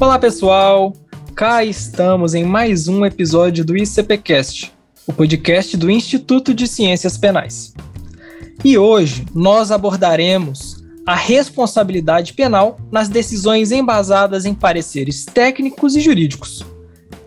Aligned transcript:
Olá, 0.00 0.18
pessoal! 0.18 0.92
Cá 1.36 1.64
estamos 1.64 2.34
em 2.34 2.44
mais 2.44 2.88
um 2.88 3.06
episódio 3.06 3.64
do 3.64 3.76
ICPcast, 3.76 4.72
o 5.06 5.12
podcast 5.12 5.76
do 5.76 5.88
Instituto 5.88 6.52
de 6.52 6.66
Ciências 6.66 7.16
Penais. 7.16 7.72
E 8.64 8.76
hoje 8.76 9.24
nós 9.32 9.70
abordaremos 9.70 10.82
a 11.06 11.14
responsabilidade 11.14 12.32
penal 12.32 12.76
nas 12.90 13.08
decisões 13.08 13.70
embasadas 13.70 14.44
em 14.44 14.52
pareceres 14.52 15.24
técnicos 15.24 15.94
e 15.94 16.00
jurídicos. 16.00 16.64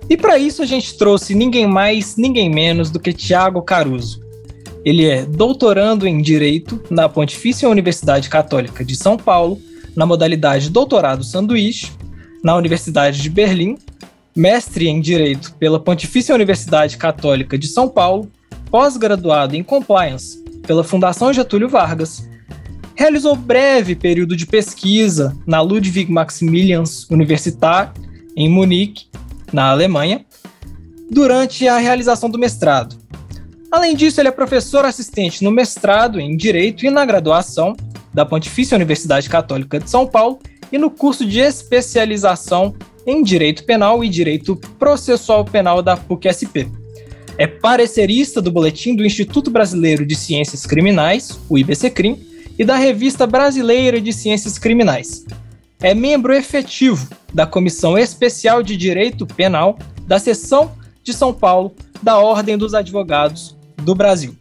E 0.10 0.18
para 0.18 0.38
isso 0.38 0.62
a 0.62 0.66
gente 0.66 0.98
trouxe 0.98 1.34
ninguém 1.34 1.66
mais, 1.66 2.18
ninguém 2.18 2.50
menos 2.50 2.92
do 2.92 3.00
que 3.00 3.14
Tiago 3.14 3.62
Caruso. 3.62 4.22
Ele 4.84 5.06
é 5.06 5.26
doutorando 5.26 6.06
em 6.06 6.22
Direito 6.22 6.84
na 6.90 7.08
Pontifícia 7.08 7.70
Universidade 7.70 8.30
Católica 8.30 8.84
de 8.84 8.96
São 8.96 9.16
Paulo, 9.16 9.58
na 9.96 10.06
modalidade 10.06 10.70
Doutorado 10.70 11.24
Sanduíche, 11.24 11.92
na 12.44 12.56
Universidade 12.56 13.22
de 13.22 13.30
Berlim, 13.30 13.78
mestre 14.36 14.88
em 14.88 15.02
Direito 15.02 15.54
pela 15.56 15.80
Pontifícia 15.80 16.36
Universidade 16.36 16.98
Católica 16.98 17.58
de 17.58 17.68
São 17.68 17.90
Paulo, 17.90 18.32
pós-graduado 18.70 19.56
em 19.56 19.64
Compliance 19.64 20.44
pela 20.66 20.84
Fundação 20.84 21.32
Getúlio 21.34 21.70
Vargas 21.70 22.28
realizou 22.98 23.36
breve 23.36 23.96
período 23.96 24.36
de 24.36 24.48
pesquisa 24.48 25.38
na 25.46 25.62
Ludwig 25.62 26.12
Maximilians 26.12 27.08
Universität, 27.12 27.92
em 28.36 28.50
Munique, 28.50 29.06
na 29.54 29.70
Alemanha, 29.70 30.26
durante 31.10 31.68
a 31.68 31.78
realização 31.78 32.28
do 32.28 32.40
mestrado. 32.40 32.98
Além 33.72 33.96
disso, 33.96 34.20
ele 34.20 34.30
é 34.30 34.32
professor 34.32 34.84
assistente 34.84 35.44
no 35.44 35.52
mestrado 35.52 36.20
em 36.20 36.36
Direito 36.36 36.86
e 36.86 36.90
na 36.90 37.06
graduação 37.06 37.78
da 38.12 38.26
Pontifícia 38.26 38.76
Universidade 38.76 39.30
Católica 39.30 39.80
de 39.80 39.90
São 39.90 40.08
Paulo 40.08 40.40
e 40.72 40.78
no 40.78 40.90
curso 40.90 41.26
de 41.26 41.40
especialização 41.40 42.76
em 43.06 43.24
Direito 43.24 43.64
Penal 43.64 44.04
e 44.04 44.10
Direito 44.10 44.56
Processual 44.78 45.46
Penal 45.46 45.82
da 45.82 45.96
PUC-SP. 45.96 46.70
É 47.38 47.46
parecerista 47.46 48.42
do 48.42 48.52
Boletim 48.52 48.96
do 48.96 49.06
Instituto 49.06 49.52
Brasileiro 49.52 50.06
de 50.06 50.16
Ciências 50.16 50.66
Criminais, 50.66 51.40
o 51.48 51.58
IBCCRIM, 51.58 52.20
e 52.58 52.66
da 52.66 52.76
Revista 52.76 53.28
Brasileira 53.28 54.02
de 54.02 54.12
Ciências 54.12 54.58
Criminais. 54.58 55.24
É 55.80 55.94
membro 55.94 56.34
efetivo 56.34 57.08
da 57.32 57.46
Comissão 57.46 57.98
Especial 57.98 58.64
de 58.64 58.76
Direito 58.76 59.28
Penal 59.28 59.78
da 60.08 60.18
Seção 60.18 60.72
de 61.04 61.14
São 61.14 61.32
Paulo 61.32 61.76
da 62.02 62.18
Ordem 62.18 62.58
dos 62.58 62.74
Advogados 62.74 63.56
do 63.78 63.94
Brasil. 63.94 64.36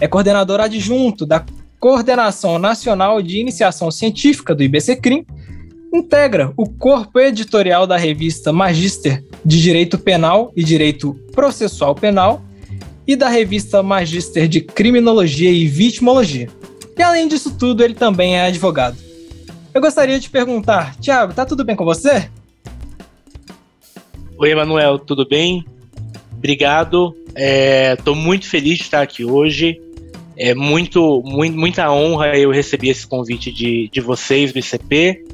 É 0.00 0.06
coordenador 0.06 0.60
adjunto 0.60 1.26
da 1.26 1.44
Coordenação 1.80 2.60
Nacional 2.60 3.20
de 3.20 3.38
Iniciação 3.38 3.90
Científica 3.90 4.54
do 4.54 4.62
IBCCRIM, 4.62 5.26
integra 5.92 6.52
o 6.56 6.68
corpo 6.68 7.20
editorial 7.20 7.86
da 7.86 7.96
revista 7.96 8.52
Magister 8.52 9.22
de 9.44 9.60
Direito 9.60 9.98
Penal 9.98 10.52
e 10.56 10.64
Direito 10.64 11.14
Processual 11.34 11.94
Penal 11.94 12.42
e 13.06 13.14
da 13.14 13.28
revista 13.28 13.82
Magister 13.82 14.48
de 14.48 14.60
Criminologia 14.60 15.50
e 15.50 15.66
Vitimologia. 15.66 16.48
E 16.96 17.02
além 17.02 17.28
disso 17.28 17.56
tudo, 17.58 17.82
ele 17.82 17.94
também 17.94 18.36
é 18.36 18.46
advogado. 18.46 18.96
Eu 19.74 19.80
gostaria 19.80 20.18
de 20.20 20.28
perguntar, 20.28 20.96
Tiago, 20.96 21.32
tá 21.32 21.44
tudo 21.44 21.64
bem 21.64 21.74
com 21.74 21.84
você? 21.84 22.28
Oi, 24.38 24.50
Emanuel, 24.50 24.98
tudo 24.98 25.26
bem? 25.26 25.64
Obrigado. 26.32 27.14
Estou 27.96 28.14
é, 28.14 28.18
muito 28.18 28.48
feliz 28.48 28.78
de 28.78 28.84
estar 28.84 29.02
aqui 29.02 29.24
hoje. 29.24 29.80
É 30.36 30.54
muito, 30.54 31.22
muito, 31.24 31.56
muita 31.56 31.90
honra 31.90 32.36
eu 32.36 32.50
receber 32.50 32.88
esse 32.88 33.06
convite 33.06 33.52
de, 33.52 33.88
de 33.92 34.00
vocês 34.00 34.52
do 34.52 34.58
ICP. 34.58 35.24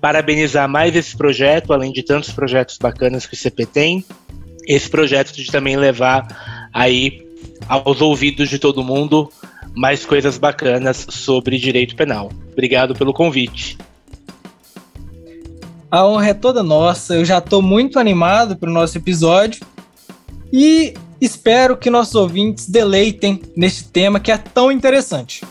Parabenizar 0.00 0.68
mais 0.68 0.94
esse 0.94 1.16
projeto, 1.16 1.72
além 1.72 1.92
de 1.92 2.02
tantos 2.02 2.30
projetos 2.30 2.78
bacanas 2.78 3.26
que 3.26 3.34
o 3.34 3.36
ICP 3.36 3.66
tem. 3.66 4.04
Esse 4.66 4.88
projeto 4.88 5.32
de 5.32 5.46
também 5.50 5.76
levar 5.76 6.70
aí 6.72 7.26
aos 7.68 8.00
ouvidos 8.00 8.48
de 8.48 8.58
todo 8.58 8.84
mundo 8.84 9.30
mais 9.74 10.04
coisas 10.04 10.38
bacanas 10.38 11.06
sobre 11.08 11.58
direito 11.58 11.96
penal. 11.96 12.30
Obrigado 12.52 12.94
pelo 12.94 13.12
convite. 13.12 13.78
A 15.90 16.06
honra 16.06 16.28
é 16.28 16.34
toda 16.34 16.62
nossa. 16.62 17.14
Eu 17.14 17.24
já 17.24 17.38
estou 17.38 17.62
muito 17.62 17.98
animado 17.98 18.56
para 18.56 18.68
o 18.68 18.72
nosso 18.72 18.98
episódio 18.98 19.64
e 20.52 20.94
espero 21.20 21.76
que 21.76 21.90
nossos 21.90 22.14
ouvintes 22.14 22.68
deleitem 22.68 23.40
neste 23.56 23.84
tema 23.84 24.20
que 24.20 24.30
é 24.30 24.36
tão 24.36 24.70
interessante. 24.70 25.42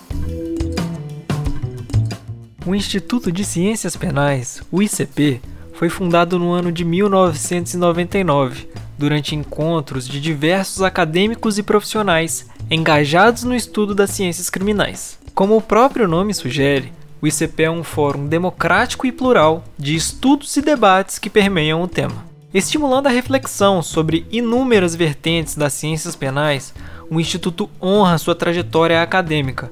O 2.68 2.76
Instituto 2.76 3.32
de 3.32 3.46
Ciências 3.46 3.96
Penais, 3.96 4.62
o 4.70 4.82
ICP, 4.82 5.40
foi 5.72 5.88
fundado 5.88 6.38
no 6.38 6.52
ano 6.52 6.70
de 6.70 6.84
1999, 6.84 8.68
durante 8.98 9.34
encontros 9.34 10.06
de 10.06 10.20
diversos 10.20 10.82
acadêmicos 10.82 11.58
e 11.58 11.64
profissionais 11.64 12.46
engajados 12.70 13.46
no 13.46 13.56
estudo 13.56 13.96
das 13.96 14.10
ciências 14.10 14.50
criminais. 14.50 15.18
Como 15.34 15.56
o 15.56 15.62
próprio 15.62 16.10
nome 16.10 16.34
sugere, 16.34 16.92
o 17.22 17.28
ICP 17.28 17.64
é 17.64 17.72
um 17.72 17.86
fórum 17.86 18.28
democrático 18.28 19.08
e 19.08 19.14
plural 19.14 19.64
de 19.80 19.96
estudos 19.96 20.58
e 20.58 20.62
debates 20.62 21.18
que 21.18 21.30
permeiam 21.30 21.82
o 21.82 21.88
tema. 21.88 22.26
Estimulando 22.54 23.08
a 23.08 23.12
reflexão 23.12 23.82
sobre 23.82 24.26
inúmeras 24.30 24.94
vertentes 24.94 25.56
das 25.56 25.72
ciências 25.72 26.18
penais, 26.18 26.74
o 27.10 27.18
Instituto 27.18 27.70
honra 27.82 28.18
sua 28.18 28.36
trajetória 28.36 29.02
acadêmica, 29.02 29.72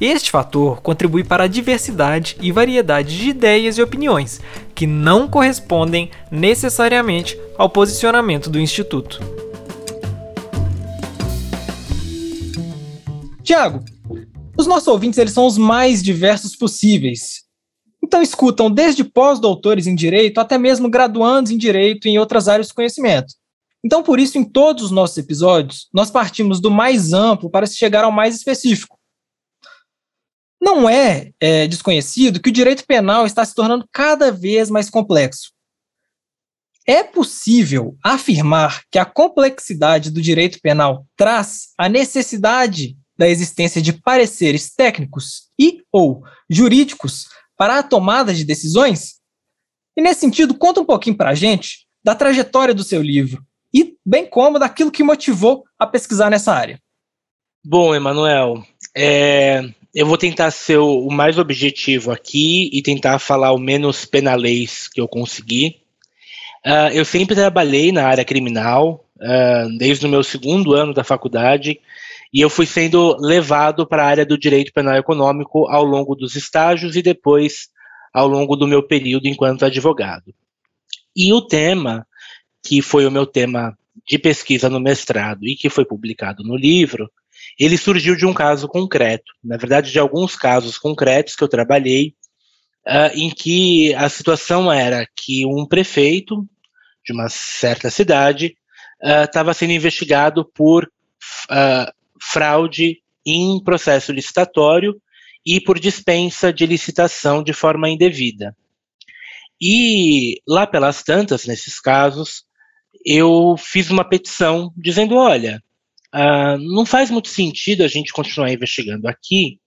Este 0.00 0.30
fator 0.30 0.82
contribui 0.82 1.24
para 1.24 1.44
a 1.44 1.48
diversidade 1.48 2.36
e 2.40 2.52
variedade 2.52 3.16
de 3.16 3.30
ideias 3.30 3.78
e 3.78 3.82
opiniões, 3.82 4.40
que 4.74 4.86
não 4.86 5.26
correspondem 5.26 6.10
necessariamente 6.30 7.38
ao 7.56 7.70
posicionamento 7.70 8.50
do 8.50 8.60
Instituto. 8.60 9.20
Tiago, 13.42 13.82
os 14.58 14.66
nossos 14.66 14.88
ouvintes 14.88 15.18
eles 15.18 15.32
são 15.32 15.46
os 15.46 15.56
mais 15.56 16.02
diversos 16.02 16.54
possíveis. 16.54 17.44
Então 18.04 18.20
escutam 18.20 18.70
desde 18.70 19.02
pós-doutores 19.02 19.86
em 19.86 19.94
direito 19.94 20.38
até 20.38 20.58
mesmo 20.58 20.90
graduandos 20.90 21.50
em 21.50 21.56
direito 21.56 22.06
e 22.06 22.10
em 22.10 22.18
outras 22.18 22.48
áreas 22.48 22.68
de 22.68 22.74
conhecimento. 22.74 23.34
Então, 23.84 24.02
por 24.02 24.18
isso, 24.18 24.36
em 24.36 24.44
todos 24.44 24.84
os 24.84 24.90
nossos 24.90 25.16
episódios, 25.16 25.88
nós 25.94 26.10
partimos 26.10 26.60
do 26.60 26.70
mais 26.70 27.12
amplo 27.12 27.48
para 27.48 27.66
chegar 27.66 28.04
ao 28.04 28.10
mais 28.10 28.34
específico. 28.34 28.95
Não 30.60 30.88
é, 30.88 31.32
é 31.38 31.66
desconhecido 31.66 32.40
que 32.40 32.48
o 32.48 32.52
direito 32.52 32.84
penal 32.86 33.26
está 33.26 33.44
se 33.44 33.54
tornando 33.54 33.86
cada 33.92 34.32
vez 34.32 34.70
mais 34.70 34.88
complexo. 34.88 35.52
É 36.86 37.02
possível 37.02 37.96
afirmar 38.02 38.82
que 38.90 38.98
a 38.98 39.04
complexidade 39.04 40.10
do 40.10 40.22
direito 40.22 40.60
penal 40.60 41.04
traz 41.16 41.72
a 41.76 41.88
necessidade 41.88 42.96
da 43.18 43.28
existência 43.28 43.82
de 43.82 43.92
pareceres 43.92 44.72
técnicos 44.72 45.50
e 45.58 45.82
ou 45.90 46.22
jurídicos 46.48 47.28
para 47.56 47.78
a 47.78 47.82
tomada 47.82 48.32
de 48.32 48.44
decisões? 48.44 49.16
E 49.96 50.02
nesse 50.02 50.20
sentido, 50.20 50.56
conta 50.56 50.80
um 50.80 50.84
pouquinho 50.84 51.16
para 51.16 51.30
a 51.30 51.34
gente 51.34 51.86
da 52.04 52.14
trajetória 52.14 52.74
do 52.74 52.84
seu 52.84 53.02
livro 53.02 53.44
e 53.74 53.96
bem 54.04 54.28
como 54.28 54.58
daquilo 54.58 54.92
que 54.92 55.02
motivou 55.02 55.64
a 55.78 55.86
pesquisar 55.86 56.30
nessa 56.30 56.52
área. 56.52 56.80
Bom, 57.64 57.94
Emanuel, 57.94 58.64
é, 58.96 59.68
eu 59.96 60.04
vou 60.04 60.18
tentar 60.18 60.50
ser 60.50 60.76
o, 60.76 61.08
mais 61.08 61.38
objetivo 61.38 62.12
aqui 62.12 62.68
e 62.70 62.82
tentar 62.82 63.18
falar 63.18 63.52
o 63.52 63.58
menos 63.58 64.04
penalês 64.04 64.88
que 64.88 65.00
eu 65.00 65.08
conseguir. 65.08 65.80
Uh, 66.66 66.92
eu 66.92 67.02
sempre 67.02 67.34
trabalhei 67.34 67.90
na 67.90 68.06
área 68.06 68.22
criminal, 68.22 69.08
uh, 69.16 69.78
desde 69.78 70.04
o 70.04 70.08
meu 70.10 70.22
segundo 70.22 70.74
ano 70.74 70.92
da 70.92 71.02
faculdade. 71.02 71.80
E 72.30 72.42
eu 72.42 72.50
fui 72.50 72.66
sendo 72.66 73.16
levado 73.18 73.86
para 73.86 74.04
a 74.04 74.06
área 74.06 74.26
do 74.26 74.36
direito 74.36 74.70
penal 74.70 74.96
econômico 74.96 75.66
ao 75.66 75.82
longo 75.82 76.14
dos 76.14 76.36
estágios 76.36 76.94
e 76.94 77.00
depois 77.00 77.70
ao 78.12 78.28
longo 78.28 78.54
do 78.54 78.68
meu 78.68 78.82
período 78.82 79.26
enquanto 79.26 79.64
advogado. 79.64 80.34
E 81.16 81.32
o 81.32 81.40
tema, 81.40 82.06
que 82.62 82.82
foi 82.82 83.06
o 83.06 83.10
meu 83.10 83.24
tema 83.24 83.74
de 84.06 84.18
pesquisa 84.18 84.68
no 84.68 84.78
mestrado 84.78 85.46
e 85.46 85.56
que 85.56 85.70
foi 85.70 85.86
publicado 85.86 86.44
no 86.44 86.54
livro, 86.54 87.10
ele 87.58 87.78
surgiu 87.78 88.14
de 88.14 88.26
um 88.26 88.34
caso 88.34 88.68
concreto, 88.68 89.32
na 89.42 89.56
verdade, 89.56 89.90
de 89.90 89.98
alguns 89.98 90.36
casos 90.36 90.76
concretos 90.78 91.34
que 91.34 91.42
eu 91.42 91.48
trabalhei, 91.48 92.14
uh, 92.86 93.14
em 93.14 93.30
que 93.30 93.94
a 93.94 94.08
situação 94.08 94.70
era 94.70 95.06
que 95.16 95.46
um 95.46 95.66
prefeito 95.66 96.46
de 97.04 97.12
uma 97.12 97.28
certa 97.28 97.90
cidade 97.90 98.56
estava 99.02 99.52
uh, 99.52 99.54
sendo 99.54 99.72
investigado 99.72 100.44
por 100.44 100.84
uh, 100.84 101.92
fraude 102.20 102.98
em 103.24 103.62
processo 103.62 104.12
licitatório 104.12 105.00
e 105.44 105.60
por 105.60 105.78
dispensa 105.78 106.52
de 106.52 106.66
licitação 106.66 107.42
de 107.42 107.52
forma 107.52 107.88
indevida. 107.88 108.56
E 109.60 110.40
lá 110.46 110.66
pelas 110.66 111.02
tantas, 111.02 111.46
nesses 111.46 111.80
casos, 111.80 112.44
eu 113.04 113.56
fiz 113.56 113.88
uma 113.88 114.04
petição 114.04 114.72
dizendo: 114.76 115.16
olha, 115.16 115.62
uh, 116.14 116.58
não 116.58 116.84
faz 116.86 117.10
muito 117.10 117.28
sentido 117.28 117.82
a 117.82 117.88
gente 117.88 118.12
continuar 118.12 118.52
investigando 118.52 119.08
aqui, 119.08 119.58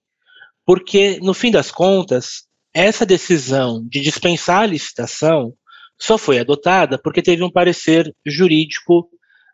porque, 0.64 1.18
no 1.20 1.34
fim 1.34 1.50
das 1.50 1.70
contas, 1.70 2.44
essa 2.72 3.04
decisão 3.04 3.84
de 3.88 4.00
dispensar 4.00 4.62
a 4.62 4.66
licitação 4.66 5.54
só 5.98 6.16
foi 6.16 6.38
adotada 6.38 6.98
porque 6.98 7.22
teve 7.22 7.42
um 7.42 7.50
parecer 7.50 8.14
jurídico 8.24 9.08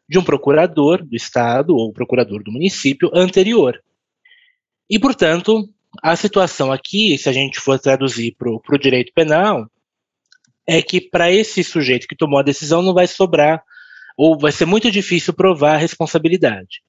de 0.09 0.19
um 0.19 0.25
procurador 0.25 1.05
do 1.05 1.17
Estado 1.17 1.75
ou 1.75 1.93
procurador 1.93 2.43
do 2.43 2.53
município 2.53 3.11
anterior. 3.13 3.83
E, 4.89 4.99
portanto, 4.99 5.69
a 6.03 6.15
situação 6.15 6.71
aqui, 6.71 7.19
se 7.19 7.29
a 7.29 7.33
gente 7.33 7.59
for 7.59 7.79
traduzir 7.79 8.37
para 8.39 8.51
o 8.51 8.79
direito 8.79 9.13
penal, 9.13 9.67
é 10.67 10.81
que 10.83 11.01
para 11.01 11.33
esse 11.33 11.65
sujeito 11.65 12.07
que 12.07 12.17
tomou 12.17 12.39
a 12.39 12.45
decisão 12.45 12.83
não 12.83 12.95
vai 12.95 13.07
sobrar, 13.07 13.63
ou 14.17 14.39
vai 14.39 14.53
ser 14.53 14.65
muito 14.65 14.91
difícil 14.91 15.35
provar 15.35 15.75
a 15.75 15.79
responsabilidade. 15.79 16.83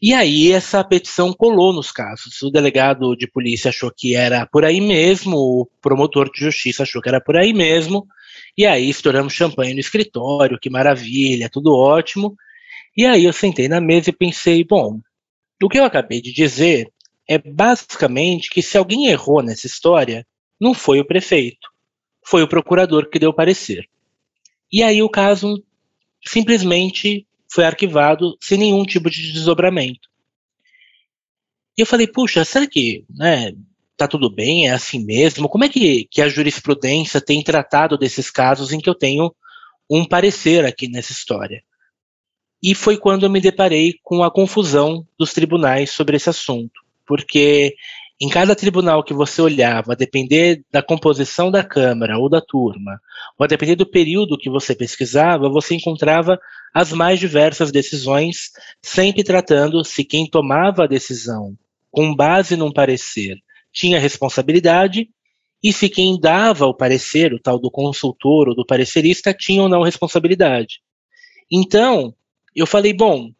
E 0.00 0.14
aí 0.14 0.52
essa 0.52 0.84
petição 0.84 1.32
colou 1.32 1.72
nos 1.72 1.90
casos. 1.90 2.40
O 2.40 2.50
delegado 2.50 3.16
de 3.16 3.26
polícia 3.26 3.70
achou 3.70 3.90
que 3.90 4.14
era 4.14 4.46
por 4.46 4.64
aí 4.64 4.80
mesmo, 4.80 5.36
o 5.36 5.68
promotor 5.82 6.30
de 6.30 6.40
justiça 6.40 6.84
achou 6.84 7.02
que 7.02 7.08
era 7.08 7.20
por 7.20 7.36
aí 7.36 7.52
mesmo, 7.52 8.06
e 8.56 8.64
aí 8.64 8.88
estouramos 8.88 9.32
champanhe 9.32 9.74
no 9.74 9.80
escritório, 9.80 10.58
que 10.58 10.70
maravilha, 10.70 11.50
tudo 11.50 11.74
ótimo. 11.74 12.36
E 12.96 13.04
aí 13.06 13.24
eu 13.24 13.32
sentei 13.32 13.68
na 13.68 13.80
mesa 13.80 14.10
e 14.10 14.12
pensei, 14.12 14.64
bom, 14.64 15.00
o 15.62 15.68
que 15.68 15.78
eu 15.78 15.84
acabei 15.84 16.20
de 16.20 16.32
dizer 16.32 16.92
é 17.28 17.36
basicamente 17.38 18.50
que 18.50 18.62
se 18.62 18.78
alguém 18.78 19.06
errou 19.06 19.42
nessa 19.42 19.66
história, 19.66 20.24
não 20.60 20.74
foi 20.74 21.00
o 21.00 21.04
prefeito, 21.04 21.68
foi 22.24 22.42
o 22.42 22.48
procurador 22.48 23.10
que 23.10 23.18
deu 23.18 23.34
parecer. 23.34 23.88
E 24.72 24.82
aí 24.82 25.02
o 25.02 25.08
caso 25.08 25.62
simplesmente 26.28 27.26
foi 27.50 27.64
arquivado 27.64 28.36
sem 28.40 28.58
nenhum 28.58 28.84
tipo 28.84 29.10
de 29.10 29.32
desdobramento. 29.32 30.08
E 31.76 31.80
eu 31.80 31.86
falei, 31.86 32.06
puxa, 32.06 32.44
será 32.44 32.66
que, 32.66 33.04
né, 33.08 33.52
tá 33.96 34.06
tudo 34.06 34.28
bem, 34.28 34.68
é 34.68 34.72
assim 34.72 35.04
mesmo? 35.04 35.48
Como 35.48 35.64
é 35.64 35.68
que, 35.68 36.06
que 36.10 36.20
a 36.20 36.28
jurisprudência 36.28 37.20
tem 37.20 37.42
tratado 37.42 37.96
desses 37.96 38.30
casos 38.30 38.72
em 38.72 38.80
que 38.80 38.90
eu 38.90 38.94
tenho 38.94 39.34
um 39.88 40.04
parecer 40.04 40.64
aqui 40.64 40.88
nessa 40.88 41.12
história? 41.12 41.62
E 42.62 42.74
foi 42.74 42.96
quando 42.96 43.24
eu 43.24 43.30
me 43.30 43.40
deparei 43.40 43.94
com 44.02 44.22
a 44.22 44.30
confusão 44.30 45.06
dos 45.18 45.32
tribunais 45.32 45.90
sobre 45.90 46.16
esse 46.16 46.28
assunto, 46.28 46.80
porque 47.06 47.74
em 48.20 48.28
cada 48.28 48.54
tribunal 48.56 49.04
que 49.04 49.14
você 49.14 49.40
olhava, 49.40 49.92
a 49.92 49.96
depender 49.96 50.64
da 50.72 50.82
composição 50.82 51.50
da 51.50 51.62
Câmara 51.62 52.18
ou 52.18 52.28
da 52.28 52.40
turma, 52.40 53.00
ou 53.38 53.44
a 53.44 53.46
depender 53.46 53.76
do 53.76 53.86
período 53.86 54.38
que 54.38 54.50
você 54.50 54.74
pesquisava, 54.74 55.48
você 55.48 55.76
encontrava 55.76 56.38
as 56.74 56.92
mais 56.92 57.20
diversas 57.20 57.70
decisões, 57.70 58.50
sempre 58.82 59.22
tratando 59.22 59.84
se 59.84 60.04
quem 60.04 60.28
tomava 60.28 60.84
a 60.84 60.88
decisão 60.88 61.56
com 61.90 62.14
base 62.14 62.56
num 62.56 62.72
parecer 62.72 63.38
tinha 63.72 64.00
responsabilidade 64.00 65.08
e 65.62 65.72
se 65.72 65.88
quem 65.88 66.18
dava 66.18 66.66
o 66.66 66.74
parecer, 66.74 67.32
o 67.32 67.40
tal 67.40 67.58
do 67.58 67.70
consultor 67.70 68.48
ou 68.48 68.54
do 68.54 68.66
parecerista, 68.66 69.34
tinha 69.34 69.62
ou 69.62 69.68
não 69.68 69.82
responsabilidade. 69.82 70.80
Então, 71.50 72.14
eu 72.54 72.66
falei, 72.66 72.92
bom, 72.92 73.30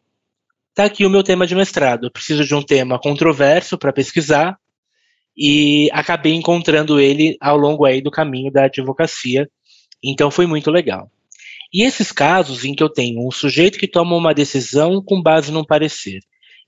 tá 0.74 0.84
aqui 0.84 1.04
o 1.04 1.10
meu 1.10 1.22
tema 1.22 1.46
de 1.46 1.54
mestrado, 1.54 2.06
eu 2.06 2.10
preciso 2.10 2.44
de 2.44 2.54
um 2.54 2.62
tema 2.62 2.98
controverso 2.98 3.78
para 3.78 3.92
pesquisar 3.92 4.58
e 5.38 5.88
acabei 5.92 6.34
encontrando 6.34 6.98
ele 6.98 7.36
ao 7.40 7.56
longo 7.56 7.84
aí 7.84 8.02
do 8.02 8.10
caminho 8.10 8.50
da 8.50 8.64
advocacia, 8.64 9.48
então 10.02 10.32
foi 10.32 10.46
muito 10.46 10.68
legal. 10.68 11.08
E 11.72 11.84
esses 11.84 12.10
casos 12.10 12.64
em 12.64 12.74
que 12.74 12.82
eu 12.82 12.88
tenho 12.88 13.24
um 13.24 13.30
sujeito 13.30 13.78
que 13.78 13.86
toma 13.86 14.16
uma 14.16 14.34
decisão 14.34 15.00
com 15.00 15.22
base 15.22 15.52
num 15.52 15.64
parecer 15.64 16.20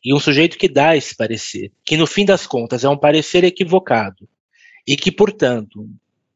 e 0.05 0.15
um 0.15 0.21
sujeito 0.21 0.57
que 0.57 0.69
dá 0.69 0.97
esse 0.97 1.17
parecer, 1.17 1.73
que 1.85 1.97
no 1.97 2.07
fim 2.07 2.25
das 2.25 2.47
contas 2.47 2.85
é 2.85 2.89
um 2.89 2.97
parecer 2.97 3.43
equivocado 3.43 4.29
e 4.87 4.97
que, 4.97 5.11
portanto, 5.11 5.89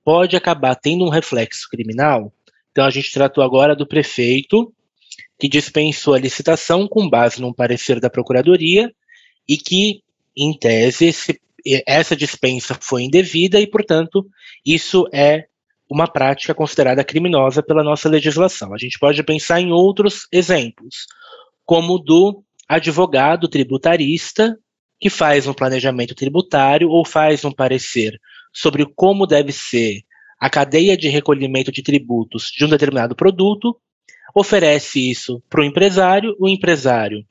pode 0.05 0.35
acabar 0.37 0.75
tendo 0.75 1.05
um 1.05 1.11
reflexo 1.11 1.69
criminal. 1.71 2.33
Então, 2.73 2.85
a 2.85 2.91
gente 2.91 3.13
tratou 3.13 3.45
agora 3.45 3.77
do 3.77 3.87
prefeito 3.87 4.73
que 5.39 5.49
dispensou 5.49 6.15
a 6.15 6.19
licitação 6.19 6.89
com 6.89 7.09
base 7.09 7.41
num 7.41 7.53
parecer 7.53 8.01
da 8.01 8.11
procuradoria 8.11 8.93
e 9.49 9.57
que, 9.57 10.03
em 10.37 10.57
tese, 10.57 11.07
esse, 11.07 11.41
essa 11.87 12.15
dispensa 12.15 12.77
foi 12.81 13.05
indevida 13.05 13.59
e, 13.61 13.67
portanto, 13.67 14.27
isso 14.65 15.09
é 15.13 15.47
uma 15.89 16.07
prática 16.07 16.55
considerada 16.55 17.05
criminosa 17.05 17.63
pela 17.63 17.83
nossa 17.83 18.09
legislação. 18.09 18.75
A 18.75 18.79
gente 18.79 18.99
pode 18.99 19.23
pensar 19.23 19.61
em 19.61 19.73
outros 19.73 20.27
exemplos, 20.33 21.07
como 21.65 21.99
do 21.99 22.43
advogado 22.69 23.49
tributarista 23.49 24.57
que 25.01 25.11
faz 25.11 25.47
um 25.47 25.55
planejamento 25.55 26.15
tributário 26.15 26.89
ou 26.89 27.05
faz 27.05 27.45
um 27.45 27.53
parecer 27.53 28.19
sobre 28.53 28.87
como 28.95 29.27
deve 29.27 29.53
ser 29.53 30.03
a 30.39 30.49
cadeia 30.49 30.97
de 30.97 31.09
recolhimento 31.09 31.73
de 31.73 31.83
tributos 31.83 32.51
de 32.57 32.65
um 32.65 32.69
determinado 32.69 33.15
produto, 33.15 33.77
oferece 34.35 35.11
isso 35.11 35.43
para 35.49 35.61
o 35.61 35.65
empresário, 35.65 36.37
o 36.39 36.49
empresário 36.49 37.25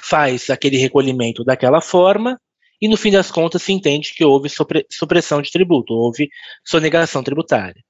faz 0.00 0.48
aquele 0.50 0.76
recolhimento 0.76 1.44
daquela 1.44 1.80
forma 1.80 2.40
e 2.80 2.88
no 2.88 2.96
fim 2.96 3.10
das 3.10 3.30
contas 3.30 3.62
se 3.62 3.72
entende 3.72 4.14
que 4.14 4.24
houve 4.24 4.48
supressão 4.90 5.42
de 5.42 5.50
tributo, 5.50 5.94
houve 5.94 6.28
sonegação 6.64 7.22
tributária. 7.22 7.82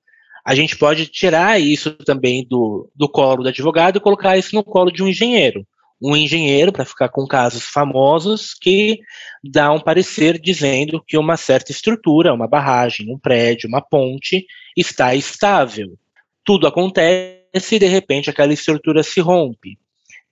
A 0.45 0.55
gente 0.55 0.77
pode 0.77 1.07
tirar 1.07 1.61
isso 1.61 1.93
também 1.93 2.47
do, 2.49 2.91
do 2.95 3.09
colo 3.09 3.43
do 3.43 3.49
advogado 3.49 3.97
e 3.97 4.01
colocar 4.01 4.39
isso 4.39 4.55
no 4.55 4.65
colo 4.65 4.91
de 4.91 5.03
um 5.03 5.09
engenheiro 5.09 5.67
um 6.01 6.17
engenheiro, 6.17 6.73
para 6.73 6.85
ficar 6.85 7.09
com 7.09 7.27
casos 7.27 7.65
famosos, 7.65 8.55
que 8.55 9.01
dá 9.43 9.73
um 9.73 9.81
parecer 9.81 10.41
dizendo 10.41 11.03
que 11.05 11.19
uma 11.19 11.37
certa 11.37 11.73
estrutura, 11.73 12.33
uma 12.33 12.47
barragem, 12.47 13.13
um 13.13 13.19
prédio, 13.19 13.69
uma 13.69 13.81
ponte, 13.81 14.47
está 14.77 15.15
estável. 15.15 15.99
Tudo 16.45 16.67
acontece 16.67 17.75
e, 17.75 17.79
de 17.79 17.87
repente, 17.87 18.31
aquela 18.31 18.53
estrutura 18.53 19.03
se 19.03 19.21
rompe. 19.21 19.77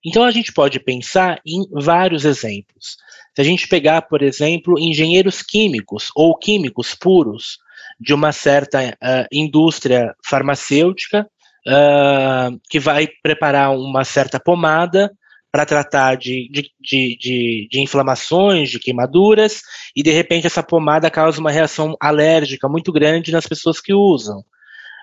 Então, 0.04 0.22
a 0.22 0.30
gente 0.30 0.52
pode 0.52 0.78
pensar 0.78 1.40
em 1.44 1.66
vários 1.72 2.24
exemplos. 2.24 2.96
Se 3.36 3.42
a 3.42 3.44
gente 3.44 3.68
pegar, 3.68 4.00
por 4.00 4.22
exemplo, 4.22 4.78
engenheiros 4.78 5.42
químicos 5.42 6.08
ou 6.16 6.34
químicos 6.34 6.94
puros 6.94 7.58
de 8.00 8.14
uma 8.14 8.32
certa 8.32 8.80
uh, 8.82 9.26
indústria 9.30 10.14
farmacêutica, 10.24 11.28
uh, 11.68 12.58
que 12.70 12.80
vai 12.80 13.06
preparar 13.22 13.76
uma 13.76 14.04
certa 14.04 14.40
pomada 14.40 15.12
para 15.52 15.66
tratar 15.66 16.16
de, 16.16 16.48
de, 16.50 16.70
de, 16.80 17.68
de, 17.70 17.80
inflamações, 17.80 18.70
de 18.70 18.78
queimaduras, 18.78 19.60
e 19.94 20.02
de 20.02 20.10
repente 20.10 20.46
essa 20.46 20.62
pomada 20.62 21.10
causa 21.10 21.38
uma 21.38 21.50
reação 21.50 21.94
alérgica 22.00 22.66
muito 22.70 22.90
grande 22.90 23.32
nas 23.32 23.46
pessoas 23.46 23.80
que 23.82 23.92
usam. 23.92 24.42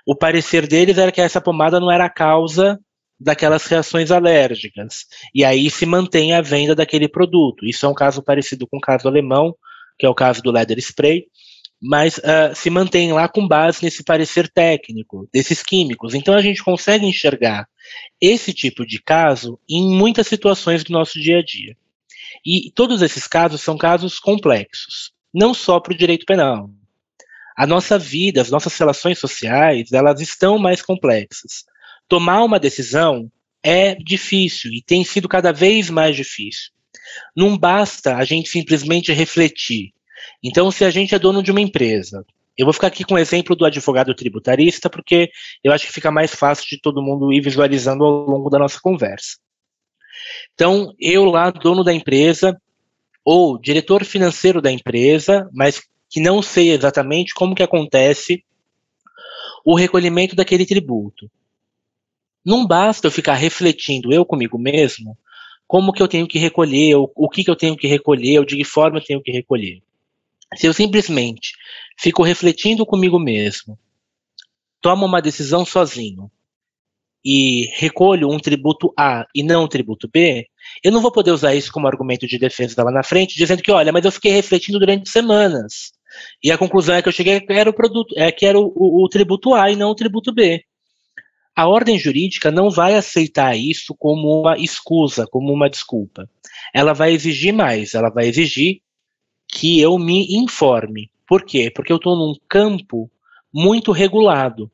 O 0.04 0.16
parecer 0.16 0.66
deles 0.66 0.98
era 0.98 1.12
que 1.12 1.20
essa 1.20 1.40
pomada 1.40 1.78
não 1.78 1.90
era 1.90 2.06
a 2.06 2.10
causa 2.10 2.80
daquelas 3.18 3.64
reações 3.66 4.10
alérgicas. 4.10 5.06
E 5.34 5.44
aí 5.44 5.70
se 5.70 5.86
mantém 5.86 6.34
a 6.34 6.40
venda 6.40 6.74
daquele 6.74 7.08
produto. 7.08 7.66
Isso 7.66 7.86
é 7.86 7.88
um 7.88 7.94
caso 7.94 8.22
parecido 8.22 8.66
com 8.66 8.78
o 8.78 8.80
caso 8.80 9.08
alemão, 9.08 9.54
que 9.98 10.06
é 10.06 10.08
o 10.08 10.14
caso 10.14 10.42
do 10.42 10.50
leather 10.50 10.78
spray, 10.78 11.24
mas 11.80 12.18
uh, 12.18 12.54
se 12.54 12.70
mantém 12.70 13.12
lá 13.12 13.28
com 13.28 13.46
base 13.46 13.82
nesse 13.82 14.02
parecer 14.02 14.48
técnico 14.48 15.28
desses 15.32 15.62
químicos. 15.62 16.14
Então 16.14 16.34
a 16.34 16.40
gente 16.40 16.64
consegue 16.64 17.06
enxergar 17.06 17.68
esse 18.20 18.52
tipo 18.52 18.86
de 18.86 19.02
caso 19.02 19.58
em 19.68 19.94
muitas 19.94 20.26
situações 20.26 20.82
do 20.82 20.92
nosso 20.92 21.20
dia 21.20 21.38
a 21.38 21.42
dia. 21.44 21.76
E 22.44 22.70
todos 22.74 23.02
esses 23.02 23.26
casos 23.26 23.60
são 23.60 23.76
casos 23.76 24.18
complexos, 24.18 25.12
não 25.32 25.54
só 25.54 25.78
para 25.78 25.92
o 25.92 25.96
direito 25.96 26.26
penal. 26.26 26.70
A 27.56 27.66
nossa 27.66 27.98
vida, 27.98 28.40
as 28.40 28.50
nossas 28.50 28.76
relações 28.76 29.18
sociais, 29.18 29.92
elas 29.92 30.20
estão 30.20 30.58
mais 30.58 30.82
complexas. 30.82 31.64
Tomar 32.08 32.44
uma 32.44 32.60
decisão 32.60 33.30
é 33.62 33.94
difícil 33.94 34.72
e 34.72 34.82
tem 34.82 35.04
sido 35.04 35.28
cada 35.28 35.52
vez 35.52 35.88
mais 35.88 36.14
difícil. 36.14 36.70
Não 37.34 37.56
basta 37.56 38.16
a 38.16 38.24
gente 38.24 38.48
simplesmente 38.48 39.12
refletir. 39.12 39.92
Então, 40.42 40.70
se 40.70 40.84
a 40.84 40.90
gente 40.90 41.14
é 41.14 41.18
dono 41.18 41.42
de 41.42 41.50
uma 41.50 41.60
empresa, 41.60 42.24
eu 42.56 42.66
vou 42.66 42.72
ficar 42.72 42.86
aqui 42.88 43.04
com 43.04 43.14
o 43.14 43.18
exemplo 43.18 43.56
do 43.56 43.64
advogado 43.64 44.14
tributarista, 44.14 44.88
porque 44.88 45.30
eu 45.62 45.72
acho 45.72 45.86
que 45.86 45.92
fica 45.92 46.10
mais 46.10 46.34
fácil 46.34 46.66
de 46.68 46.80
todo 46.80 47.02
mundo 47.02 47.32
ir 47.32 47.40
visualizando 47.40 48.04
ao 48.04 48.26
longo 48.26 48.48
da 48.50 48.58
nossa 48.58 48.78
conversa. 48.80 49.38
Então, 50.54 50.94
eu 51.00 51.24
lá, 51.24 51.50
dono 51.50 51.82
da 51.82 51.92
empresa, 51.92 52.56
ou 53.24 53.58
diretor 53.58 54.04
financeiro 54.04 54.60
da 54.60 54.70
empresa, 54.70 55.48
mas 55.52 55.82
que 56.10 56.20
não 56.20 56.42
sei 56.42 56.70
exatamente 56.70 57.34
como 57.34 57.54
que 57.54 57.62
acontece 57.62 58.44
o 59.64 59.74
recolhimento 59.74 60.36
daquele 60.36 60.66
tributo. 60.66 61.28
Não 62.44 62.66
basta 62.66 63.06
eu 63.06 63.10
ficar 63.10 63.34
refletindo 63.34 64.12
eu 64.12 64.24
comigo 64.24 64.58
mesmo 64.58 65.16
como 65.66 65.92
que 65.92 66.02
eu 66.02 66.08
tenho 66.08 66.26
que 66.28 66.38
recolher, 66.38 66.96
o, 66.96 67.10
o 67.16 67.28
que, 67.28 67.42
que 67.42 67.50
eu 67.50 67.56
tenho 67.56 67.76
que 67.76 67.86
recolher, 67.86 68.38
ou 68.38 68.44
de 68.44 68.56
que 68.56 68.64
forma 68.64 68.98
eu 68.98 69.04
tenho 69.04 69.22
que 69.22 69.32
recolher. 69.32 69.82
Se 70.54 70.66
eu 70.66 70.72
simplesmente 70.72 71.52
fico 71.98 72.22
refletindo 72.22 72.84
comigo 72.86 73.18
mesmo, 73.18 73.78
tomo 74.80 75.06
uma 75.06 75.22
decisão 75.22 75.64
sozinho 75.64 76.30
e 77.24 77.70
recolho 77.74 78.30
um 78.30 78.38
tributo 78.38 78.92
A 78.98 79.26
e 79.34 79.42
não 79.42 79.64
um 79.64 79.68
tributo 79.68 80.06
B, 80.06 80.46
eu 80.82 80.92
não 80.92 81.00
vou 81.00 81.10
poder 81.10 81.30
usar 81.30 81.54
isso 81.54 81.72
como 81.72 81.86
argumento 81.86 82.26
de 82.26 82.38
defesa 82.38 82.84
lá 82.84 82.92
na 82.92 83.02
frente, 83.02 83.34
dizendo 83.34 83.62
que, 83.62 83.72
olha, 83.72 83.90
mas 83.90 84.04
eu 84.04 84.12
fiquei 84.12 84.30
refletindo 84.30 84.78
durante 84.78 85.08
semanas. 85.08 85.92
E 86.42 86.52
a 86.52 86.58
conclusão 86.58 86.94
é 86.94 87.02
que 87.02 87.08
eu 87.08 87.12
cheguei 87.12 87.40
que 87.40 87.52
era 87.52 87.70
o 87.70 87.74
produto, 87.74 88.14
é 88.16 88.30
que 88.30 88.44
era 88.44 88.60
o, 88.60 88.70
o, 88.76 89.04
o 89.04 89.08
tributo 89.08 89.54
A 89.54 89.70
e 89.70 89.76
não 89.76 89.90
o 89.90 89.94
tributo 89.94 90.32
B. 90.32 90.62
A 91.56 91.68
ordem 91.68 91.98
jurídica 91.98 92.50
não 92.50 92.68
vai 92.68 92.96
aceitar 92.96 93.56
isso 93.56 93.94
como 93.96 94.40
uma 94.40 94.58
escusa, 94.58 95.26
como 95.26 95.52
uma 95.52 95.70
desculpa. 95.70 96.28
Ela 96.74 96.92
vai 96.92 97.12
exigir 97.12 97.54
mais, 97.54 97.94
ela 97.94 98.10
vai 98.10 98.26
exigir 98.26 98.80
que 99.46 99.80
eu 99.80 99.96
me 99.98 100.36
informe. 100.36 101.10
Por 101.26 101.44
quê? 101.44 101.70
Porque 101.70 101.92
eu 101.92 101.96
estou 101.96 102.16
num 102.16 102.34
campo 102.48 103.08
muito 103.52 103.92
regulado. 103.92 104.70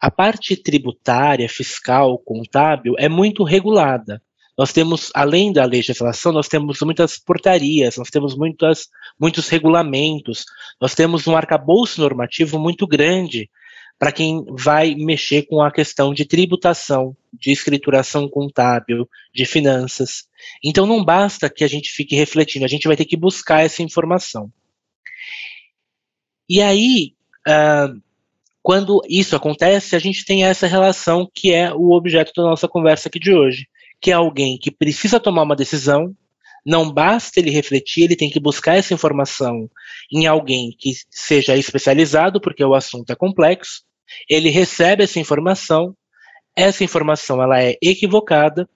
A 0.00 0.10
parte 0.10 0.56
tributária, 0.56 1.48
fiscal, 1.48 2.18
contábil 2.18 2.94
é 2.98 3.08
muito 3.08 3.44
regulada. 3.44 4.20
Nós 4.58 4.72
temos, 4.72 5.10
além 5.14 5.52
da 5.52 5.64
legislação, 5.64 6.32
nós 6.32 6.48
temos 6.48 6.80
muitas 6.80 7.18
portarias, 7.18 7.96
nós 7.96 8.10
temos 8.10 8.36
muitas, 8.36 8.88
muitos 9.18 9.48
regulamentos, 9.48 10.44
nós 10.80 10.94
temos 10.94 11.26
um 11.26 11.36
arcabouço 11.36 12.00
normativo 12.00 12.58
muito 12.58 12.86
grande 12.86 13.48
para 14.00 14.12
quem 14.12 14.42
vai 14.48 14.94
mexer 14.94 15.42
com 15.42 15.60
a 15.60 15.70
questão 15.70 16.14
de 16.14 16.24
tributação, 16.24 17.14
de 17.30 17.52
escrituração 17.52 18.26
contábil, 18.30 19.06
de 19.34 19.44
finanças. 19.44 20.24
Então 20.64 20.86
não 20.86 21.04
basta 21.04 21.50
que 21.50 21.62
a 21.62 21.68
gente 21.68 21.92
fique 21.92 22.16
refletindo, 22.16 22.64
a 22.64 22.68
gente 22.68 22.88
vai 22.88 22.96
ter 22.96 23.04
que 23.04 23.14
buscar 23.14 23.62
essa 23.62 23.82
informação. 23.82 24.50
E 26.48 26.62
aí, 26.62 27.12
uh, 27.46 28.00
quando 28.62 29.02
isso 29.06 29.36
acontece, 29.36 29.94
a 29.94 29.98
gente 29.98 30.24
tem 30.24 30.44
essa 30.44 30.66
relação 30.66 31.30
que 31.34 31.52
é 31.52 31.70
o 31.70 31.90
objeto 31.90 32.32
da 32.34 32.42
nossa 32.42 32.66
conversa 32.66 33.10
aqui 33.10 33.18
de 33.18 33.34
hoje, 33.34 33.68
que 34.00 34.10
é 34.10 34.14
alguém 34.14 34.56
que 34.56 34.70
precisa 34.70 35.20
tomar 35.20 35.42
uma 35.42 35.54
decisão, 35.54 36.16
não 36.64 36.90
basta 36.90 37.38
ele 37.38 37.50
refletir, 37.50 38.04
ele 38.04 38.16
tem 38.16 38.30
que 38.30 38.40
buscar 38.40 38.76
essa 38.76 38.94
informação 38.94 39.68
em 40.10 40.26
alguém 40.26 40.74
que 40.78 40.92
seja 41.10 41.54
especializado, 41.54 42.40
porque 42.40 42.64
o 42.64 42.74
assunto 42.74 43.10
é 43.10 43.14
complexo, 43.14 43.89
ele 44.28 44.50
recebe 44.50 45.04
essa 45.04 45.18
informação, 45.18 45.94
essa 46.56 46.84
informação 46.84 47.42
ela 47.42 47.62
é 47.62 47.76
equivocada, 47.82 48.68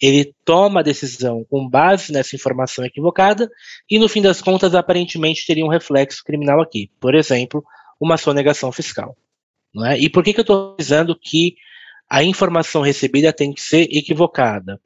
ele 0.00 0.34
toma 0.44 0.80
a 0.80 0.82
decisão 0.82 1.44
com 1.50 1.68
base 1.68 2.12
nessa 2.12 2.34
informação 2.34 2.84
equivocada 2.84 3.50
e 3.90 3.98
no 3.98 4.08
fim 4.08 4.22
das 4.22 4.40
contas 4.40 4.74
aparentemente 4.74 5.46
teria 5.46 5.64
um 5.64 5.68
reflexo 5.68 6.24
criminal 6.24 6.60
aqui, 6.60 6.90
por 6.98 7.14
exemplo, 7.14 7.62
uma 8.00 8.16
sonegação 8.16 8.72
fiscal. 8.72 9.14
Não 9.74 9.86
é? 9.86 9.98
E 9.98 10.08
por 10.08 10.24
que, 10.24 10.32
que 10.32 10.40
eu 10.40 10.42
estou 10.42 10.74
dizendo 10.76 11.16
que 11.20 11.54
a 12.08 12.24
informação 12.24 12.82
recebida 12.82 13.32
tem 13.32 13.52
que 13.52 13.60
ser 13.60 13.82
equivocada? 13.90 14.80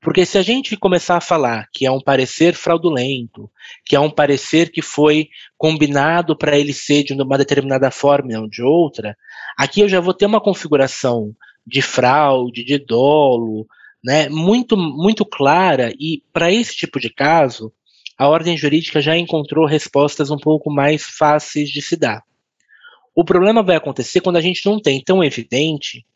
Porque 0.00 0.24
se 0.24 0.38
a 0.38 0.42
gente 0.42 0.76
começar 0.76 1.16
a 1.16 1.20
falar 1.20 1.66
que 1.72 1.84
é 1.84 1.90
um 1.90 2.00
parecer 2.00 2.54
fraudulento, 2.54 3.50
que 3.84 3.96
é 3.96 4.00
um 4.00 4.10
parecer 4.10 4.70
que 4.70 4.80
foi 4.80 5.28
combinado 5.56 6.36
para 6.36 6.56
ele 6.56 6.72
ser 6.72 7.02
de 7.02 7.12
uma 7.14 7.36
determinada 7.36 7.90
forma 7.90 8.30
e 8.30 8.34
não 8.34 8.48
de 8.48 8.62
outra, 8.62 9.16
aqui 9.56 9.80
eu 9.80 9.88
já 9.88 10.00
vou 10.00 10.14
ter 10.14 10.26
uma 10.26 10.40
configuração 10.40 11.34
de 11.66 11.82
fraude, 11.82 12.64
de 12.64 12.78
dolo, 12.78 13.66
né, 14.02 14.28
muito, 14.28 14.76
muito 14.76 15.24
clara, 15.24 15.92
e 15.98 16.22
para 16.32 16.52
esse 16.52 16.76
tipo 16.76 17.00
de 17.00 17.10
caso, 17.10 17.72
a 18.16 18.28
ordem 18.28 18.56
jurídica 18.56 19.00
já 19.00 19.16
encontrou 19.16 19.66
respostas 19.66 20.30
um 20.30 20.38
pouco 20.38 20.70
mais 20.70 21.02
fáceis 21.02 21.68
de 21.68 21.82
se 21.82 21.96
dar. 21.96 22.22
O 23.14 23.24
problema 23.24 23.62
vai 23.62 23.76
acontecer 23.76 24.20
quando 24.20 24.36
a 24.36 24.40
gente 24.40 24.64
não 24.64 24.80
tem 24.80 25.02
tão 25.02 25.22
evidente 25.24 26.06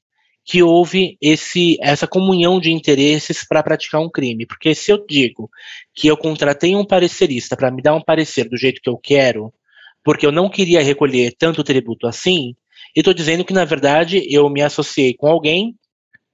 que 0.44 0.62
houve 0.62 1.16
esse, 1.20 1.76
essa 1.80 2.06
comunhão 2.06 2.58
de 2.58 2.72
interesses 2.72 3.46
para 3.46 3.62
praticar 3.62 4.00
um 4.00 4.10
crime. 4.10 4.46
Porque 4.46 4.74
se 4.74 4.90
eu 4.90 5.04
digo 5.06 5.48
que 5.94 6.08
eu 6.08 6.16
contratei 6.16 6.74
um 6.74 6.84
parecerista 6.84 7.56
para 7.56 7.70
me 7.70 7.80
dar 7.80 7.94
um 7.94 8.02
parecer 8.02 8.48
do 8.48 8.56
jeito 8.56 8.80
que 8.82 8.90
eu 8.90 8.98
quero, 8.98 9.52
porque 10.04 10.26
eu 10.26 10.32
não 10.32 10.48
queria 10.48 10.82
recolher 10.82 11.34
tanto 11.38 11.62
tributo 11.62 12.06
assim, 12.06 12.56
eu 12.94 13.00
estou 13.00 13.14
dizendo 13.14 13.44
que, 13.44 13.52
na 13.52 13.64
verdade, 13.64 14.26
eu 14.28 14.48
me 14.50 14.62
associei 14.62 15.14
com 15.14 15.26
alguém 15.26 15.76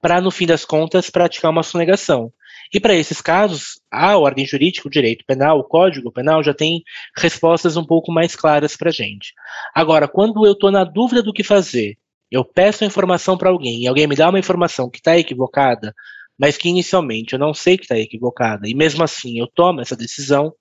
para, 0.01 0.21
no 0.21 0.31
fim 0.31 0.47
das 0.47 0.65
contas, 0.65 1.11
praticar 1.11 1.51
uma 1.51 1.63
sonegação. 1.63 2.33
E 2.73 2.79
para 2.79 2.95
esses 2.95 3.21
casos, 3.21 3.81
a 3.91 4.17
ordem 4.17 4.47
jurídica, 4.47 4.89
o 4.89 4.91
direito 4.91 5.25
penal, 5.27 5.59
o 5.59 5.65
código 5.65 6.13
penal 6.13 6.43
já 6.43 6.53
tem 6.53 6.83
respostas 7.17 7.77
um 7.77 7.85
pouco 7.85 8.13
mais 8.13 8.37
claras 8.37 8.77
para 8.77 8.91
a 8.91 8.93
gente. 8.93 9.33
Agora, 9.75 10.07
quando 10.07 10.47
eu 10.47 10.53
estou 10.53 10.71
na 10.71 10.85
dúvida 10.85 11.23
do 11.23 11.33
que 11.33 11.43
fazer 11.43 11.97
eu 12.31 12.45
peço 12.45 12.85
informação 12.85 13.37
para 13.37 13.51
alguém 13.51 13.83
e 13.83 13.89
alguém 13.89 14.07
me 14.07 14.17
dá 14.17 14.29
uma 14.29 14.39
informação 14.39 14.91
que 14.91 14.99
está 14.99 15.19
equivocada, 15.19 15.95
mas 16.39 16.57
que 16.57 16.69
inicialmente 16.69 17.33
eu 17.33 17.39
não 17.39 17.53
sei 17.53 17.77
que 17.77 17.85
está 17.85 17.99
equivocada, 17.99 18.69
e 18.69 18.75
mesmo 18.75 19.03
assim 19.03 19.39
eu 19.39 19.47
tomo 19.47 19.81
essa 19.81 19.97
decisão, 19.97 20.53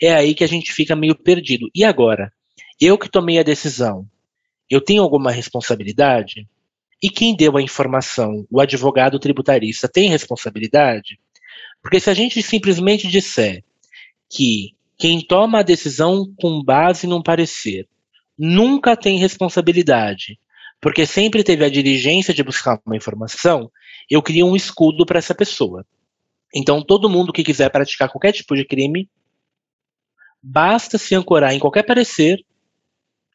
é 0.00 0.14
aí 0.14 0.34
que 0.34 0.44
a 0.44 0.48
gente 0.48 0.72
fica 0.72 0.96
meio 0.96 1.14
perdido. 1.14 1.68
E 1.74 1.84
agora? 1.84 2.32
Eu 2.80 2.96
que 2.96 3.10
tomei 3.10 3.38
a 3.38 3.42
decisão, 3.42 4.06
eu 4.70 4.80
tenho 4.80 5.02
alguma 5.02 5.30
responsabilidade? 5.30 6.46
E 7.02 7.10
quem 7.10 7.36
deu 7.36 7.56
a 7.56 7.62
informação, 7.62 8.46
o 8.50 8.60
advogado 8.60 9.18
tributarista, 9.18 9.88
tem 9.88 10.08
responsabilidade? 10.08 11.18
Porque 11.82 12.00
se 12.00 12.10
a 12.10 12.14
gente 12.14 12.42
simplesmente 12.42 13.06
disser 13.08 13.62
que 14.30 14.74
quem 14.98 15.20
toma 15.20 15.60
a 15.60 15.62
decisão 15.62 16.26
com 16.40 16.62
base 16.62 17.06
num 17.06 17.22
parecer 17.22 17.86
nunca 18.38 18.96
tem 18.96 19.18
responsabilidade, 19.18 20.38
porque 20.80 21.06
sempre 21.06 21.42
teve 21.42 21.64
a 21.64 21.70
diligência 21.70 22.34
de 22.34 22.42
buscar 22.42 22.80
uma 22.84 22.96
informação, 22.96 23.70
eu 24.10 24.22
crio 24.22 24.46
um 24.46 24.56
escudo 24.56 25.04
para 25.04 25.18
essa 25.18 25.34
pessoa. 25.34 25.84
Então, 26.54 26.82
todo 26.82 27.10
mundo 27.10 27.32
que 27.32 27.44
quiser 27.44 27.70
praticar 27.70 28.08
qualquer 28.08 28.32
tipo 28.32 28.54
de 28.54 28.64
crime, 28.64 29.10
basta 30.42 30.96
se 30.96 31.14
ancorar 31.14 31.52
em 31.52 31.58
qualquer 31.58 31.82
parecer 31.82 32.38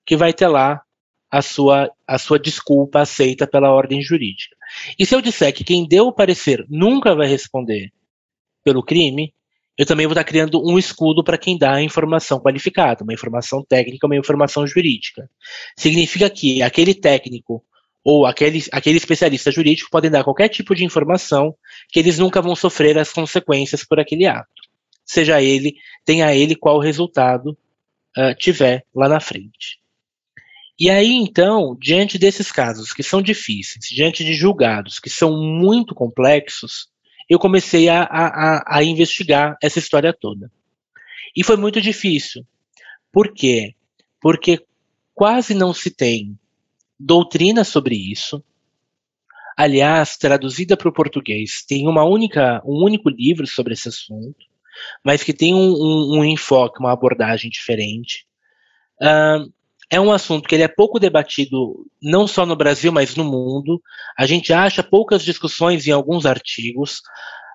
que 0.05 0.15
vai 0.15 0.33
ter 0.33 0.47
lá 0.47 0.81
a 1.29 1.41
sua, 1.41 1.91
a 2.05 2.17
sua 2.17 2.37
desculpa 2.37 3.01
aceita 3.01 3.47
pela 3.47 3.71
ordem 3.71 4.01
jurídica. 4.01 4.55
E 4.97 5.05
se 5.05 5.15
eu 5.15 5.21
disser 5.21 5.53
que 5.53 5.63
quem 5.63 5.87
deu 5.87 6.07
o 6.07 6.13
parecer 6.13 6.65
nunca 6.69 7.15
vai 7.15 7.27
responder 7.27 7.91
pelo 8.63 8.83
crime, 8.83 9.33
eu 9.81 9.85
também 9.87 10.05
vou 10.05 10.13
estar 10.13 10.23
criando 10.23 10.63
um 10.63 10.77
escudo 10.77 11.23
para 11.23 11.39
quem 11.39 11.57
dá 11.57 11.73
a 11.73 11.81
informação 11.81 12.39
qualificada, 12.39 13.03
uma 13.03 13.15
informação 13.15 13.65
técnica, 13.67 14.05
uma 14.05 14.15
informação 14.15 14.67
jurídica. 14.67 15.27
Significa 15.75 16.29
que 16.29 16.61
aquele 16.61 16.93
técnico 16.93 17.65
ou 18.03 18.27
aquele, 18.27 18.63
aquele 18.71 18.97
especialista 18.97 19.49
jurídico 19.49 19.89
podem 19.89 20.11
dar 20.11 20.23
qualquer 20.23 20.49
tipo 20.49 20.75
de 20.75 20.85
informação 20.85 21.55
que 21.89 21.97
eles 21.97 22.19
nunca 22.19 22.43
vão 22.43 22.55
sofrer 22.55 22.95
as 22.95 23.11
consequências 23.11 23.83
por 23.83 23.99
aquele 23.99 24.27
ato. 24.27 24.61
Seja 25.03 25.41
ele, 25.41 25.73
tenha 26.05 26.31
ele 26.31 26.55
qual 26.55 26.79
resultado 26.79 27.57
uh, 28.15 28.35
tiver 28.37 28.85
lá 28.93 29.09
na 29.09 29.19
frente. 29.19 29.79
E 30.79 30.91
aí, 30.91 31.11
então, 31.11 31.75
diante 31.81 32.19
desses 32.19 32.51
casos 32.51 32.93
que 32.93 33.01
são 33.01 33.19
difíceis, 33.19 33.83
diante 33.89 34.23
de 34.23 34.35
julgados 34.35 34.99
que 34.99 35.09
são 35.09 35.41
muito 35.41 35.95
complexos, 35.95 36.87
eu 37.31 37.39
comecei 37.39 37.87
a, 37.87 38.03
a, 38.03 38.77
a 38.77 38.83
investigar 38.83 39.55
essa 39.63 39.79
história 39.79 40.11
toda. 40.11 40.51
E 41.33 41.45
foi 41.45 41.55
muito 41.55 41.79
difícil. 41.79 42.45
Por 43.09 43.33
quê? 43.33 43.73
Porque 44.19 44.61
quase 45.15 45.53
não 45.53 45.73
se 45.73 45.89
tem 45.89 46.37
doutrina 46.99 47.63
sobre 47.63 47.95
isso. 47.95 48.43
Aliás, 49.55 50.17
traduzida 50.17 50.75
para 50.75 50.89
o 50.89 50.93
português, 50.93 51.63
tem 51.65 51.87
uma 51.87 52.03
única, 52.03 52.61
um 52.65 52.83
único 52.83 53.09
livro 53.09 53.47
sobre 53.47 53.75
esse 53.75 53.87
assunto, 53.87 54.45
mas 55.01 55.23
que 55.23 55.31
tem 55.31 55.53
um, 55.53 55.71
um, 55.71 56.19
um 56.19 56.25
enfoque, 56.25 56.81
uma 56.81 56.91
abordagem 56.91 57.49
diferente. 57.49 58.25
Uh, 59.01 59.49
é 59.91 59.99
um 59.99 60.11
assunto 60.11 60.47
que 60.47 60.55
ele 60.55 60.63
é 60.63 60.69
pouco 60.69 60.97
debatido, 60.97 61.85
não 62.01 62.25
só 62.25 62.45
no 62.45 62.55
Brasil, 62.55 62.93
mas 62.93 63.13
no 63.17 63.25
mundo. 63.25 63.81
A 64.17 64.25
gente 64.25 64.53
acha 64.53 64.81
poucas 64.81 65.21
discussões 65.21 65.85
em 65.85 65.91
alguns 65.91 66.25
artigos. 66.25 67.01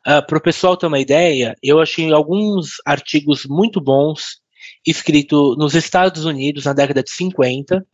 Uh, 0.07 0.25
Para 0.27 0.37
o 0.37 0.43
pessoal 0.43 0.77
ter 0.77 0.87
uma 0.87 1.01
ideia, 1.01 1.55
eu 1.63 1.81
achei 1.81 2.13
alguns 2.13 2.75
artigos 2.85 3.47
muito 3.47 3.81
bons 3.81 4.43
escritos 4.87 5.57
nos 5.57 5.75
Estados 5.75 6.27
Unidos 6.27 6.67
na 6.67 6.75
década 6.75 7.03
de 7.03 7.11
50, 7.11 7.85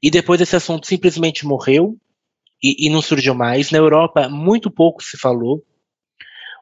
e 0.00 0.10
depois 0.10 0.40
esse 0.40 0.54
assunto 0.54 0.86
simplesmente 0.86 1.44
morreu 1.44 1.96
e, 2.62 2.86
e 2.86 2.88
não 2.88 3.02
surgiu 3.02 3.34
mais. 3.34 3.72
Na 3.72 3.78
Europa, 3.78 4.28
muito 4.28 4.70
pouco 4.70 5.02
se 5.02 5.18
falou. 5.18 5.60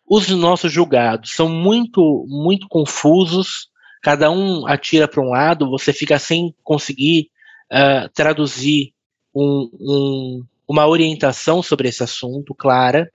Os 0.09 0.27
nossos 0.31 0.73
julgados 0.73 1.33
são 1.35 1.51
muito, 1.51 2.25
muito 2.27 2.67
confusos, 2.67 3.70
cada 4.03 4.31
um 4.31 4.67
atira 4.67 5.07
para 5.07 5.23
um 5.23 5.31
lado, 5.31 5.71
você 5.71 5.93
fica 5.93 6.19
sem 6.19 6.55
conseguir 6.63 7.31
uh, 7.73 8.09
traduzir 8.15 8.93
um, 9.35 9.71
um, 9.81 10.45
uma 10.67 10.87
orientação 10.87 11.63
sobre 11.63 11.89
esse 11.89 12.03
assunto 12.03 12.55
clara. 12.55 13.11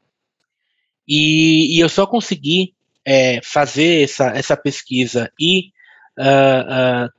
E, 1.08 1.78
e 1.78 1.80
eu 1.80 1.90
só 1.90 2.06
consegui 2.06 2.74
é, 3.06 3.40
fazer 3.44 4.04
essa, 4.04 4.28
essa 4.30 4.58
pesquisa 4.58 5.32
e 5.40 5.70
uh, 6.18 7.06
uh, 7.06 7.10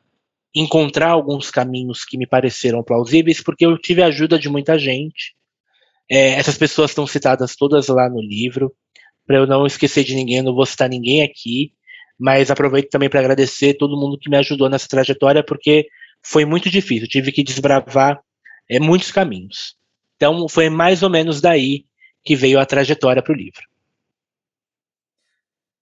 encontrar 0.54 1.10
alguns 1.10 1.50
caminhos 1.50 2.04
que 2.04 2.18
me 2.18 2.26
pareceram 2.26 2.82
plausíveis, 2.82 3.40
porque 3.40 3.64
eu 3.64 3.78
tive 3.78 4.02
a 4.02 4.06
ajuda 4.06 4.38
de 4.38 4.48
muita 4.48 4.78
gente. 4.78 5.36
É, 6.10 6.30
essas 6.30 6.56
pessoas 6.56 6.90
estão 6.90 7.06
citadas 7.06 7.54
todas 7.56 7.88
lá 7.88 8.08
no 8.08 8.20
livro. 8.20 8.74
Para 9.26 9.38
eu 9.38 9.46
não 9.46 9.66
esquecer 9.66 10.04
de 10.04 10.14
ninguém, 10.14 10.38
eu 10.38 10.44
não 10.44 10.54
vou 10.54 10.66
citar 10.66 10.88
ninguém 10.88 11.22
aqui, 11.22 11.72
mas 12.18 12.50
aproveito 12.50 12.90
também 12.90 13.08
para 13.08 13.20
agradecer 13.20 13.74
todo 13.74 13.96
mundo 13.96 14.18
que 14.18 14.30
me 14.30 14.36
ajudou 14.36 14.68
nessa 14.68 14.88
trajetória, 14.88 15.44
porque 15.44 15.86
foi 16.22 16.44
muito 16.44 16.70
difícil, 16.70 17.08
tive 17.08 17.30
que 17.30 17.42
desbravar 17.42 18.20
é, 18.68 18.80
muitos 18.80 19.12
caminhos. 19.12 19.76
Então, 20.16 20.48
foi 20.48 20.68
mais 20.70 21.02
ou 21.02 21.10
menos 21.10 21.40
daí 21.40 21.84
que 22.24 22.34
veio 22.34 22.58
a 22.58 22.66
trajetória 22.66 23.22
para 23.22 23.32
o 23.32 23.36
livro. 23.36 23.62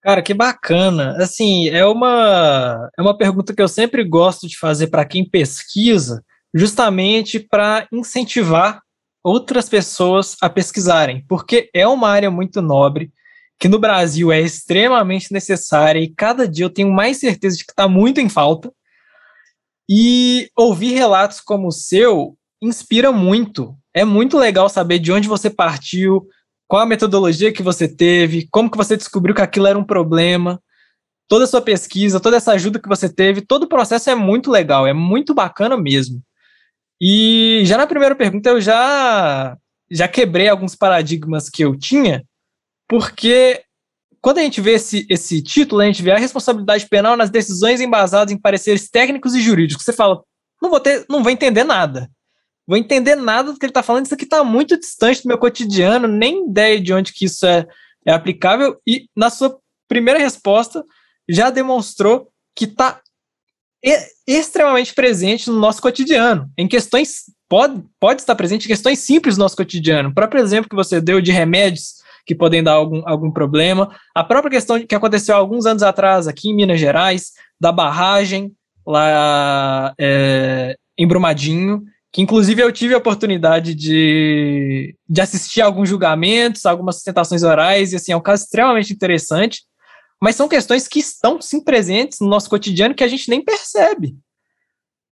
Cara, 0.01 0.21
que 0.21 0.35
bacana. 0.35 1.15
Assim, 1.17 1.67
é 1.69 1.83
uma, 1.83 2.89
é 2.95 3.01
uma 3.01 3.17
pergunta 3.17 3.55
que 3.55 3.61
eu 3.61 3.67
sempre 3.67 4.03
gosto 4.03 4.47
de 4.47 4.55
fazer 4.55 4.87
para 4.87 5.03
quem 5.03 5.27
pesquisa, 5.27 6.23
justamente 6.53 7.39
para 7.39 7.87
incentivar 7.91 8.81
outras 9.23 9.67
pessoas 9.67 10.37
a 10.39 10.47
pesquisarem, 10.47 11.25
porque 11.27 11.71
é 11.73 11.87
uma 11.87 12.09
área 12.09 12.29
muito 12.29 12.61
nobre, 12.61 13.11
que 13.59 13.67
no 13.67 13.79
Brasil 13.79 14.31
é 14.31 14.41
extremamente 14.41 15.31
necessária 15.31 15.99
e 15.99 16.13
cada 16.13 16.47
dia 16.47 16.65
eu 16.65 16.69
tenho 16.69 16.91
mais 16.91 17.17
certeza 17.19 17.57
de 17.57 17.65
que 17.65 17.71
está 17.71 17.87
muito 17.87 18.19
em 18.19 18.29
falta. 18.29 18.71
E 19.89 20.49
ouvir 20.55 20.93
relatos 20.93 21.39
como 21.39 21.67
o 21.67 21.71
seu 21.71 22.37
inspira 22.61 23.11
muito. 23.11 23.75
É 23.93 24.03
muito 24.03 24.37
legal 24.37 24.67
saber 24.67 24.99
de 24.99 25.11
onde 25.11 25.27
você 25.27 25.49
partiu, 25.49 26.27
qual 26.67 26.81
a 26.81 26.85
metodologia 26.85 27.53
que 27.53 27.63
você 27.63 27.87
teve, 27.87 28.47
como 28.51 28.69
que 28.69 28.77
você 28.77 28.97
descobriu 28.97 29.35
que 29.35 29.41
aquilo 29.41 29.67
era 29.67 29.77
um 29.77 29.83
problema, 29.83 30.59
toda 31.27 31.45
a 31.45 31.47
sua 31.47 31.61
pesquisa, 31.61 32.19
toda 32.19 32.37
essa 32.37 32.51
ajuda 32.53 32.79
que 32.79 32.89
você 32.89 33.07
teve, 33.07 33.41
todo 33.41 33.63
o 33.63 33.69
processo 33.69 34.09
é 34.09 34.15
muito 34.15 34.51
legal, 34.51 34.87
é 34.87 34.93
muito 34.93 35.33
bacana 35.33 35.77
mesmo. 35.77 36.21
E 36.99 37.61
já 37.65 37.77
na 37.77 37.87
primeira 37.87 38.15
pergunta 38.15 38.49
eu 38.49 38.61
já 38.61 39.57
já 39.91 40.07
quebrei 40.07 40.49
alguns 40.49 40.75
paradigmas 40.75 41.47
que 41.47 41.63
eu 41.63 41.77
tinha, 41.77 42.23
porque 42.87 43.63
quando 44.21 44.39
a 44.39 44.41
gente 44.41 44.61
vê 44.61 44.73
esse, 44.73 45.05
esse 45.09 45.41
título, 45.41 45.81
a 45.81 45.85
gente 45.85 46.01
vê 46.01 46.11
a 46.11 46.17
responsabilidade 46.17 46.87
penal 46.87 47.15
nas 47.15 47.29
decisões 47.29 47.79
embasadas 47.79 48.33
em 48.33 48.37
pareceres 48.37 48.89
técnicos 48.89 49.35
e 49.35 49.41
jurídicos. 49.41 49.85
Você 49.85 49.93
fala, 49.93 50.21
não 50.61 50.69
vou 50.69 50.79
ter, 50.79 51.05
não 51.07 51.21
vou 51.21 51.31
entender 51.31 51.63
nada 51.63 52.09
vou 52.67 52.77
entender 52.77 53.15
nada 53.15 53.51
do 53.51 53.59
que 53.59 53.65
ele 53.65 53.71
está 53.71 53.83
falando, 53.83 54.05
isso 54.05 54.15
aqui 54.15 54.23
está 54.23 54.43
muito 54.43 54.77
distante 54.79 55.21
do 55.21 55.27
meu 55.27 55.37
cotidiano, 55.37 56.07
nem 56.07 56.49
ideia 56.49 56.79
de 56.79 56.93
onde 56.93 57.13
que 57.13 57.25
isso 57.25 57.45
é, 57.45 57.65
é 58.05 58.11
aplicável, 58.11 58.77
e 58.87 59.07
na 59.15 59.29
sua 59.29 59.57
primeira 59.87 60.19
resposta 60.19 60.83
já 61.29 61.49
demonstrou 61.49 62.29
que 62.55 62.65
está 62.65 63.01
extremamente 64.25 64.95
presente 64.95 65.47
no 65.47 65.59
nosso 65.59 65.79
cotidiano, 65.79 66.49
em 66.57 66.67
questões, 66.67 67.25
pode, 67.47 67.83
pode 67.99 68.21
estar 68.21 68.33
presente 68.33 68.65
em 68.65 68.67
questões 68.67 68.97
simples 68.97 69.35
do 69.35 69.41
nosso 69.41 69.55
cotidiano. 69.55 70.09
O 70.09 70.13
próprio 70.13 70.41
exemplo 70.41 70.67
que 70.67 70.75
você 70.75 70.99
deu 70.99 71.21
de 71.21 71.31
remédios 71.31 71.97
que 72.25 72.33
podem 72.33 72.63
dar 72.63 72.73
algum, 72.73 73.01
algum 73.05 73.31
problema, 73.31 73.95
a 74.13 74.23
própria 74.23 74.51
questão 74.51 74.83
que 74.85 74.95
aconteceu 74.95 75.35
alguns 75.35 75.65
anos 75.65 75.83
atrás 75.83 76.27
aqui 76.27 76.49
em 76.49 76.55
Minas 76.55 76.79
Gerais, 76.79 77.33
da 77.59 77.71
barragem 77.71 78.51
lá 78.85 79.93
é, 79.99 80.75
em 80.97 81.07
Brumadinho, 81.07 81.83
que 82.11 82.21
inclusive 82.21 82.61
eu 82.61 82.71
tive 82.71 82.93
a 82.93 82.97
oportunidade 82.97 83.75
de, 83.75 84.95
de 85.07 85.21
assistir 85.21 85.61
alguns 85.61 85.89
julgamentos, 85.89 86.65
algumas 86.65 86.95
sustentações 86.95 87.43
orais, 87.43 87.91
e 87.91 87.97
assim, 87.97 88.11
é 88.11 88.17
um 88.17 88.21
caso 88.21 88.43
extremamente 88.43 88.93
interessante, 88.93 89.63
mas 90.21 90.35
são 90.35 90.47
questões 90.47 90.87
que 90.87 90.99
estão 90.99 91.41
sim 91.41 91.61
presentes 91.61 92.19
no 92.21 92.27
nosso 92.27 92.49
cotidiano 92.49 92.95
que 92.95 93.03
a 93.03 93.07
gente 93.07 93.29
nem 93.29 93.43
percebe. 93.43 94.15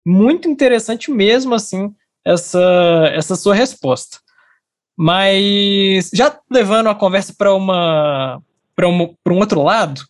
Muito 0.07 0.49
interessante 0.49 1.11
mesmo, 1.11 1.55
assim, 1.55 1.93
essa, 2.25 3.11
essa 3.13 3.37
sua 3.37 3.55
resposta. 3.55 4.19
Mas 4.97 6.11
já 6.13 6.39
levando 6.51 6.89
a 6.89 6.95
conversa 6.95 7.35
para 7.37 7.55
uma 7.55 8.43
para 8.75 8.89
um, 8.89 9.15
um 9.27 9.39
outro 9.39 9.63
lado, 9.63 10.03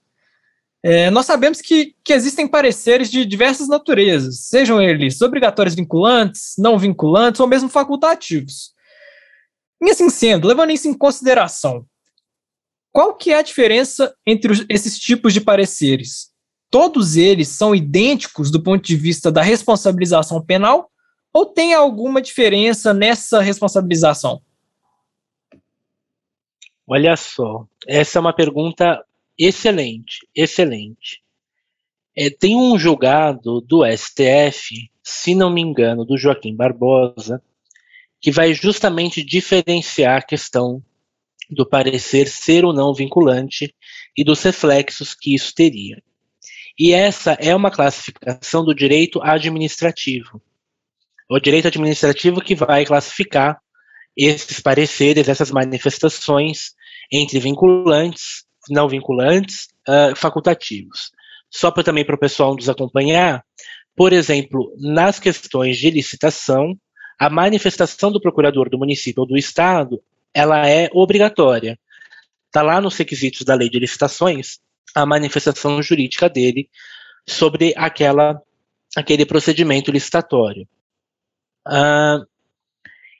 é, 0.84 1.10
nós 1.10 1.26
sabemos 1.26 1.60
que, 1.60 1.94
que 2.04 2.12
existem 2.12 2.46
pareceres 2.46 3.10
de 3.10 3.24
diversas 3.24 3.68
naturezas, 3.68 4.40
sejam 4.40 4.80
eles 4.80 5.20
obrigatórios 5.20 5.74
vinculantes, 5.74 6.54
não 6.58 6.78
vinculantes 6.78 7.40
ou 7.40 7.46
mesmo 7.46 7.68
facultativos. 7.68 8.72
E 9.80 9.90
assim 9.90 10.10
sendo, 10.10 10.46
levando 10.46 10.70
isso 10.70 10.88
em 10.88 10.94
consideração, 10.94 11.84
qual 12.92 13.14
que 13.14 13.30
é 13.30 13.38
a 13.38 13.42
diferença 13.42 14.14
entre 14.26 14.52
os, 14.52 14.64
esses 14.68 14.98
tipos 14.98 15.32
de 15.32 15.40
pareceres? 15.40 16.30
Todos 16.70 17.16
eles 17.16 17.48
são 17.48 17.74
idênticos 17.74 18.50
do 18.50 18.62
ponto 18.62 18.84
de 18.84 18.96
vista 18.96 19.30
da 19.30 19.42
responsabilização 19.42 20.40
penal 20.42 20.90
ou 21.32 21.46
tem 21.46 21.74
alguma 21.74 22.20
diferença 22.20 22.92
nessa 22.92 23.40
responsabilização? 23.40 24.42
Olha 26.94 27.16
só, 27.16 27.66
essa 27.88 28.18
é 28.18 28.20
uma 28.20 28.34
pergunta 28.34 29.02
excelente, 29.38 30.28
excelente. 30.36 31.22
É, 32.14 32.28
tem 32.28 32.54
um 32.54 32.78
julgado 32.78 33.62
do 33.62 33.82
STF, 33.82 34.90
se 35.02 35.34
não 35.34 35.50
me 35.50 35.62
engano, 35.62 36.04
do 36.04 36.18
Joaquim 36.18 36.54
Barbosa, 36.54 37.42
que 38.20 38.30
vai 38.30 38.52
justamente 38.52 39.24
diferenciar 39.24 40.18
a 40.18 40.22
questão 40.22 40.84
do 41.48 41.66
parecer 41.66 42.28
ser 42.28 42.62
ou 42.62 42.74
não 42.74 42.92
vinculante 42.92 43.74
e 44.14 44.22
dos 44.22 44.42
reflexos 44.42 45.14
que 45.14 45.34
isso 45.34 45.54
teria. 45.54 46.02
E 46.78 46.92
essa 46.92 47.32
é 47.40 47.56
uma 47.56 47.70
classificação 47.70 48.62
do 48.62 48.74
direito 48.74 49.18
administrativo. 49.22 50.42
O 51.26 51.40
direito 51.40 51.68
administrativo 51.68 52.42
que 52.42 52.54
vai 52.54 52.84
classificar 52.84 53.62
esses 54.14 54.60
pareceres, 54.60 55.26
essas 55.26 55.50
manifestações 55.50 56.74
entre 57.12 57.38
vinculantes 57.38 58.46
não 58.68 58.88
vinculantes, 58.88 59.68
uh, 59.88 60.14
facultativos. 60.16 61.10
Só 61.50 61.70
para 61.70 61.82
também 61.82 62.04
para 62.04 62.14
o 62.14 62.18
pessoal 62.18 62.54
nos 62.54 62.68
acompanhar, 62.68 63.44
por 63.94 64.12
exemplo, 64.12 64.72
nas 64.78 65.18
questões 65.18 65.76
de 65.78 65.90
licitação, 65.90 66.76
a 67.18 67.28
manifestação 67.28 68.10
do 68.10 68.20
procurador 68.20 68.70
do 68.70 68.78
município 68.78 69.22
ou 69.22 69.26
do 69.26 69.36
estado, 69.36 70.02
ela 70.34 70.66
é 70.68 70.88
obrigatória. 70.92 71.78
Está 72.46 72.62
lá 72.62 72.80
nos 72.80 72.96
requisitos 72.96 73.42
da 73.42 73.54
lei 73.54 73.68
de 73.68 73.78
licitações 73.78 74.58
a 74.94 75.06
manifestação 75.06 75.82
jurídica 75.82 76.28
dele 76.28 76.68
sobre 77.28 77.72
aquela, 77.76 78.40
aquele 78.96 79.24
procedimento 79.24 79.90
licitatório. 79.90 80.66
Uh, 81.66 82.26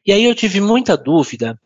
e 0.04 0.12
aí 0.12 0.24
eu 0.24 0.34
tive 0.34 0.60
muita 0.60 0.96
dúvida 0.96 1.58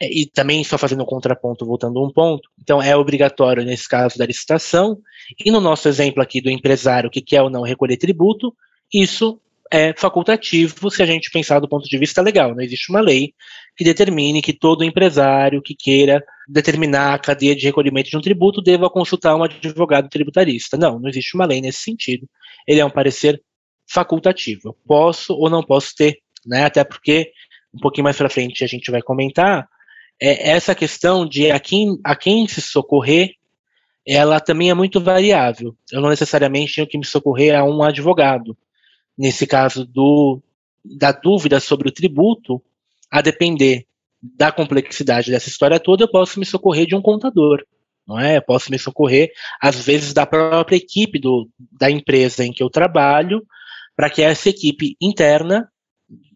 e 0.00 0.26
também 0.26 0.64
só 0.64 0.78
fazendo 0.78 1.02
um 1.02 1.06
contraponto, 1.06 1.66
voltando 1.66 2.02
um 2.02 2.10
ponto, 2.10 2.48
então 2.60 2.82
é 2.82 2.96
obrigatório 2.96 3.64
nesse 3.64 3.88
caso 3.88 4.16
da 4.16 4.24
licitação, 4.24 4.98
e 5.44 5.50
no 5.50 5.60
nosso 5.60 5.88
exemplo 5.88 6.22
aqui 6.22 6.40
do 6.40 6.50
empresário 6.50 7.10
que 7.10 7.20
quer 7.20 7.42
ou 7.42 7.50
não 7.50 7.62
recolher 7.62 7.96
tributo, 7.96 8.54
isso 8.92 9.38
é 9.72 9.94
facultativo 9.96 10.90
se 10.90 11.02
a 11.02 11.06
gente 11.06 11.30
pensar 11.30 11.60
do 11.60 11.68
ponto 11.68 11.88
de 11.88 11.96
vista 11.96 12.20
legal. 12.20 12.54
Não 12.54 12.62
existe 12.62 12.90
uma 12.90 13.00
lei 13.00 13.32
que 13.76 13.84
determine 13.84 14.42
que 14.42 14.52
todo 14.52 14.82
empresário 14.82 15.62
que 15.62 15.76
queira 15.76 16.24
determinar 16.48 17.14
a 17.14 17.18
cadeia 17.18 17.54
de 17.54 17.66
recolhimento 17.66 18.10
de 18.10 18.16
um 18.16 18.20
tributo 18.20 18.60
deva 18.60 18.90
consultar 18.90 19.36
um 19.36 19.44
advogado 19.44 20.08
tributarista. 20.08 20.76
Não, 20.76 20.98
não 20.98 21.08
existe 21.08 21.36
uma 21.36 21.46
lei 21.46 21.60
nesse 21.60 21.78
sentido. 21.78 22.28
Ele 22.66 22.80
é 22.80 22.84
um 22.84 22.90
parecer 22.90 23.40
facultativo. 23.88 24.76
Posso 24.84 25.34
ou 25.34 25.48
não 25.48 25.62
posso 25.62 25.94
ter, 25.94 26.18
né? 26.44 26.64
Até 26.64 26.82
porque 26.82 27.30
um 27.72 27.78
pouquinho 27.78 28.04
mais 28.04 28.16
para 28.16 28.28
frente 28.28 28.64
a 28.64 28.66
gente 28.66 28.90
vai 28.90 29.00
comentar 29.00 29.68
é, 30.20 30.50
essa 30.50 30.74
questão 30.74 31.26
de 31.26 31.50
a 31.50 31.58
quem, 31.58 31.98
a 32.04 32.14
quem 32.14 32.46
se 32.46 32.60
socorrer, 32.60 33.34
ela 34.06 34.40
também 34.40 34.70
é 34.70 34.74
muito 34.74 35.00
variável. 35.00 35.74
Eu 35.90 36.00
não 36.00 36.10
necessariamente 36.10 36.74
tenho 36.74 36.86
que 36.86 36.98
me 36.98 37.04
socorrer 37.04 37.58
a 37.58 37.64
um 37.64 37.82
advogado. 37.82 38.56
Nesse 39.16 39.46
caso 39.46 39.84
do, 39.84 40.42
da 40.84 41.12
dúvida 41.12 41.60
sobre 41.60 41.88
o 41.88 41.92
tributo, 41.92 42.62
a 43.10 43.20
depender 43.20 43.86
da 44.22 44.52
complexidade 44.52 45.30
dessa 45.30 45.48
história 45.48 45.80
toda, 45.80 46.04
eu 46.04 46.10
posso 46.10 46.38
me 46.38 46.46
socorrer 46.46 46.86
de 46.86 46.94
um 46.94 47.02
contador, 47.02 47.64
não 48.06 48.18
é? 48.18 48.36
Eu 48.36 48.42
posso 48.42 48.70
me 48.70 48.78
socorrer, 48.78 49.30
às 49.60 49.76
vezes, 49.84 50.12
da 50.12 50.26
própria 50.26 50.76
equipe 50.76 51.18
do, 51.18 51.48
da 51.58 51.90
empresa 51.90 52.44
em 52.44 52.52
que 52.52 52.62
eu 52.62 52.68
trabalho, 52.68 53.42
para 53.96 54.10
que 54.10 54.22
essa 54.22 54.48
equipe 54.48 54.96
interna 55.00 55.70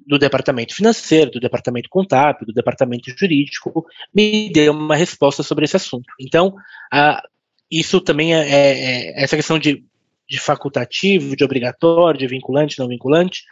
do 0.07 0.19
departamento 0.19 0.75
financeiro, 0.75 1.31
do 1.31 1.41
departamento 1.41 1.89
contábil, 1.89 2.47
do 2.47 2.53
departamento 2.53 3.13
jurídico, 3.17 3.87
me 4.15 4.51
dê 4.51 4.69
uma 4.69 4.97
resposta 4.97 5.43
sobre 5.43 5.65
esse 5.65 5.77
assunto. 5.77 6.07
Então, 6.21 6.55
a, 6.93 7.23
isso 7.71 8.01
também 8.01 8.35
é, 8.35 8.41
é, 8.41 9.21
é, 9.21 9.25
essa 9.25 9.37
questão 9.37 9.59
de, 9.59 9.85
de 10.29 10.39
facultativo, 10.39 11.37
de 11.37 11.45
obrigatório, 11.45 12.19
de 12.19 12.27
vinculante, 12.27 12.79
não 12.79 12.89
vinculante, 12.89 13.43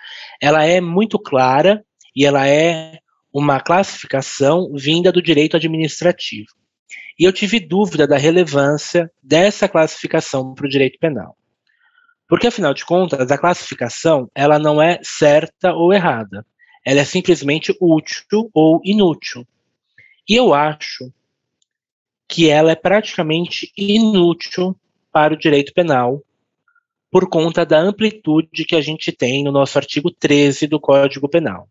ela 0.41 0.65
é 0.65 0.81
muito 0.81 1.19
clara 1.19 1.85
e 2.15 2.25
ela 2.25 2.47
é 2.47 2.99
uma 3.33 3.61
classificação 3.61 4.71
vinda 4.75 5.11
do 5.11 5.23
direito 5.23 5.57
administrativo. 5.57 6.51
E 7.19 7.25
eu 7.25 7.33
tive 7.33 7.61
dúvida 7.61 8.07
da 8.07 8.17
relevância 8.17 9.11
dessa 9.23 9.69
classificação 9.69 10.55
para 10.55 10.67
o 10.67 10.69
direito 10.69 10.99
penal. 10.99 11.37
Porque, 12.33 12.47
afinal 12.47 12.73
de 12.73 12.83
contas, 12.83 13.31
a 13.31 13.37
classificação 13.37 14.27
ela 14.35 14.59
não 14.59 14.81
é 14.81 14.99
certa 15.03 15.75
ou 15.75 15.93
errada. 15.93 16.47
Ela 16.83 17.01
é 17.01 17.05
simplesmente 17.05 17.77
útil 17.79 18.51
ou 18.55 18.81
inútil. 18.83 19.47
E 20.27 20.35
eu 20.35 20.55
acho 20.55 21.13
que 22.27 22.49
ela 22.49 22.73
é 22.73 22.75
praticamente 22.75 23.71
inútil 23.77 24.75
para 25.13 25.35
o 25.35 25.37
direito 25.37 25.75
penal 25.75 26.23
por 27.11 27.29
conta 27.29 27.67
da 27.67 27.79
amplitude 27.79 28.65
que 28.65 28.77
a 28.77 28.81
gente 28.81 29.13
tem 29.13 29.45
no 29.45 29.53
nosso 29.53 29.77
artigo 29.77 30.11
13 30.11 30.67
do 30.67 30.81
Código 30.81 31.29
Penal. 31.29 31.69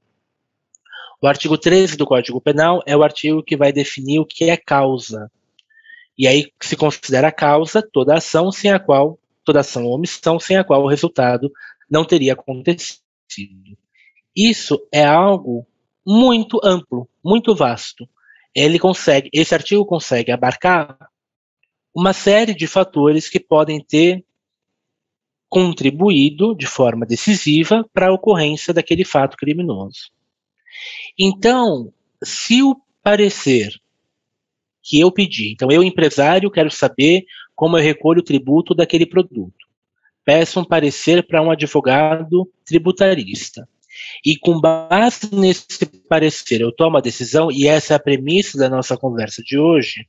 O 1.20 1.26
artigo 1.26 1.58
13 1.58 1.98
do 1.98 2.06
Código 2.06 2.40
Penal 2.40 2.84
é 2.86 2.96
o 2.96 3.02
artigo 3.02 3.42
que 3.42 3.58
vai 3.58 3.74
definir 3.74 4.20
o 4.20 4.28
que 4.28 4.48
é 4.48 4.56
causa. 4.56 5.28
E 6.16 6.28
aí 6.28 6.52
se 6.62 6.76
considera 6.76 7.32
causa 7.32 7.82
toda 7.82 8.14
ação 8.14 8.52
sem 8.52 8.72
a 8.72 8.78
qual 8.78 9.18
ou 9.86 9.96
omissão 9.96 10.40
sem 10.40 10.58
a 10.58 10.64
qual 10.64 10.84
o 10.84 10.88
resultado 10.88 11.52
não 11.90 12.06
teria 12.06 12.34
acontecido. 12.34 13.02
Isso 14.36 14.80
é 14.92 15.04
algo 15.04 15.68
muito 16.06 16.60
amplo, 16.64 17.10
muito 17.24 17.56
vasto. 17.56 18.08
Ele 18.56 18.80
consegue, 18.80 19.30
esse 19.34 19.54
artigo 19.54 19.86
consegue 19.86 20.32
abarcar 20.32 20.98
uma 21.94 22.14
série 22.14 22.54
de 22.54 22.68
fatores 22.68 23.30
que 23.30 23.40
podem 23.40 23.84
ter 23.84 24.24
contribuído 25.50 26.56
de 26.56 26.66
forma 26.66 27.06
decisiva 27.06 27.86
para 27.94 28.08
a 28.08 28.14
ocorrência 28.14 28.74
daquele 28.74 29.04
fato 29.04 29.36
criminoso. 29.36 30.10
Então, 31.20 31.94
se 32.24 32.64
o 32.64 32.78
parecer 33.04 33.74
que 34.82 35.00
eu 35.00 35.12
pedi, 35.12 35.52
então 35.52 35.70
eu 35.70 35.84
empresário 35.84 36.50
quero 36.50 36.72
saber 36.72 37.26
como 37.62 37.78
eu 37.78 37.84
recolho 37.84 38.22
o 38.22 38.24
tributo 38.24 38.74
daquele 38.74 39.06
produto. 39.06 39.68
Peço 40.26 40.60
um 40.60 40.66
parecer 40.66 41.22
para 41.28 41.44
um 41.44 41.52
advogado 41.52 42.52
tributarista. 42.66 43.70
E 44.26 44.36
com 44.36 44.60
base 44.60 45.30
nesse 45.32 45.86
parecer, 46.10 46.62
eu 46.62 46.72
tomo 46.72 46.98
a 46.98 47.02
decisão, 47.02 47.52
e 47.52 47.68
essa 47.68 47.94
é 47.94 47.96
a 47.96 48.00
premissa 48.00 48.58
da 48.58 48.68
nossa 48.68 48.98
conversa 48.98 49.44
de 49.44 49.60
hoje. 49.60 50.08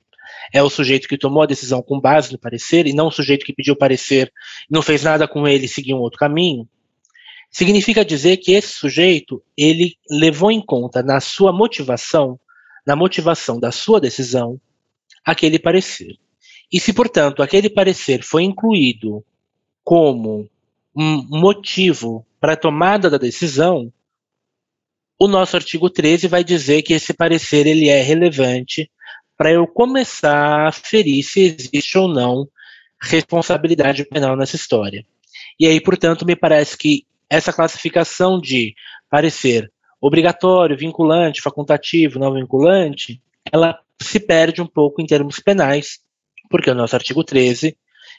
É 0.50 0.62
o 0.62 0.70
sujeito 0.70 1.06
que 1.06 1.18
tomou 1.18 1.42
a 1.42 1.46
decisão 1.46 1.82
com 1.82 2.00
base 2.00 2.32
no 2.32 2.38
parecer, 2.38 2.86
e 2.86 2.94
não 2.94 3.08
o 3.08 3.12
sujeito 3.12 3.44
que 3.44 3.52
pediu 3.52 3.76
parecer 3.76 4.32
não 4.70 4.80
fez 4.80 5.02
nada 5.02 5.28
com 5.28 5.46
ele 5.46 5.66
e 5.66 5.68
seguiu 5.68 5.98
um 5.98 6.00
outro 6.00 6.18
caminho. 6.18 6.66
Significa 7.50 8.02
dizer 8.02 8.38
que 8.38 8.52
esse 8.52 8.72
sujeito, 8.72 9.42
ele 9.54 9.98
levou 10.08 10.50
em 10.50 10.64
conta 10.64 11.02
na 11.02 11.20
sua 11.20 11.52
motivação, 11.52 12.40
na 12.86 12.96
motivação 12.96 13.60
da 13.60 13.70
sua 13.70 14.00
decisão, 14.00 14.58
aquele 15.22 15.58
parecer. 15.58 16.16
E 16.72 16.80
se, 16.80 16.92
portanto, 16.92 17.42
aquele 17.42 17.68
parecer 17.68 18.22
foi 18.22 18.44
incluído 18.44 19.24
como 19.84 20.48
um 20.96 21.22
motivo 21.28 22.26
para 22.40 22.54
a 22.54 22.56
tomada 22.56 23.10
da 23.10 23.18
decisão, 23.18 23.92
o 25.18 25.28
nosso 25.28 25.54
artigo 25.56 25.90
13 25.90 26.28
vai 26.28 26.42
dizer 26.42 26.82
que 26.82 26.94
esse 26.94 27.12
parecer 27.12 27.66
ele 27.66 27.88
é 27.88 28.02
relevante 28.02 28.90
para 29.36 29.52
eu 29.52 29.66
começar 29.66 30.34
a 30.34 30.68
aferir 30.68 31.22
se 31.22 31.40
existe 31.40 31.98
ou 31.98 32.08
não 32.08 32.48
responsabilidade 33.00 34.04
penal 34.04 34.36
nessa 34.36 34.56
história. 34.56 35.04
E 35.58 35.66
aí, 35.66 35.80
portanto, 35.80 36.24
me 36.24 36.36
parece 36.36 36.76
que 36.76 37.04
essa 37.28 37.52
classificação 37.52 38.40
de 38.40 38.74
parecer 39.10 39.70
obrigatório, 40.00 40.76
vinculante, 40.76 41.40
facultativo, 41.40 42.18
não 42.18 42.34
vinculante, 42.34 43.20
ela 43.50 43.78
se 44.00 44.18
perde 44.18 44.60
um 44.60 44.66
pouco 44.66 45.00
em 45.00 45.06
termos 45.06 45.38
penais, 45.38 46.00
porque 46.52 46.70
o 46.70 46.74
nosso 46.74 46.94
artigo 46.94 47.24
13 47.24 47.76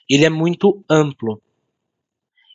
ele 0.09 0.25
é 0.25 0.29
muito 0.29 0.83
amplo. 0.89 1.41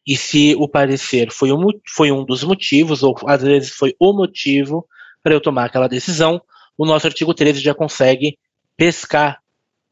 E 0.07 0.17
se 0.17 0.55
o 0.59 0.69
parecer 0.69 1.31
foi 1.31 1.53
um, 1.53 1.67
foi 1.87 2.11
um 2.11 2.25
dos 2.25 2.43
motivos, 2.43 3.03
ou 3.03 3.15
às 3.27 3.43
vezes 3.43 3.71
foi 3.71 3.95
o 3.99 4.13
motivo 4.13 4.87
para 5.23 5.35
eu 5.35 5.41
tomar 5.41 5.67
aquela 5.67 5.89
decisão, 5.89 6.43
o 6.77 6.85
nosso 6.85 7.07
artigo 7.07 7.33
13 7.33 7.61
já 7.61 7.75
consegue 7.75 8.39
pescar 8.77 9.41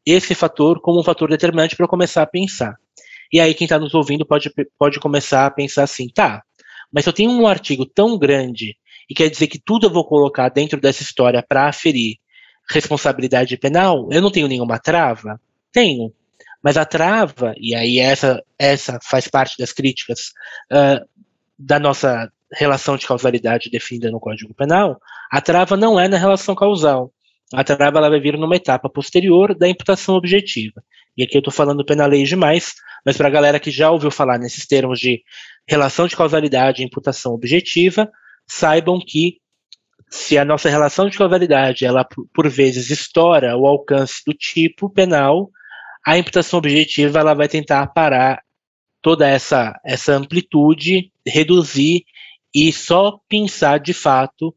esse 0.05 0.35
fator 0.35 0.79
como 0.81 0.99
um 0.99 1.03
fator 1.03 1.29
determinante 1.29 1.75
para 1.75 1.85
eu 1.85 1.89
começar 1.89 2.21
a 2.21 2.27
pensar. 2.27 2.75
E 3.31 3.39
aí 3.39 3.53
quem 3.53 3.65
está 3.65 3.79
nos 3.79 3.93
ouvindo 3.93 4.25
pode, 4.25 4.51
pode 4.77 4.99
começar 4.99 5.45
a 5.45 5.51
pensar 5.51 5.83
assim, 5.83 6.07
tá, 6.07 6.43
mas 6.91 7.03
se 7.03 7.09
eu 7.09 7.13
tenho 7.13 7.31
um 7.31 7.47
artigo 7.47 7.85
tão 7.85 8.17
grande 8.17 8.77
e 9.09 9.13
quer 9.13 9.29
dizer 9.29 9.47
que 9.47 9.59
tudo 9.59 9.87
eu 9.87 9.91
vou 9.91 10.05
colocar 10.05 10.49
dentro 10.49 10.79
dessa 10.79 11.03
história 11.03 11.43
para 11.43 11.67
aferir 11.67 12.15
responsabilidade 12.69 13.57
penal, 13.57 14.07
eu 14.11 14.21
não 14.21 14.31
tenho 14.31 14.47
nenhuma 14.47 14.79
trava? 14.79 15.39
Tenho. 15.71 16.13
Mas 16.63 16.77
a 16.77 16.85
trava, 16.85 17.53
e 17.57 17.75
aí 17.75 17.99
essa, 17.99 18.43
essa 18.57 18.99
faz 19.01 19.27
parte 19.27 19.57
das 19.57 19.71
críticas 19.71 20.31
uh, 20.71 21.07
da 21.57 21.79
nossa 21.79 22.31
relação 22.51 22.97
de 22.97 23.07
causalidade 23.07 23.69
definida 23.69 24.09
no 24.11 24.19
Código 24.19 24.53
Penal, 24.53 24.99
a 25.31 25.41
trava 25.41 25.75
não 25.77 25.99
é 25.99 26.07
na 26.07 26.17
relação 26.17 26.55
causal. 26.55 27.11
A 27.53 27.63
trava 27.63 27.99
ela 27.99 28.09
vai 28.09 28.19
vir 28.19 28.37
numa 28.37 28.55
etapa 28.55 28.89
posterior 28.89 29.55
da 29.55 29.67
imputação 29.67 30.15
objetiva. 30.15 30.83
E 31.15 31.23
aqui 31.23 31.37
eu 31.37 31.39
estou 31.39 31.53
falando 31.53 31.85
penalei 31.85 32.23
demais, 32.23 32.73
mas 33.05 33.17
para 33.17 33.27
a 33.27 33.31
galera 33.31 33.59
que 33.59 33.71
já 33.71 33.89
ouviu 33.89 34.11
falar 34.11 34.37
nesses 34.37 34.67
termos 34.67 34.99
de 34.99 35.23
relação 35.67 36.07
de 36.07 36.15
causalidade 36.15 36.81
e 36.81 36.85
imputação 36.85 37.33
objetiva, 37.33 38.09
saibam 38.47 38.99
que 38.99 39.37
se 40.09 40.37
a 40.37 40.45
nossa 40.45 40.69
relação 40.69 41.09
de 41.09 41.17
causalidade 41.17 41.85
ela 41.85 42.05
por 42.33 42.49
vezes 42.49 42.89
estoura 42.89 43.57
o 43.57 43.65
alcance 43.67 44.21
do 44.25 44.33
tipo 44.33 44.89
penal, 44.89 45.49
a 46.05 46.17
imputação 46.17 46.59
objetiva 46.59 47.19
ela 47.19 47.33
vai 47.33 47.47
tentar 47.47 47.85
parar 47.87 48.41
toda 49.01 49.27
essa, 49.27 49.79
essa 49.85 50.13
amplitude, 50.13 51.11
reduzir 51.25 52.05
e 52.53 52.71
só 52.71 53.19
pensar 53.27 53.79
de 53.79 53.93
fato 53.93 54.55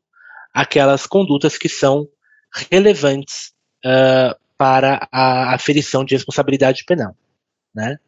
aquelas 0.54 1.06
condutas 1.06 1.58
que 1.58 1.68
são 1.68 2.08
relevantes 2.70 3.52
uh, 3.84 4.34
para 4.56 5.08
a 5.12 5.54
aferição 5.54 6.04
de 6.04 6.14
responsabilidade 6.14 6.84
penal. 6.84 7.16
Né? 7.74 7.98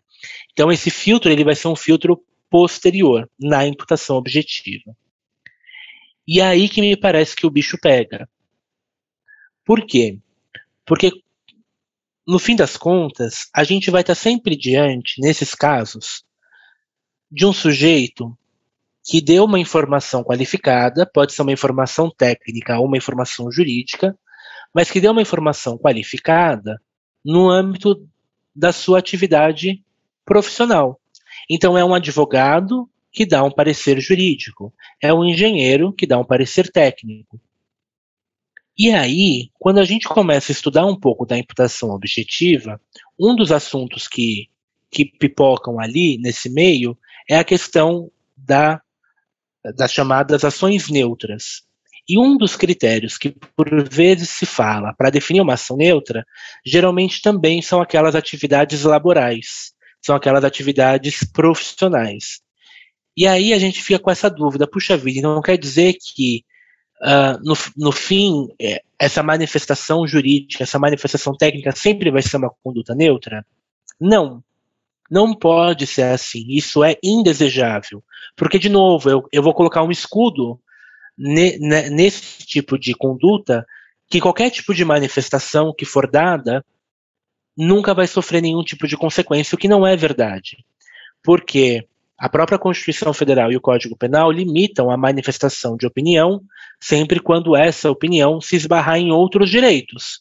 Então 0.53 0.71
esse 0.71 0.91
filtro 0.91 1.31
ele 1.31 1.45
vai 1.45 1.55
ser 1.55 1.69
um 1.69 1.77
filtro 1.77 2.23
posterior 2.51 3.29
na 3.41 3.67
imputação 3.67 4.17
objetiva. 4.17 4.95
E 6.27 6.41
é 6.41 6.45
aí 6.45 6.69
que 6.69 6.81
me 6.81 6.97
parece 6.97 7.35
que 7.35 7.47
o 7.47 7.51
bicho 7.51 7.79
pega. 7.81 8.29
Por 9.65 9.87
quê? 9.87 10.19
Porque 10.87 11.11
no 12.27 12.39
fim 12.39 12.55
das 12.55 12.77
contas, 12.77 13.49
a 13.55 13.65
gente 13.65 13.91
vai 13.91 14.03
estar 14.03 14.15
sempre 14.15 14.57
diante, 14.57 15.21
nesses 15.21 15.55
casos, 15.55 16.25
de 17.31 17.45
um 17.45 17.53
sujeito 17.53 18.37
que 19.05 19.21
deu 19.21 19.45
uma 19.45 19.59
informação 19.59 20.23
qualificada, 20.23 21.05
pode 21.05 21.33
ser 21.33 21.43
uma 21.43 21.53
informação 21.53 22.11
técnica 22.11 22.79
ou 22.79 22.87
uma 22.87 22.97
informação 22.97 23.51
jurídica, 23.51 24.17
mas 24.73 24.91
que 24.91 25.01
deu 25.01 25.11
uma 25.11 25.23
informação 25.23 25.77
qualificada 25.77 26.81
no 27.25 27.51
âmbito 27.51 28.09
da 28.55 28.73
sua 28.73 28.99
atividade 28.99 29.83
profissional. 30.25 31.01
Então, 31.51 31.77
é 31.77 31.85
um 31.85 31.95
advogado 31.95 32.89
que 33.13 33.27
dá 33.27 33.45
um 33.45 33.51
parecer 33.51 34.01
jurídico, 34.01 34.73
é 35.01 35.13
um 35.13 35.25
engenheiro 35.25 35.93
que 35.93 36.07
dá 36.07 36.19
um 36.19 36.25
parecer 36.25 36.71
técnico, 36.71 37.41
e 38.79 38.91
aí, 38.91 39.51
quando 39.59 39.79
a 39.79 39.85
gente 39.85 40.09
começa 40.09 40.51
a 40.51 40.55
estudar 40.55 40.87
um 40.87 40.99
pouco 40.99 41.27
da 41.27 41.37
imputação 41.37 41.91
objetiva, 41.91 42.81
um 43.21 43.37
dos 43.37 43.53
assuntos 43.53 44.09
que, 44.09 44.49
que 44.91 45.05
pipocam 45.05 45.79
ali 45.79 46.19
nesse 46.19 46.49
meio 46.49 46.97
é 47.29 47.37
a 47.37 47.45
questão 47.45 48.11
da, 48.37 48.81
das 49.77 49.93
chamadas 49.93 50.43
ações 50.45 50.89
neutras. 50.89 51.63
E 52.09 52.19
um 52.19 52.37
dos 52.37 52.57
critérios 52.57 53.17
que 53.17 53.31
por 53.31 53.89
vezes 53.89 54.31
se 54.31 54.47
fala 54.47 54.93
para 54.95 55.11
definir 55.11 55.43
uma 55.43 55.55
ação 55.55 55.77
neutra, 55.77 56.27
geralmente 56.65 57.21
também 57.23 57.61
são 57.63 57.81
aquelas 57.81 58.17
atividades 58.17 58.83
laborais, 58.83 59.73
são 60.01 60.17
aquelas 60.17 60.45
atividades 60.45 61.23
profissionais. 61.31 62.42
E 63.17 63.27
aí 63.27 63.53
a 63.53 63.59
gente 63.59 63.83
fica 63.83 63.99
com 63.99 64.11
essa 64.11 64.31
dúvida, 64.31 64.67
puxa 64.67 64.97
vida, 64.97 65.29
não 65.29 65.43
quer 65.43 65.59
dizer 65.59 65.95
que 65.95 66.45
uh, 67.03 67.39
no, 67.45 67.55
no 67.77 67.93
fim, 67.93 68.49
é, 68.61 68.83
essa 68.99 69.23
manifestação 69.23 70.07
jurídica, 70.07 70.63
essa 70.63 70.79
manifestação 70.79 71.37
técnica 71.37 71.73
sempre 71.73 72.11
vai 72.11 72.23
ser 72.23 72.37
uma 72.37 72.51
conduta 72.63 72.95
neutra? 72.95 73.45
Não. 74.01 74.43
Não 75.11 75.35
pode 75.35 75.87
ser 75.87 76.05
assim. 76.05 76.47
Isso 76.49 76.83
é 76.83 76.97
indesejável. 77.03 78.03
Porque, 78.35 78.59
de 78.59 78.69
novo, 78.69 79.11
eu, 79.11 79.29
eu 79.31 79.43
vou 79.43 79.53
colocar 79.53 79.83
um 79.83 79.91
escudo 79.91 80.59
ne, 81.19 81.59
ne, 81.59 81.91
nesse 81.91 82.47
tipo 82.47 82.79
de 82.79 82.95
conduta 82.95 83.67
que 84.09 84.21
qualquer 84.21 84.51
tipo 84.51 84.75
de 84.75 84.85
manifestação 84.85 85.75
que 85.77 85.85
for 85.85 86.11
dada 86.11 86.65
nunca 87.57 87.93
vai 87.93 88.07
sofrer 88.07 88.41
nenhum 88.41 88.65
tipo 88.65 88.87
de 88.87 88.97
consequência, 88.97 89.55
o 89.55 89.59
que 89.59 89.69
não 89.69 89.87
é 89.87 89.97
verdade. 89.97 90.65
Porque 91.23 91.87
a 92.23 92.29
própria 92.29 92.57
Constituição 92.57 93.13
Federal 93.13 93.51
e 93.51 93.57
o 93.57 93.61
Código 93.61 93.97
Penal 93.97 94.31
limitam 94.31 94.93
a 94.93 94.97
manifestação 94.97 95.77
de 95.77 95.89
opinião 95.89 96.41
sempre 96.81 97.19
quando 97.19 97.57
essa 97.57 97.91
opinião 97.91 98.41
se 98.41 98.55
esbarrar 98.55 98.97
em 98.97 99.11
outros 99.11 99.51
direitos. 99.51 100.21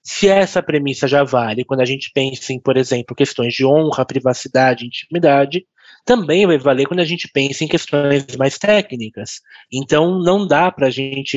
Se 0.00 0.28
essa 0.28 0.62
premissa 0.62 1.08
já 1.08 1.24
vale 1.24 1.64
quando 1.64 1.80
a 1.80 1.84
gente 1.84 2.12
pensa 2.14 2.52
em, 2.52 2.60
por 2.60 2.76
exemplo, 2.76 3.16
questões 3.16 3.52
de 3.52 3.66
honra, 3.66 4.06
privacidade, 4.06 4.86
intimidade, 4.86 5.66
também 6.04 6.46
vai 6.46 6.56
valer 6.56 6.86
quando 6.86 7.00
a 7.00 7.04
gente 7.04 7.28
pensa 7.34 7.64
em 7.64 7.68
questões 7.68 8.36
mais 8.36 8.56
técnicas. 8.56 9.40
Então, 9.72 10.20
não 10.20 10.46
dá 10.46 10.70
para 10.70 10.86
a 10.86 10.90
gente 10.90 11.36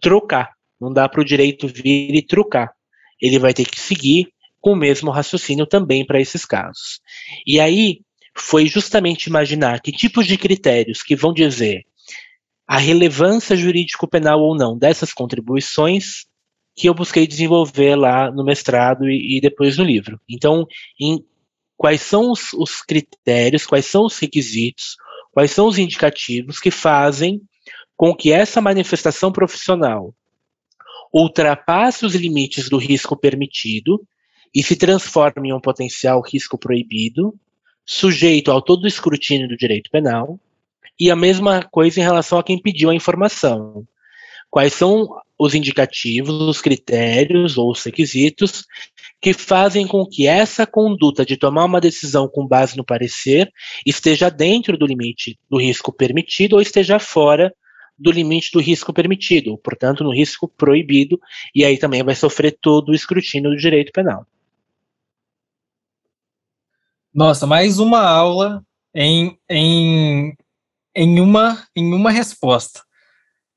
trocar, 0.00 0.50
não 0.80 0.92
dá 0.92 1.08
para 1.08 1.20
o 1.20 1.24
direito 1.24 1.68
vir 1.68 2.12
e 2.12 2.26
trocar. 2.26 2.72
Ele 3.22 3.38
vai 3.38 3.54
ter 3.54 3.66
que 3.66 3.78
seguir 3.78 4.32
com 4.60 4.72
o 4.72 4.76
mesmo 4.76 5.12
raciocínio 5.12 5.64
também 5.64 6.04
para 6.04 6.20
esses 6.20 6.44
casos. 6.44 7.00
E 7.46 7.60
aí 7.60 8.00
foi 8.40 8.66
justamente 8.66 9.26
imaginar 9.26 9.80
que 9.80 9.92
tipos 9.92 10.26
de 10.26 10.36
critérios 10.36 11.02
que 11.02 11.16
vão 11.16 11.32
dizer 11.32 11.84
a 12.66 12.76
relevância 12.76 13.56
jurídico-penal 13.56 14.40
ou 14.40 14.54
não 14.56 14.76
dessas 14.76 15.12
contribuições 15.12 16.26
que 16.76 16.88
eu 16.88 16.94
busquei 16.94 17.26
desenvolver 17.26 17.96
lá 17.96 18.30
no 18.30 18.44
mestrado 18.44 19.08
e, 19.08 19.38
e 19.38 19.40
depois 19.40 19.76
no 19.76 19.84
livro. 19.84 20.20
Então, 20.28 20.66
em 21.00 21.24
quais 21.76 22.02
são 22.02 22.30
os, 22.30 22.52
os 22.52 22.82
critérios, 22.82 23.66
quais 23.66 23.86
são 23.86 24.04
os 24.04 24.18
requisitos, 24.18 24.96
quais 25.32 25.50
são 25.50 25.66
os 25.66 25.78
indicativos 25.78 26.60
que 26.60 26.70
fazem 26.70 27.40
com 27.96 28.14
que 28.14 28.30
essa 28.30 28.60
manifestação 28.60 29.32
profissional 29.32 30.14
ultrapasse 31.12 32.04
os 32.04 32.14
limites 32.14 32.68
do 32.68 32.76
risco 32.76 33.16
permitido 33.16 34.00
e 34.54 34.62
se 34.62 34.76
transforme 34.76 35.48
em 35.48 35.52
um 35.52 35.60
potencial 35.60 36.22
risco 36.22 36.58
proibido, 36.58 37.34
sujeito 37.90 38.50
ao 38.50 38.60
todo 38.60 38.86
escrutínio 38.86 39.48
do 39.48 39.56
direito 39.56 39.88
penal, 39.90 40.38
e 41.00 41.10
a 41.10 41.16
mesma 41.16 41.62
coisa 41.62 41.98
em 41.98 42.02
relação 42.02 42.38
a 42.38 42.44
quem 42.44 42.60
pediu 42.60 42.90
a 42.90 42.94
informação. 42.94 43.82
Quais 44.50 44.74
são 44.74 45.08
os 45.38 45.54
indicativos, 45.54 46.34
os 46.34 46.60
critérios 46.60 47.56
ou 47.56 47.70
os 47.70 47.82
requisitos 47.82 48.66
que 49.22 49.32
fazem 49.32 49.86
com 49.86 50.04
que 50.04 50.26
essa 50.26 50.66
conduta 50.66 51.24
de 51.24 51.38
tomar 51.38 51.64
uma 51.64 51.80
decisão 51.80 52.28
com 52.28 52.46
base 52.46 52.76
no 52.76 52.84
parecer 52.84 53.50
esteja 53.86 54.28
dentro 54.28 54.76
do 54.76 54.86
limite 54.86 55.38
do 55.48 55.58
risco 55.58 55.90
permitido 55.90 56.54
ou 56.54 56.60
esteja 56.60 56.98
fora 56.98 57.54
do 57.98 58.10
limite 58.10 58.50
do 58.52 58.60
risco 58.60 58.92
permitido, 58.92 59.56
portanto, 59.58 60.04
no 60.04 60.12
risco 60.12 60.46
proibido, 60.46 61.18
e 61.54 61.64
aí 61.64 61.78
também 61.78 62.02
vai 62.02 62.14
sofrer 62.14 62.56
todo 62.60 62.90
o 62.90 62.94
escrutínio 62.94 63.50
do 63.50 63.56
direito 63.56 63.92
penal. 63.92 64.26
Nossa, 67.18 67.48
mais 67.48 67.80
uma 67.80 68.00
aula 68.00 68.62
em, 68.94 69.36
em, 69.50 70.36
em, 70.94 71.20
uma, 71.20 71.64
em 71.74 71.92
uma 71.92 72.12
resposta. 72.12 72.80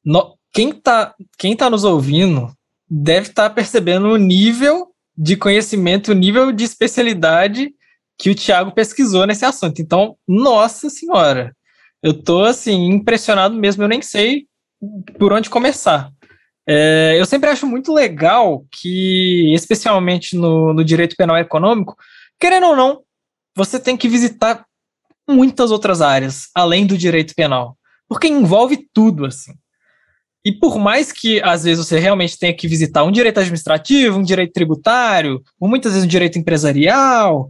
No, 0.04 0.36
quem 0.52 0.72
está 0.72 1.14
quem 1.38 1.56
tá 1.56 1.70
nos 1.70 1.84
ouvindo 1.84 2.52
deve 2.90 3.28
estar 3.28 3.50
tá 3.50 3.54
percebendo 3.54 4.08
o 4.08 4.18
nível 4.18 4.88
de 5.16 5.38
conhecimento, 5.38 6.10
o 6.10 6.16
nível 6.16 6.52
de 6.52 6.64
especialidade 6.64 7.72
que 8.18 8.32
o 8.32 8.36
Tiago 8.36 8.72
pesquisou 8.72 9.28
nesse 9.28 9.46
assunto. 9.46 9.80
Então, 9.80 10.18
nossa 10.28 10.90
senhora, 10.90 11.56
eu 12.02 12.20
tô 12.20 12.44
assim 12.44 12.88
impressionado 12.88 13.54
mesmo, 13.54 13.84
eu 13.84 13.88
nem 13.88 14.02
sei 14.02 14.48
por 15.20 15.32
onde 15.34 15.52
começar. 15.52 16.10
É, 16.68 17.16
eu 17.16 17.28
sempre 17.28 17.52
acho 17.52 17.68
muito 17.68 17.94
legal 17.94 18.66
que, 18.72 19.54
especialmente 19.54 20.36
no, 20.36 20.74
no 20.74 20.84
direito 20.84 21.16
penal 21.16 21.38
econômico, 21.38 21.96
querendo 22.40 22.66
ou 22.66 22.76
não, 22.76 23.04
você 23.56 23.80
tem 23.80 23.98
que 23.98 24.08
visitar 24.08 24.66
muitas 25.28 25.72
outras 25.72 26.02
áreas 26.02 26.48
além 26.56 26.86
do 26.86 26.98
direito 26.98 27.34
penal, 27.36 27.78
porque 28.08 28.28
envolve 28.28 28.88
tudo 28.94 29.26
assim. 29.26 29.54
E 30.44 30.52
por 30.52 30.80
mais 30.80 31.12
que 31.12 31.42
às 31.44 31.64
vezes 31.64 31.86
você 31.86 32.00
realmente 32.00 32.38
tenha 32.38 32.56
que 32.56 32.68
visitar 32.68 33.04
um 33.04 33.12
direito 33.12 33.40
administrativo, 33.40 34.18
um 34.18 34.24
direito 34.24 34.54
tributário, 34.54 35.42
ou 35.60 35.70
muitas 35.70 35.94
vezes 35.94 36.06
um 36.06 36.10
direito 36.10 36.40
empresarial, 36.40 37.48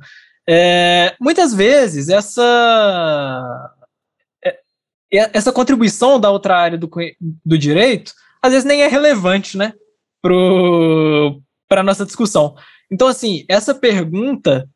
é, 0.48 1.16
muitas 1.20 1.54
vezes 1.54 2.10
essa 2.10 3.72
é, 4.44 4.60
essa 5.10 5.54
contribuição 5.54 6.20
da 6.20 6.30
outra 6.30 6.58
área 6.58 6.78
do, 6.78 6.90
do 7.46 7.58
direito 7.58 8.14
às 8.42 8.52
vezes 8.52 8.66
nem 8.66 8.82
é 8.82 8.88
relevante, 8.88 9.56
né, 9.56 9.74
para 10.22 11.84
nossa 11.84 12.06
discussão. 12.06 12.56
Então, 12.92 13.08
assim, 13.08 13.46
essa 13.48 13.74
pergunta 13.74 14.68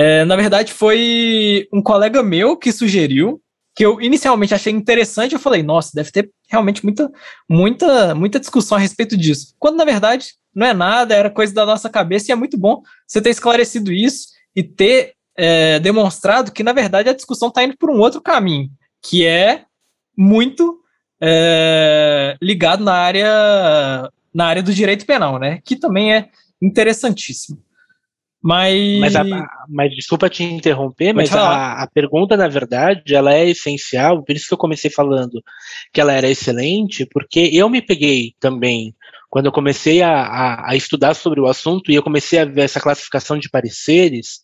é, 0.00 0.24
na 0.24 0.36
verdade, 0.36 0.72
foi 0.72 1.66
um 1.72 1.82
colega 1.82 2.22
meu 2.22 2.56
que 2.56 2.70
sugeriu, 2.70 3.42
que 3.74 3.84
eu 3.84 4.00
inicialmente 4.00 4.54
achei 4.54 4.72
interessante. 4.72 5.32
Eu 5.32 5.40
falei, 5.40 5.60
nossa, 5.60 5.90
deve 5.92 6.12
ter 6.12 6.30
realmente 6.48 6.84
muita, 6.84 7.10
muita, 7.50 8.14
muita 8.14 8.38
discussão 8.38 8.78
a 8.78 8.80
respeito 8.80 9.16
disso. 9.16 9.56
Quando, 9.58 9.76
na 9.76 9.84
verdade, 9.84 10.34
não 10.54 10.68
é 10.68 10.72
nada, 10.72 11.16
era 11.16 11.28
coisa 11.28 11.52
da 11.52 11.66
nossa 11.66 11.90
cabeça, 11.90 12.30
e 12.30 12.32
é 12.32 12.36
muito 12.36 12.56
bom 12.56 12.80
você 13.08 13.20
ter 13.20 13.30
esclarecido 13.30 13.92
isso 13.92 14.28
e 14.54 14.62
ter 14.62 15.14
é, 15.36 15.80
demonstrado 15.80 16.52
que, 16.52 16.62
na 16.62 16.72
verdade, 16.72 17.08
a 17.08 17.12
discussão 17.14 17.48
está 17.48 17.64
indo 17.64 17.76
por 17.76 17.90
um 17.90 17.98
outro 17.98 18.20
caminho, 18.20 18.70
que 19.02 19.26
é 19.26 19.64
muito 20.16 20.78
é, 21.20 22.36
ligado 22.40 22.84
na 22.84 22.94
área, 22.94 24.08
na 24.32 24.46
área 24.46 24.62
do 24.62 24.72
direito 24.72 25.04
penal, 25.04 25.40
né? 25.40 25.58
Que 25.64 25.74
também 25.74 26.14
é 26.14 26.28
interessantíssimo. 26.62 27.60
Mas. 28.42 29.00
Mas, 29.00 29.16
a, 29.16 29.24
mas 29.68 29.94
desculpa 29.94 30.28
te 30.28 30.44
interromper, 30.44 31.12
mas 31.12 31.32
a, 31.34 31.82
a, 31.82 31.86
pergunta, 31.88 32.36
na 32.36 32.48
verdade, 32.48 33.14
ela 33.14 33.34
é 33.34 33.48
essencial, 33.48 34.22
por 34.22 34.34
isso 34.34 34.46
que 34.46 34.54
eu 34.54 34.58
comecei 34.58 34.90
falando 34.90 35.42
que 35.92 36.00
ela 36.00 36.12
era 36.12 36.28
excelente, 36.28 37.04
porque 37.06 37.50
eu 37.52 37.68
me 37.68 37.82
peguei 37.82 38.34
também, 38.38 38.94
quando 39.28 39.46
eu 39.46 39.52
comecei 39.52 40.02
a, 40.02 40.10
a, 40.10 40.70
a 40.70 40.76
estudar 40.76 41.14
sobre 41.14 41.40
o 41.40 41.46
assunto 41.46 41.90
e 41.90 41.96
eu 41.96 42.02
comecei 42.02 42.38
a 42.38 42.44
ver 42.44 42.62
essa 42.62 42.80
classificação 42.80 43.38
de 43.38 43.50
pareceres, 43.50 44.40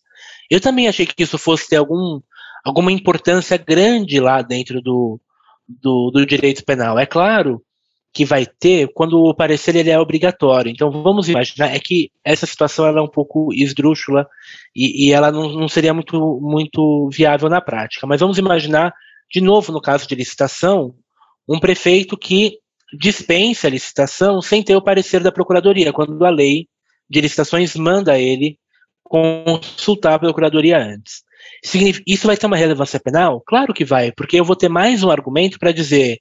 eu 0.49 0.59
também 0.59 0.87
achei 0.87 1.05
que 1.05 1.23
isso 1.23 1.37
fosse 1.37 1.69
ter 1.69 1.77
algum, 1.77 2.19
alguma 2.63 2.91
importância 2.91 3.57
grande 3.57 4.19
lá 4.19 4.41
dentro 4.41 4.81
do, 4.81 5.19
do, 5.67 6.11
do 6.11 6.25
direito 6.25 6.63
penal. 6.65 6.99
É 6.99 7.05
claro 7.05 7.64
que 8.15 8.23
vai 8.23 8.45
ter 8.45 8.87
quando 8.93 9.21
o 9.21 9.35
parecer 9.35 9.75
ele 9.75 9.89
é 9.89 9.99
obrigatório. 9.99 10.71
Então 10.71 10.89
vamos 10.89 11.27
imaginar 11.27 11.75
é 11.75 11.79
que 11.79 12.09
essa 12.23 12.45
situação 12.45 12.87
ela 12.87 12.99
é 12.99 13.01
um 13.01 13.09
pouco 13.09 13.53
esdrúxula 13.53 14.25
e, 14.73 15.07
e 15.07 15.11
ela 15.11 15.33
não, 15.33 15.49
não, 15.49 15.67
seria 15.67 15.93
muito, 15.93 16.39
muito 16.41 17.09
viável 17.11 17.49
na 17.49 17.59
prática. 17.59 18.07
Mas 18.07 18.21
vamos 18.21 18.37
imaginar, 18.37 18.93
de 19.29 19.41
novo, 19.41 19.73
no 19.73 19.81
caso 19.81 20.07
de 20.07 20.15
licitação, 20.15 20.95
um 21.45 21.59
prefeito 21.59 22.17
que 22.17 22.57
dispensa 22.97 23.67
a 23.67 23.69
licitação 23.69 24.41
sem 24.41 24.63
ter 24.63 24.77
o 24.77 24.81
parecer 24.81 25.21
da 25.21 25.31
procuradoria, 25.31 25.91
quando 25.91 26.25
a 26.25 26.29
lei 26.29 26.69
de 27.09 27.19
licitações 27.19 27.75
manda 27.75 28.17
ele 28.17 28.57
consultar 29.03 30.13
a 30.13 30.19
procuradoria 30.19 30.77
antes. 30.77 31.21
Isso 32.07 32.27
vai 32.27 32.37
ter 32.37 32.45
uma 32.47 32.55
relevância 32.55 32.99
penal? 32.99 33.43
Claro 33.45 33.73
que 33.73 33.83
vai, 33.83 34.13
porque 34.13 34.39
eu 34.39 34.45
vou 34.45 34.55
ter 34.55 34.69
mais 34.69 35.03
um 35.03 35.09
argumento 35.09 35.59
para 35.59 35.73
dizer 35.73 36.19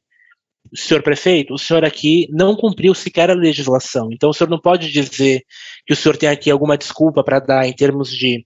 senhor 0.72 1.02
prefeito, 1.02 1.54
o 1.54 1.58
senhor 1.58 1.84
aqui 1.84 2.26
não 2.30 2.56
cumpriu 2.56 2.94
sequer 2.94 3.30
a 3.30 3.34
legislação. 3.34 4.08
Então, 4.12 4.30
o 4.30 4.34
senhor 4.34 4.48
não 4.48 4.58
pode 4.58 4.90
dizer 4.90 5.42
que 5.86 5.92
o 5.92 5.96
senhor 5.96 6.16
tem 6.16 6.28
aqui 6.28 6.50
alguma 6.50 6.78
desculpa 6.78 7.22
para 7.22 7.40
dar 7.40 7.66
em 7.66 7.72
termos 7.72 8.10
de 8.10 8.44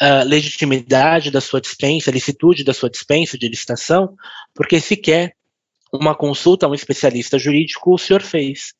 uh, 0.00 0.24
legitimidade 0.26 1.30
da 1.30 1.40
sua 1.40 1.60
dispensa, 1.60 2.10
licitude 2.10 2.64
da 2.64 2.72
sua 2.72 2.88
dispensa 2.88 3.36
de 3.36 3.48
licitação, 3.48 4.14
porque 4.54 4.80
sequer 4.80 5.34
uma 5.92 6.14
consulta 6.14 6.66
a 6.66 6.68
um 6.68 6.74
especialista 6.74 7.38
jurídico 7.38 7.94
o 7.94 7.98
senhor 7.98 8.22
fez. 8.22 8.74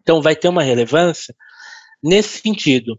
Então, 0.00 0.20
vai 0.20 0.36
ter 0.36 0.48
uma 0.48 0.62
relevância 0.62 1.34
nesse 2.02 2.40
sentido 2.40 2.98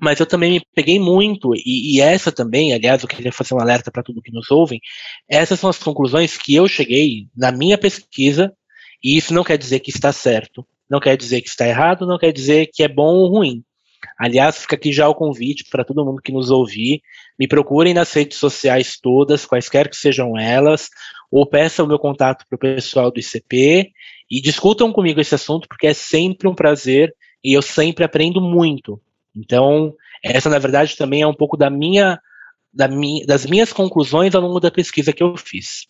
mas 0.00 0.18
eu 0.18 0.26
também 0.26 0.52
me 0.52 0.62
peguei 0.74 0.98
muito, 0.98 1.54
e, 1.54 1.96
e, 1.96 2.00
essa 2.00 2.32
também, 2.32 2.72
aliás, 2.72 3.02
eu 3.02 3.08
queria 3.08 3.32
fazer 3.32 3.54
um 3.54 3.60
alerta 3.60 3.90
para 3.90 4.02
tudo 4.02 4.22
que 4.22 4.32
nos 4.32 4.50
ouvem, 4.50 4.80
essas 5.28 5.60
são 5.60 5.68
as 5.68 5.78
conclusões 5.78 6.36
que 6.36 6.54
eu 6.54 6.66
cheguei 6.66 7.26
na 7.36 7.52
minha 7.52 7.76
pesquisa, 7.76 8.52
e 9.02 9.16
isso 9.16 9.34
não 9.34 9.44
quer 9.44 9.58
dizer 9.58 9.80
que 9.80 9.90
está 9.90 10.12
certo, 10.12 10.66
não 10.88 11.00
quer 11.00 11.16
dizer 11.16 11.40
que 11.40 11.48
está 11.48 11.66
errado, 11.66 12.06
não 12.06 12.18
quer 12.18 12.32
dizer 12.32 12.68
que 12.72 12.82
é 12.82 12.88
bom 12.88 13.14
ou 13.14 13.28
ruim. 13.28 13.62
Aliás, 14.18 14.58
fica 14.58 14.76
aqui 14.76 14.92
já 14.92 15.08
o 15.08 15.14
convite 15.14 15.64
para 15.70 15.84
todo 15.84 16.04
mundo 16.04 16.22
que 16.22 16.32
nos 16.32 16.50
ouvir, 16.50 17.00
me 17.38 17.46
procurem 17.46 17.94
nas 17.94 18.12
redes 18.12 18.38
sociais 18.38 18.98
todas, 19.00 19.46
quaisquer 19.46 19.88
que 19.88 19.96
sejam 19.96 20.38
elas, 20.38 20.88
ou 21.30 21.46
peça 21.46 21.84
o 21.84 21.86
meu 21.86 21.98
contato 21.98 22.44
para 22.48 22.56
o 22.56 22.58
pessoal 22.58 23.10
do 23.10 23.20
ICP, 23.20 23.92
E 24.30 24.40
discutam 24.40 24.92
comigo 24.92 25.20
esse 25.20 25.34
assunto, 25.34 25.68
porque 25.68 25.86
é 25.86 25.94
sempre 25.94 26.48
um 26.48 26.54
prazer 26.54 27.14
e 27.42 27.52
eu 27.52 27.62
sempre 27.62 28.04
aprendo 28.04 28.40
muito. 28.40 29.00
Então, 29.34 29.94
essa, 30.22 30.48
na 30.48 30.58
verdade, 30.58 30.96
também 30.96 31.22
é 31.22 31.26
um 31.26 31.34
pouco 31.34 31.56
da 31.56 31.70
minha, 31.70 32.20
da 32.72 32.88
das 33.26 33.46
minhas 33.46 33.72
conclusões 33.72 34.34
ao 34.34 34.42
longo 34.42 34.60
da 34.60 34.70
pesquisa 34.70 35.12
que 35.12 35.22
eu 35.22 35.36
fiz. 35.36 35.86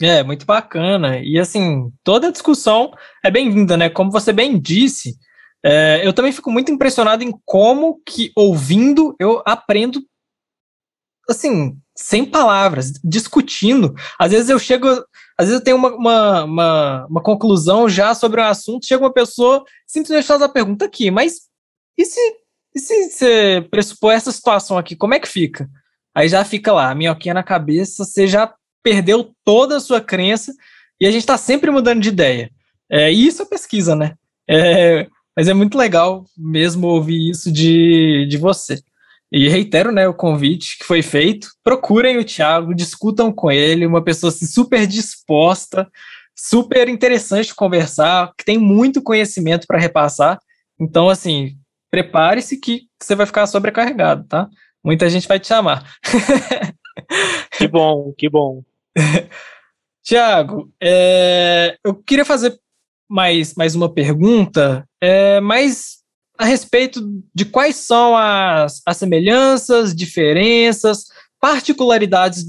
É, 0.00 0.22
muito 0.22 0.44
bacana. 0.44 1.18
E 1.18 1.38
assim, 1.38 1.90
toda 2.04 2.32
discussão 2.32 2.92
é 3.24 3.30
bem-vinda, 3.30 3.76
né? 3.76 3.88
Como 3.88 4.10
você 4.10 4.32
bem 4.32 4.60
disse, 4.60 5.16
é, 5.64 6.06
eu 6.06 6.12
também 6.12 6.32
fico 6.32 6.50
muito 6.50 6.70
impressionado 6.70 7.24
em 7.24 7.32
como 7.44 8.00
que, 8.06 8.30
ouvindo, 8.36 9.16
eu 9.18 9.42
aprendo, 9.46 10.00
assim, 11.28 11.76
sem 11.96 12.26
palavras, 12.26 12.92
discutindo. 13.02 13.94
Às 14.18 14.32
vezes 14.32 14.50
eu 14.50 14.58
chego, 14.58 14.86
às 15.38 15.46
vezes 15.46 15.54
eu 15.54 15.64
tenho 15.64 15.76
uma, 15.78 15.94
uma, 15.94 16.44
uma, 16.44 17.06
uma 17.06 17.22
conclusão 17.22 17.88
já 17.88 18.14
sobre 18.14 18.40
um 18.40 18.44
assunto, 18.44 18.86
chega 18.86 19.02
uma 19.02 19.12
pessoa, 19.12 19.64
simplesmente 19.86 20.26
faz 20.26 20.42
a 20.42 20.48
pergunta 20.48 20.84
aqui, 20.84 21.10
mas 21.10 21.46
e 21.98 22.04
se, 22.04 22.20
e 22.74 22.78
se 22.78 23.10
você 23.10 23.66
pressupor 23.70 24.12
essa 24.12 24.32
situação 24.32 24.76
aqui, 24.76 24.94
como 24.96 25.14
é 25.14 25.20
que 25.20 25.28
fica? 25.28 25.68
Aí 26.14 26.28
já 26.28 26.44
fica 26.44 26.72
lá, 26.72 26.90
a 26.90 26.94
minhoquinha 26.94 27.34
na 27.34 27.42
cabeça, 27.42 28.04
você 28.04 28.26
já 28.26 28.52
perdeu 28.82 29.32
toda 29.44 29.76
a 29.76 29.80
sua 29.80 30.00
crença 30.00 30.52
e 31.00 31.06
a 31.06 31.10
gente 31.10 31.22
está 31.22 31.36
sempre 31.36 31.70
mudando 31.70 32.00
de 32.00 32.08
ideia. 32.08 32.50
É, 32.90 33.12
e 33.12 33.26
isso 33.26 33.42
é 33.42 33.46
pesquisa, 33.46 33.94
né? 33.94 34.14
É, 34.48 35.06
mas 35.36 35.48
é 35.48 35.54
muito 35.54 35.76
legal 35.76 36.24
mesmo 36.36 36.86
ouvir 36.86 37.30
isso 37.30 37.52
de, 37.52 38.26
de 38.28 38.38
você. 38.38 38.80
E 39.30 39.48
reitero 39.48 39.90
né, 39.90 40.06
o 40.08 40.14
convite 40.14 40.78
que 40.78 40.84
foi 40.84 41.02
feito. 41.02 41.48
Procurem 41.62 42.16
o 42.16 42.24
Thiago, 42.24 42.74
discutam 42.74 43.32
com 43.32 43.50
ele, 43.50 43.84
uma 43.84 44.02
pessoa 44.02 44.30
assim, 44.30 44.46
super 44.46 44.86
disposta, 44.86 45.86
super 46.34 46.88
interessante 46.88 47.48
de 47.48 47.54
conversar, 47.54 48.32
que 48.38 48.44
tem 48.44 48.56
muito 48.56 49.02
conhecimento 49.02 49.66
para 49.66 49.78
repassar. 49.78 50.38
Então, 50.78 51.08
assim, 51.08 51.56
prepare-se 51.90 52.58
que 52.58 52.82
você 53.00 53.14
vai 53.14 53.26
ficar 53.26 53.46
sobrecarregado, 53.46 54.24
tá? 54.24 54.48
Muita 54.84 55.08
gente 55.10 55.26
vai 55.26 55.40
te 55.40 55.48
chamar. 55.48 55.96
que 57.58 57.66
bom, 57.66 58.12
que 58.16 58.28
bom. 58.28 58.62
Tiago, 60.04 60.70
é, 60.80 61.76
eu 61.84 61.94
queria 61.94 62.24
fazer 62.24 62.56
mais, 63.08 63.54
mais 63.54 63.74
uma 63.74 63.92
pergunta, 63.92 64.88
é, 65.00 65.40
mais 65.40 65.96
a 66.38 66.44
respeito 66.44 67.00
de 67.34 67.44
quais 67.44 67.76
são 67.76 68.16
as, 68.16 68.82
as 68.86 68.96
semelhanças, 68.96 69.94
diferenças, 69.94 71.06
particularidades 71.40 72.44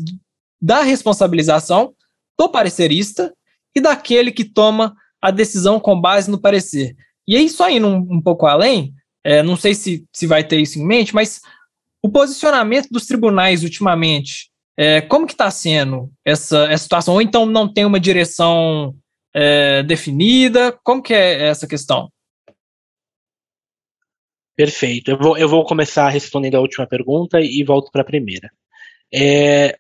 da 0.62 0.82
responsabilização 0.82 1.94
do 2.38 2.50
parecerista 2.50 3.34
e 3.76 3.82
daquele 3.82 4.32
que 4.32 4.44
toma 4.44 4.96
a 5.22 5.32
decisão 5.32 5.80
com 5.80 6.00
base 6.00 6.30
no 6.30 6.40
parecer. 6.40 6.96
E 7.28 7.36
aí, 7.36 7.50
só 7.50 7.70
indo 7.70 7.88
um, 7.88 8.08
um 8.12 8.22
pouco 8.22 8.46
além, 8.46 8.94
é, 9.28 9.44
não 9.44 9.58
sei 9.58 9.76
se, 9.76 10.06
se 10.14 10.26
vai 10.26 10.42
ter 10.42 10.58
isso 10.62 10.80
em 10.80 10.86
mente, 10.86 11.14
mas 11.14 11.42
o 12.02 12.10
posicionamento 12.10 12.88
dos 12.90 13.06
tribunais 13.06 13.62
ultimamente 13.62 14.50
é, 14.78 15.02
como 15.02 15.28
que 15.28 15.34
está 15.34 15.52
sendo 15.52 16.10
essa, 16.24 16.64
essa 16.72 16.84
situação? 16.84 17.16
Ou 17.16 17.22
então 17.22 17.46
não 17.46 17.72
tem 17.72 17.84
uma 17.84 18.00
direção 18.00 18.96
é, 19.34 19.84
definida? 19.84 20.72
Como 20.82 21.02
que 21.02 21.14
é 21.14 21.48
essa 21.48 21.68
questão? 21.68 22.10
Perfeito. 24.56 25.12
Eu 25.12 25.18
vou, 25.18 25.38
eu 25.38 25.50
vou 25.50 25.66
começar 25.66 26.08
respondendo 26.08 26.56
a 26.56 26.62
última 26.62 26.88
pergunta 26.88 27.42
e 27.42 27.62
volto 27.66 27.92
para 27.92 28.04
a 28.04 28.06
primeira. 28.06 28.50
É, 29.14 29.78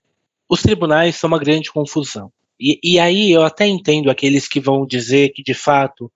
os 0.49 0.61
tribunais 0.61 1.15
são 1.15 1.29
uma 1.29 1.39
grande 1.39 1.71
confusão. 1.71 2.33
E, 2.59 2.77
e 2.83 2.99
aí 2.99 3.31
eu 3.31 3.43
até 3.43 3.65
entendo 3.65 4.11
aqueles 4.11 4.45
que 4.45 4.59
vão 4.59 4.85
dizer 4.85 5.29
que, 5.29 5.41
de 5.41 5.53
fato, 5.53 6.11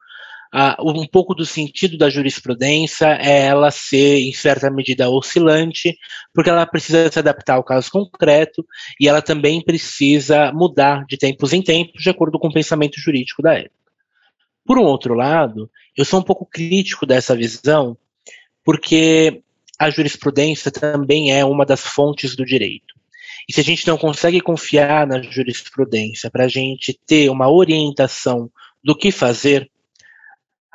Uh, 0.53 0.91
um 0.91 1.07
pouco 1.07 1.33
do 1.33 1.45
sentido 1.45 1.97
da 1.97 2.09
jurisprudência 2.09 3.17
é 3.21 3.45
ela 3.45 3.71
ser, 3.71 4.19
em 4.19 4.33
certa 4.33 4.69
medida, 4.69 5.09
oscilante, 5.09 5.97
porque 6.33 6.49
ela 6.49 6.65
precisa 6.65 7.09
se 7.09 7.19
adaptar 7.19 7.53
ao 7.53 7.63
caso 7.63 7.89
concreto 7.89 8.65
e 8.99 9.07
ela 9.07 9.21
também 9.21 9.63
precisa 9.63 10.51
mudar 10.51 11.05
de 11.05 11.17
tempos 11.17 11.53
em 11.53 11.61
tempos, 11.61 12.03
de 12.03 12.09
acordo 12.09 12.37
com 12.37 12.49
o 12.49 12.53
pensamento 12.53 12.99
jurídico 12.99 13.41
da 13.41 13.53
época. 13.53 13.75
Por 14.65 14.77
um 14.77 14.83
outro 14.83 15.13
lado, 15.13 15.69
eu 15.95 16.03
sou 16.03 16.19
um 16.19 16.23
pouco 16.23 16.45
crítico 16.45 17.05
dessa 17.05 17.33
visão, 17.33 17.97
porque 18.63 19.41
a 19.79 19.89
jurisprudência 19.89 20.69
também 20.69 21.33
é 21.33 21.45
uma 21.45 21.65
das 21.65 21.81
fontes 21.81 22.35
do 22.35 22.45
direito. 22.45 22.93
E 23.49 23.53
se 23.53 23.61
a 23.61 23.63
gente 23.63 23.87
não 23.87 23.97
consegue 23.97 24.39
confiar 24.39 25.07
na 25.07 25.21
jurisprudência 25.21 26.29
para 26.29 26.45
a 26.45 26.47
gente 26.47 26.97
ter 27.07 27.29
uma 27.29 27.49
orientação 27.49 28.51
do 28.83 28.95
que 28.95 29.11
fazer, 29.11 29.69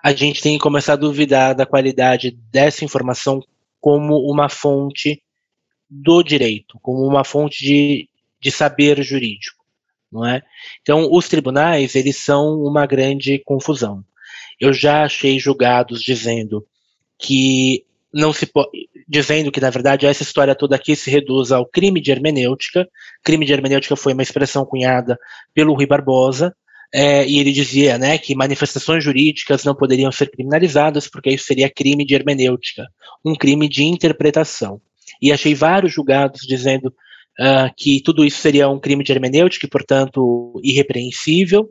a 0.06 0.12
gente 0.12 0.40
tem 0.40 0.56
que 0.56 0.62
começar 0.62 0.92
a 0.92 0.96
duvidar 0.96 1.52
da 1.52 1.66
qualidade 1.66 2.30
dessa 2.30 2.84
informação 2.84 3.42
como 3.80 4.18
uma 4.30 4.48
fonte 4.48 5.20
do 5.90 6.22
direito, 6.22 6.78
como 6.80 7.04
uma 7.04 7.24
fonte 7.24 7.64
de, 7.64 8.08
de 8.40 8.52
saber 8.52 9.02
jurídico, 9.02 9.64
não 10.12 10.24
é? 10.24 10.44
Então, 10.80 11.08
os 11.10 11.28
tribunais, 11.28 11.96
eles 11.96 12.18
são 12.18 12.54
uma 12.62 12.86
grande 12.86 13.40
confusão. 13.40 14.04
Eu 14.60 14.72
já 14.72 15.02
achei 15.02 15.40
julgados 15.40 16.00
dizendo 16.00 16.64
que 17.18 17.84
não 18.14 18.32
se 18.32 18.48
dizendo 19.08 19.50
que 19.50 19.60
na 19.60 19.70
verdade 19.70 20.06
essa 20.06 20.22
história 20.22 20.54
toda 20.54 20.76
aqui 20.76 20.94
se 20.94 21.10
reduz 21.10 21.50
ao 21.50 21.66
crime 21.66 22.00
de 22.00 22.12
hermenêutica. 22.12 22.88
Crime 23.24 23.44
de 23.44 23.52
hermenêutica 23.52 23.96
foi 23.96 24.12
uma 24.12 24.22
expressão 24.22 24.64
cunhada 24.64 25.18
pelo 25.52 25.74
Rui 25.74 25.84
Barbosa, 25.84 26.54
é, 26.92 27.26
e 27.26 27.38
ele 27.38 27.52
dizia 27.52 27.98
né, 27.98 28.18
que 28.18 28.34
manifestações 28.34 29.02
jurídicas 29.02 29.64
não 29.64 29.74
poderiam 29.74 30.10
ser 30.12 30.30
criminalizadas 30.30 31.08
porque 31.08 31.30
isso 31.30 31.44
seria 31.44 31.70
crime 31.70 32.04
de 32.04 32.14
hermenêutica, 32.14 32.86
um 33.24 33.34
crime 33.34 33.68
de 33.68 33.84
interpretação. 33.84 34.80
E 35.20 35.32
achei 35.32 35.54
vários 35.54 35.92
julgados 35.92 36.42
dizendo 36.42 36.86
uh, 37.40 37.72
que 37.76 38.02
tudo 38.02 38.24
isso 38.24 38.38
seria 38.38 38.68
um 38.68 38.78
crime 38.78 39.02
de 39.02 39.12
hermenêutica 39.12 39.66
e, 39.66 39.70
portanto, 39.70 40.60
irrepreensível. 40.62 41.68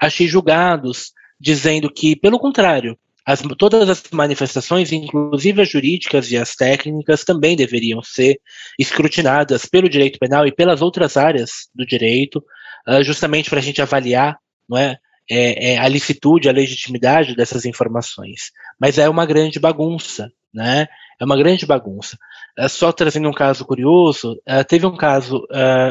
Achei 0.00 0.26
julgados 0.26 1.12
dizendo 1.38 1.92
que, 1.92 2.16
pelo 2.16 2.38
contrário, 2.38 2.98
as, 3.24 3.42
todas 3.56 3.88
as 3.88 4.02
manifestações, 4.12 4.92
inclusive 4.92 5.62
as 5.62 5.68
jurídicas 5.68 6.30
e 6.30 6.36
as 6.36 6.54
técnicas, 6.54 7.24
também 7.24 7.54
deveriam 7.56 8.02
ser 8.02 8.40
escrutinadas 8.78 9.66
pelo 9.66 9.88
direito 9.88 10.18
penal 10.18 10.46
e 10.46 10.52
pelas 10.52 10.82
outras 10.82 11.16
áreas 11.16 11.68
do 11.74 11.86
direito, 11.86 12.42
uh, 12.88 13.02
justamente 13.02 13.50
para 13.50 13.58
a 13.58 13.62
gente 13.62 13.80
avaliar 13.80 14.38
não 14.68 14.78
é, 14.78 14.98
é, 15.30 15.72
é, 15.72 15.78
a 15.78 15.88
licitude, 15.88 16.48
a 16.48 16.52
legitimidade 16.52 17.34
dessas 17.34 17.64
informações. 17.64 18.50
Mas 18.78 18.98
é 18.98 19.08
uma 19.08 19.26
grande 19.26 19.58
bagunça, 19.58 20.30
né? 20.52 20.86
É 21.20 21.24
uma 21.24 21.36
grande 21.36 21.66
bagunça. 21.66 22.16
Uh, 22.58 22.68
só 22.68 22.92
trazendo 22.92 23.28
um 23.28 23.32
caso 23.32 23.64
curioso, 23.64 24.40
uh, 24.48 24.64
teve 24.66 24.86
um 24.86 24.96
caso 24.96 25.46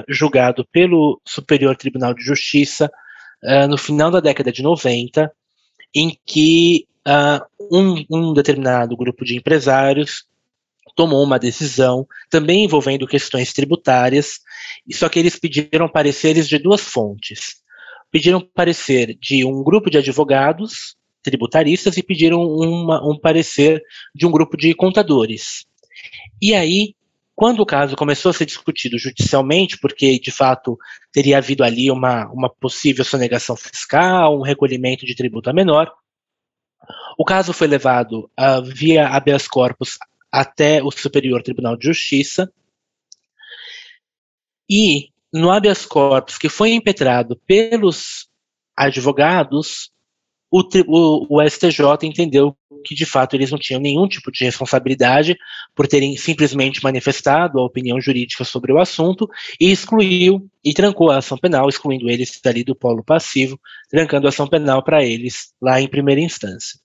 julgado 0.08 0.66
pelo 0.72 1.22
Superior 1.28 1.76
Tribunal 1.76 2.14
de 2.14 2.24
Justiça 2.24 2.90
no 3.70 3.78
final 3.78 4.12
da 4.12 4.20
década 4.20 4.52
de 4.52 4.62
90, 4.62 5.32
em 5.96 6.18
que 6.26 6.86
um, 7.72 8.04
um 8.12 8.34
determinado 8.34 8.98
grupo 8.98 9.24
de 9.24 9.38
empresários 9.38 10.26
tomou 11.00 11.24
uma 11.24 11.40
decisão, 11.40 12.06
também 12.30 12.66
envolvendo 12.66 13.08
questões 13.08 13.54
tributárias, 13.54 14.42
só 14.92 15.08
que 15.08 15.18
eles 15.18 15.40
pediram 15.40 15.88
pareceres 15.88 16.46
de 16.46 16.60
duas 16.60 16.82
fontes. 16.82 17.62
Pediram 18.12 18.42
parecer 18.42 19.18
de 19.18 19.46
um 19.46 19.64
grupo 19.64 19.90
de 19.90 19.98
advogados 19.98 20.98
tributaristas 21.24 21.96
e 21.96 22.04
pediram 22.04 22.42
uma, 22.42 23.02
um 23.02 23.18
parecer 23.18 23.82
de 24.14 24.26
um 24.28 24.32
grupo 24.32 24.58
de 24.58 24.74
contadores. 24.74 25.66
E 26.42 26.54
aí, 26.54 26.96
quando 27.34 27.62
o 27.62 27.66
caso 27.66 27.96
começou 27.96 28.32
a 28.32 28.34
ser 28.34 28.46
discutido 28.46 29.00
judicialmente, 29.00 29.78
porque 29.80 30.20
de 30.20 30.32
fato 30.32 30.78
teria 31.14 31.38
havido 31.38 31.64
ali 31.64 31.90
uma, 31.90 32.28
uma 32.28 32.50
possível 32.50 33.06
sonegação 33.06 33.56
fiscal, 33.56 34.38
um 34.38 34.44
recolhimento 34.44 35.06
de 35.06 35.16
tributo 35.16 35.50
a 35.50 35.54
menor, 35.54 35.90
o 37.18 37.24
caso 37.24 37.54
foi 37.54 37.68
levado 37.68 38.30
uh, 38.38 38.62
via 38.62 39.08
habeas 39.08 39.48
corpus 39.48 39.98
até 40.32 40.84
o 40.84 40.92
Superior 40.92 41.42
Tribunal 41.42 41.76
de 41.76 41.88
Justiça. 41.88 42.52
E 44.70 45.10
no 45.34 45.52
habeas 45.52 45.86
corpus 45.86 46.38
que 46.38 46.50
foi 46.50 46.72
impetrado 46.72 47.36
pelos 47.46 48.28
advogados, 48.76 49.92
o, 50.52 51.38
o, 51.38 51.48
STJ 51.48 51.84
entendeu 52.04 52.56
que 52.84 52.96
de 52.96 53.06
fato 53.06 53.36
eles 53.36 53.52
não 53.52 53.60
tinham 53.60 53.80
nenhum 53.80 54.08
tipo 54.08 54.32
de 54.32 54.44
responsabilidade 54.46 55.38
por 55.76 55.88
terem 55.88 56.18
simplesmente 56.18 56.84
manifestado 56.84 57.60
a 57.60 57.66
opinião 57.66 58.02
jurídica 58.02 58.44
sobre 58.44 58.72
o 58.72 58.80
assunto 58.80 59.30
e 59.60 59.70
excluiu 59.70 60.50
e 60.64 60.74
trancou 60.74 61.12
a 61.12 61.18
ação 61.18 61.38
penal, 61.38 61.70
excluindo 61.70 62.10
eles 62.10 62.40
dali 62.44 62.64
do 62.64 62.76
polo 62.76 63.04
passivo, 63.04 63.60
trancando 63.90 64.28
a 64.28 64.30
ação 64.30 64.48
penal 64.48 64.84
para 64.84 65.04
eles 65.04 65.54
lá 65.62 65.80
em 65.80 65.88
primeira 65.88 66.22
instância. 66.22 66.80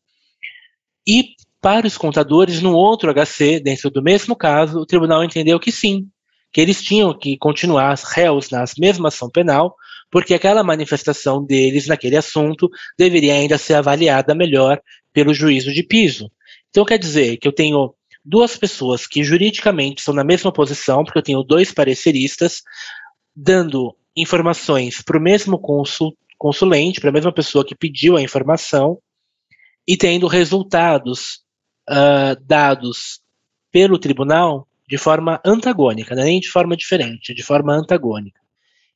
E 1.06 1.34
para 1.64 1.86
os 1.86 1.96
contadores, 1.96 2.60
no 2.60 2.74
outro 2.74 3.10
HC, 3.10 3.58
dentro 3.58 3.90
do 3.90 4.02
mesmo 4.02 4.36
caso, 4.36 4.80
o 4.80 4.84
tribunal 4.84 5.24
entendeu 5.24 5.58
que 5.58 5.72
sim, 5.72 6.06
que 6.52 6.60
eles 6.60 6.82
tinham 6.82 7.18
que 7.18 7.38
continuar 7.38 7.98
réus 8.04 8.50
na 8.50 8.62
mesma 8.78 9.08
ação 9.08 9.30
penal, 9.30 9.74
porque 10.10 10.34
aquela 10.34 10.62
manifestação 10.62 11.42
deles 11.42 11.86
naquele 11.86 12.18
assunto 12.18 12.68
deveria 12.98 13.32
ainda 13.32 13.56
ser 13.56 13.72
avaliada 13.76 14.34
melhor 14.34 14.78
pelo 15.10 15.32
juízo 15.32 15.72
de 15.72 15.82
piso. 15.82 16.30
Então 16.68 16.84
quer 16.84 16.98
dizer 16.98 17.38
que 17.38 17.48
eu 17.48 17.52
tenho 17.52 17.94
duas 18.22 18.58
pessoas 18.58 19.06
que 19.06 19.24
juridicamente 19.24 20.00
estão 20.00 20.12
na 20.12 20.22
mesma 20.22 20.52
posição, 20.52 21.02
porque 21.02 21.18
eu 21.20 21.22
tenho 21.22 21.42
dois 21.42 21.72
pareceristas, 21.72 22.60
dando 23.34 23.96
informações 24.14 25.00
para 25.00 25.16
o 25.16 25.22
mesmo 25.22 25.58
consul, 25.58 26.14
consulente, 26.36 27.00
para 27.00 27.08
a 27.08 27.14
mesma 27.14 27.32
pessoa 27.32 27.64
que 27.64 27.74
pediu 27.74 28.18
a 28.18 28.22
informação, 28.22 28.98
e 29.88 29.96
tendo 29.96 30.26
resultados 30.26 31.43
uh, 31.90 32.40
dados 32.44 33.20
pelo 33.70 33.98
tribunal 33.98 34.68
de 34.88 34.98
forma 34.98 35.40
antagônica, 35.44 36.14
é 36.14 36.16
nem 36.16 36.40
de 36.40 36.48
forma 36.48 36.76
diferente, 36.76 37.32
é 37.32 37.34
de 37.34 37.42
forma 37.42 37.74
antagônica. 37.74 38.40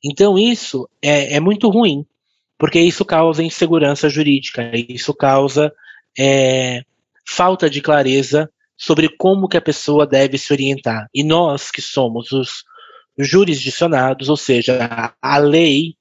Então 0.03 0.37
isso 0.37 0.87
é, 1.01 1.35
é 1.35 1.39
muito 1.39 1.69
ruim, 1.69 2.05
porque 2.57 2.79
isso 2.79 3.03
causa 3.03 3.43
insegurança 3.43 4.09
jurídica, 4.09 4.71
isso 4.87 5.13
causa 5.13 5.73
é, 6.17 6.83
falta 7.25 7.69
de 7.69 7.81
clareza 7.81 8.49
sobre 8.77 9.09
como 9.09 9.47
que 9.47 9.57
a 9.57 9.61
pessoa 9.61 10.07
deve 10.07 10.37
se 10.37 10.53
orientar. 10.53 11.07
E 11.13 11.23
nós 11.23 11.69
que 11.69 11.81
somos 11.81 12.31
os 12.31 12.63
jurisdicionados, 13.17 14.29
ou 14.29 14.37
seja, 14.37 15.13
a 15.21 15.37
lei, 15.37 15.95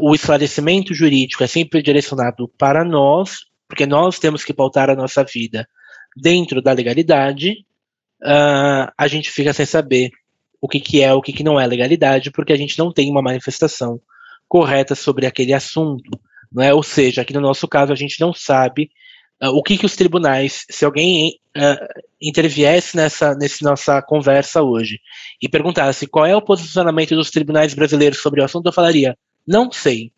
o 0.00 0.14
esclarecimento 0.14 0.94
jurídico 0.94 1.42
é 1.42 1.46
sempre 1.48 1.82
direcionado 1.82 2.48
para 2.56 2.84
nós, 2.84 3.40
porque 3.68 3.86
nós 3.86 4.18
temos 4.20 4.44
que 4.44 4.54
pautar 4.54 4.88
a 4.88 4.94
nossa 4.94 5.24
vida 5.24 5.68
dentro 6.16 6.62
da 6.62 6.72
legalidade, 6.72 7.64
uh, 8.22 8.90
a 8.96 9.08
gente 9.08 9.30
fica 9.30 9.52
sem 9.52 9.66
saber 9.66 10.10
o 10.60 10.68
que, 10.68 10.80
que 10.80 11.02
é, 11.02 11.12
o 11.12 11.20
que, 11.20 11.32
que 11.32 11.44
não 11.44 11.60
é 11.60 11.66
legalidade, 11.66 12.30
porque 12.30 12.52
a 12.52 12.56
gente 12.56 12.78
não 12.78 12.92
tem 12.92 13.10
uma 13.10 13.22
manifestação 13.22 14.00
correta 14.48 14.94
sobre 14.94 15.26
aquele 15.26 15.52
assunto. 15.52 16.18
Não 16.50 16.62
é? 16.62 16.72
Ou 16.72 16.82
seja, 16.82 17.22
aqui 17.22 17.32
no 17.32 17.40
nosso 17.40 17.66
caso, 17.68 17.92
a 17.92 17.96
gente 17.96 18.20
não 18.20 18.32
sabe 18.32 18.90
uh, 19.42 19.48
o 19.48 19.62
que, 19.62 19.76
que 19.76 19.86
os 19.86 19.96
tribunais, 19.96 20.64
se 20.70 20.84
alguém 20.84 21.38
uh, 21.56 22.02
interviesse 22.20 22.96
nessa 22.96 23.34
nesse 23.34 23.62
nossa 23.62 24.00
conversa 24.00 24.62
hoje 24.62 25.00
e 25.42 25.48
perguntasse 25.48 26.06
qual 26.06 26.24
é 26.24 26.34
o 26.34 26.42
posicionamento 26.42 27.14
dos 27.14 27.30
tribunais 27.30 27.74
brasileiros 27.74 28.20
sobre 28.20 28.40
o 28.40 28.44
assunto, 28.44 28.66
eu 28.66 28.72
falaria, 28.72 29.18
não 29.46 29.70
sei. 29.70 30.12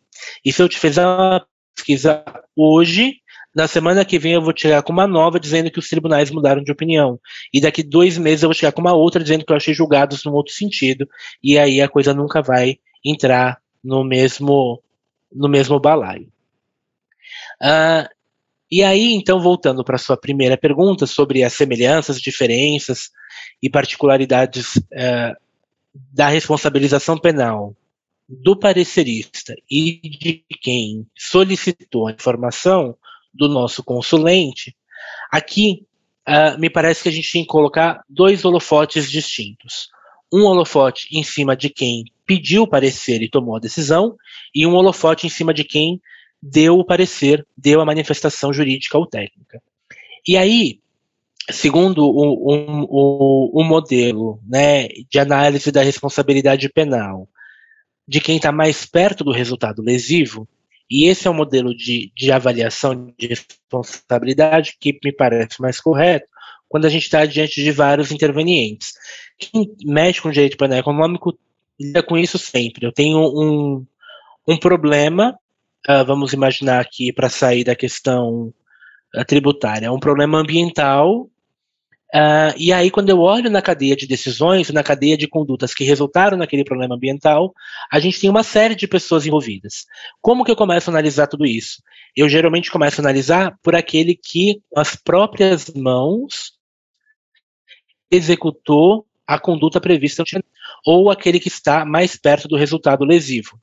E 0.44 0.52
se 0.52 0.62
eu 0.62 0.68
te 0.68 0.78
fizer 0.78 1.04
uma 1.04 1.44
pesquisa 1.74 2.24
hoje, 2.54 3.14
na 3.56 3.66
semana 3.66 4.04
que 4.04 4.18
vem 4.18 4.34
eu 4.34 4.42
vou 4.42 4.52
chegar 4.54 4.82
com 4.82 4.92
uma 4.92 5.06
nova 5.06 5.40
dizendo 5.40 5.70
que 5.70 5.78
os 5.78 5.88
tribunais 5.88 6.30
mudaram 6.30 6.62
de 6.62 6.70
opinião. 6.70 7.18
E 7.50 7.58
daqui 7.58 7.82
dois 7.82 8.18
meses 8.18 8.42
eu 8.42 8.50
vou 8.50 8.54
chegar 8.54 8.70
com 8.70 8.82
uma 8.82 8.92
outra 8.92 9.22
dizendo 9.22 9.46
que 9.46 9.50
eu 9.50 9.56
achei 9.56 9.72
julgados 9.72 10.22
num 10.24 10.34
outro 10.34 10.52
sentido. 10.52 11.08
E 11.42 11.58
aí 11.58 11.80
a 11.80 11.88
coisa 11.88 12.12
nunca 12.12 12.42
vai 12.42 12.76
entrar 13.02 13.58
no 13.82 14.04
mesmo, 14.04 14.82
no 15.32 15.48
mesmo 15.48 15.80
balaio. 15.80 16.30
Uh, 17.62 18.06
e 18.70 18.82
aí, 18.82 19.14
então, 19.14 19.40
voltando 19.40 19.82
para 19.82 19.96
a 19.96 19.98
sua 19.98 20.18
primeira 20.18 20.58
pergunta 20.58 21.06
sobre 21.06 21.42
as 21.42 21.54
semelhanças, 21.54 22.20
diferenças 22.20 23.08
e 23.62 23.70
particularidades 23.70 24.76
uh, 24.76 25.34
da 26.12 26.28
responsabilização 26.28 27.16
penal 27.16 27.74
do 28.28 28.54
parecerista 28.54 29.54
e 29.70 29.98
de 30.02 30.44
quem 30.60 31.06
solicitou 31.16 32.06
a 32.06 32.12
informação, 32.12 32.94
do 33.36 33.48
nosso 33.48 33.82
consulente, 33.84 34.74
aqui 35.30 35.86
uh, 36.28 36.58
me 36.58 36.70
parece 36.70 37.02
que 37.02 37.08
a 37.08 37.12
gente 37.12 37.30
tem 37.30 37.42
que 37.42 37.48
colocar 37.48 38.02
dois 38.08 38.44
holofotes 38.44 39.10
distintos. 39.10 39.88
Um 40.32 40.44
holofote 40.44 41.08
em 41.12 41.22
cima 41.22 41.56
de 41.56 41.70
quem 41.70 42.04
pediu 42.26 42.62
o 42.62 42.68
parecer 42.68 43.22
e 43.22 43.30
tomou 43.30 43.56
a 43.56 43.60
decisão, 43.60 44.16
e 44.54 44.66
um 44.66 44.74
holofote 44.74 45.26
em 45.26 45.30
cima 45.30 45.54
de 45.54 45.62
quem 45.62 46.00
deu 46.42 46.78
o 46.78 46.84
parecer, 46.84 47.46
deu 47.56 47.80
a 47.80 47.84
manifestação 47.84 48.52
jurídica 48.52 48.98
ou 48.98 49.06
técnica. 49.06 49.62
E 50.26 50.36
aí, 50.36 50.80
segundo 51.50 52.04
o, 52.04 52.10
o, 52.10 52.86
o, 52.88 53.60
o 53.60 53.64
modelo 53.64 54.40
né, 54.46 54.88
de 55.08 55.18
análise 55.18 55.70
da 55.70 55.82
responsabilidade 55.82 56.68
penal 56.68 57.28
de 58.06 58.20
quem 58.20 58.36
está 58.36 58.52
mais 58.52 58.86
perto 58.86 59.24
do 59.24 59.32
resultado 59.32 59.82
lesivo, 59.82 60.48
e 60.90 61.06
esse 61.08 61.26
é 61.26 61.30
o 61.30 61.34
modelo 61.34 61.74
de, 61.74 62.12
de 62.14 62.30
avaliação 62.30 63.12
de 63.18 63.26
responsabilidade 63.26 64.76
que 64.80 64.98
me 65.04 65.12
parece 65.12 65.60
mais 65.60 65.80
correto 65.80 66.26
quando 66.68 66.84
a 66.84 66.88
gente 66.88 67.04
está 67.04 67.24
diante 67.24 67.62
de 67.62 67.70
vários 67.72 68.10
intervenientes. 68.10 68.92
Quem 69.38 69.74
mexe 69.84 70.20
com 70.20 70.30
direito 70.30 70.56
penal 70.56 70.78
econômico 70.78 71.36
lida 71.78 72.02
com 72.02 72.16
isso 72.16 72.38
sempre. 72.38 72.86
Eu 72.86 72.92
tenho 72.92 73.18
um, 73.18 73.86
um 74.46 74.56
problema, 74.56 75.36
uh, 75.88 76.04
vamos 76.04 76.32
imaginar 76.32 76.80
aqui, 76.80 77.12
para 77.12 77.28
sair 77.28 77.64
da 77.64 77.74
questão 77.74 78.52
uh, 79.14 79.24
tributária, 79.26 79.92
um 79.92 80.00
problema 80.00 80.38
ambiental 80.38 81.28
Uh, 82.14 82.54
e 82.56 82.72
aí, 82.72 82.90
quando 82.90 83.10
eu 83.10 83.18
olho 83.18 83.50
na 83.50 83.60
cadeia 83.60 83.96
de 83.96 84.06
decisões, 84.06 84.70
na 84.70 84.82
cadeia 84.82 85.16
de 85.16 85.26
condutas 85.26 85.74
que 85.74 85.84
resultaram 85.84 86.36
naquele 86.36 86.64
problema 86.64 86.94
ambiental, 86.94 87.52
a 87.92 87.98
gente 87.98 88.20
tem 88.20 88.30
uma 88.30 88.44
série 88.44 88.74
de 88.74 88.86
pessoas 88.86 89.26
envolvidas. 89.26 89.86
Como 90.20 90.44
que 90.44 90.50
eu 90.50 90.56
começo 90.56 90.88
a 90.88 90.92
analisar 90.92 91.26
tudo 91.26 91.44
isso? 91.44 91.82
Eu 92.16 92.28
geralmente 92.28 92.70
começo 92.70 93.00
a 93.00 93.02
analisar 93.02 93.58
por 93.62 93.74
aquele 93.74 94.14
que, 94.14 94.60
com 94.70 94.80
as 94.80 94.94
próprias 94.94 95.68
mãos, 95.74 96.52
executou 98.10 99.04
a 99.26 99.38
conduta 99.38 99.80
prevista, 99.80 100.22
ou 100.86 101.10
aquele 101.10 101.40
que 101.40 101.48
está 101.48 101.84
mais 101.84 102.16
perto 102.16 102.46
do 102.46 102.56
resultado 102.56 103.04
lesivo. 103.04 103.60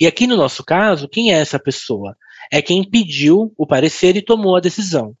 E 0.00 0.06
aqui 0.06 0.26
no 0.26 0.36
nosso 0.36 0.64
caso, 0.64 1.08
quem 1.08 1.34
é 1.34 1.38
essa 1.38 1.58
pessoa? 1.58 2.16
É 2.50 2.62
quem 2.62 2.88
pediu 2.88 3.52
o 3.56 3.66
parecer 3.66 4.16
e 4.16 4.22
tomou 4.22 4.54
a 4.54 4.60
decisão. 4.60 5.16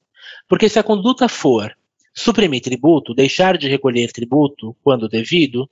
Porque 0.48 0.68
se 0.68 0.78
a 0.78 0.82
conduta 0.82 1.28
for 1.28 1.74
suprimir 2.14 2.60
tributo, 2.60 3.14
deixar 3.14 3.56
de 3.56 3.68
recolher 3.68 4.12
tributo 4.12 4.76
quando 4.82 5.08
devido, 5.08 5.68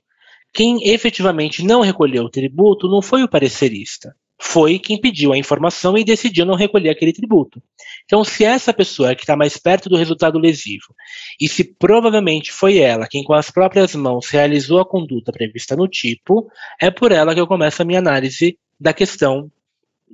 quem 0.53 0.89
efetivamente 0.89 1.63
não 1.63 1.81
recolheu 1.81 2.23
o 2.23 2.29
tributo 2.29 2.89
não 2.89 3.01
foi 3.01 3.23
o 3.23 3.27
parecerista, 3.27 4.15
foi 4.39 4.79
quem 4.79 4.99
pediu 4.99 5.31
a 5.31 5.37
informação 5.37 5.97
e 5.97 6.03
decidiu 6.03 6.45
não 6.45 6.55
recolher 6.55 6.89
aquele 6.89 7.13
tributo. 7.13 7.61
Então, 8.05 8.23
se 8.23 8.43
essa 8.43 8.73
pessoa 8.73 9.11
é 9.11 9.15
que 9.15 9.21
está 9.21 9.35
mais 9.35 9.55
perto 9.55 9.87
do 9.87 9.95
resultado 9.95 10.39
lesivo, 10.39 10.95
e 11.39 11.47
se 11.47 11.63
provavelmente 11.63 12.51
foi 12.51 12.79
ela 12.79 13.07
quem 13.07 13.23
com 13.23 13.33
as 13.33 13.51
próprias 13.51 13.95
mãos 13.95 14.27
realizou 14.29 14.79
a 14.79 14.85
conduta 14.85 15.31
prevista 15.31 15.75
no 15.75 15.87
tipo, 15.87 16.51
é 16.81 16.89
por 16.89 17.11
ela 17.11 17.33
que 17.33 17.39
eu 17.39 17.47
começo 17.47 17.81
a 17.81 17.85
minha 17.85 17.99
análise 17.99 18.57
da 18.79 18.93
questão 18.93 19.49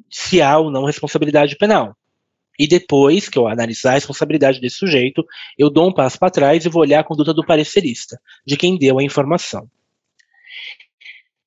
se 0.09 0.41
há 0.41 0.57
ou 0.57 0.69
não 0.69 0.85
responsabilidade 0.85 1.55
penal. 1.55 1.95
E 2.57 2.67
depois 2.67 3.29
que 3.29 3.37
eu 3.37 3.47
analisar 3.47 3.91
a 3.91 3.95
responsabilidade 3.95 4.59
desse 4.59 4.77
sujeito, 4.77 5.25
eu 5.57 5.69
dou 5.69 5.89
um 5.89 5.93
passo 5.93 6.17
para 6.17 6.31
trás 6.31 6.65
e 6.65 6.69
vou 6.69 6.81
olhar 6.81 7.01
a 7.01 7.03
conduta 7.03 7.33
do 7.33 7.45
parecerista, 7.45 8.19
de 8.45 8.57
quem 8.57 8.77
deu 8.77 8.97
a 8.99 9.03
informação. 9.03 9.69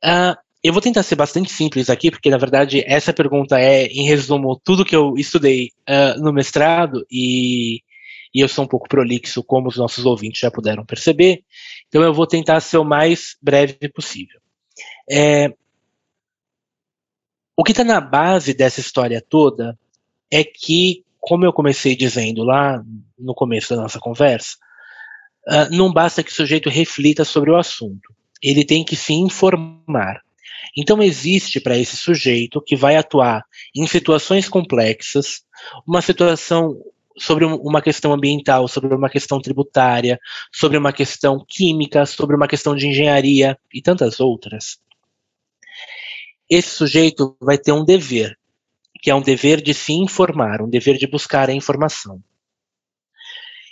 Uh, 0.05 0.37
eu 0.63 0.73
vou 0.73 0.83
tentar 0.83 1.03
ser 1.03 1.17
bastante 1.17 1.51
simples 1.51 1.89
aqui, 1.89 2.11
porque 2.11 2.31
na 2.31 2.37
verdade 2.37 2.83
essa 2.87 3.13
pergunta 3.13 3.59
é, 3.59 3.87
em 3.87 4.07
resumo, 4.07 4.61
tudo 4.63 4.85
que 4.85 4.95
eu 4.95 5.15
estudei 5.17 5.71
uh, 5.89 6.21
no 6.23 6.33
mestrado 6.33 7.05
e, 7.11 7.83
e, 8.35 8.41
eu 8.41 8.49
sou 8.49 8.65
um 8.65 8.69
pouco 8.69 8.89
prolixo, 8.89 9.43
como 9.43 9.69
os 9.69 9.77
nossos 9.77 10.05
ouvintes 10.05 10.41
já 10.41 10.51
puderam 10.51 10.85
perceber. 10.85 11.43
Então 11.89 12.03
eu 12.03 12.13
vou 12.13 12.27
tentar 12.27 12.61
ser 12.61 12.77
o 12.77 12.85
mais 12.85 13.37
breve 13.43 13.89
possível. 13.89 14.39
É, 15.11 15.53
o 17.57 17.65
que 17.65 17.73
está 17.73 17.85
na 17.85 18.01
base 18.01 18.55
dessa 18.55 18.81
história 18.81 19.23
toda 19.27 19.79
é 20.31 20.45
que, 20.45 21.05
como 21.19 21.45
eu 21.45 21.53
comecei 21.53 21.97
dizendo 21.97 22.43
lá 22.43 22.83
no 23.19 23.35
começo 23.35 23.75
da 23.75 23.83
nossa 23.83 23.99
conversa, 23.99 24.57
uh, 25.49 25.75
não 25.75 25.93
basta 25.93 26.23
que 26.23 26.31
o 26.31 26.35
sujeito 26.35 26.69
reflita 26.69 27.25
sobre 27.25 27.51
o 27.51 27.57
assunto, 27.57 28.15
ele 28.43 28.65
tem 28.65 28.85
que 28.85 28.97
se 28.97 29.13
informar. 29.13 30.23
Então, 30.77 31.03
existe 31.03 31.61
para 31.61 31.77
esse 31.77 31.97
sujeito 31.97 32.63
que 32.63 32.77
vai 32.77 32.97
atuar 32.97 33.45
em 33.75 33.87
situações 33.87 34.49
complexas, 34.49 35.43
uma 35.87 36.01
situação 36.01 36.81
sobre 37.19 37.45
uma 37.45 37.83
questão 37.83 38.13
ambiental, 38.13 38.67
sobre 38.67 38.95
uma 38.95 39.11
questão 39.11 39.41
tributária, 39.41 40.19
sobre 40.53 40.79
uma 40.79 40.93
questão 40.93 41.45
química, 41.47 42.07
sobre 42.07 42.35
uma 42.35 42.49
questão 42.49 42.75
de 42.75 42.87
engenharia 42.87 43.59
e 43.75 43.83
tantas 43.83 44.21
outras. 44.21 44.79
Esse 46.49 46.71
sujeito 46.71 47.37
vai 47.41 47.59
ter 47.59 47.73
um 47.73 47.85
dever, 47.85 48.39
que 49.01 49.11
é 49.11 49.15
um 49.15 49.23
dever 49.23 49.61
de 49.61 49.73
se 49.73 49.93
informar, 49.93 50.63
um 50.63 50.69
dever 50.69 50.97
de 50.97 51.07
buscar 51.07 51.49
a 51.49 51.55
informação. 51.55 52.23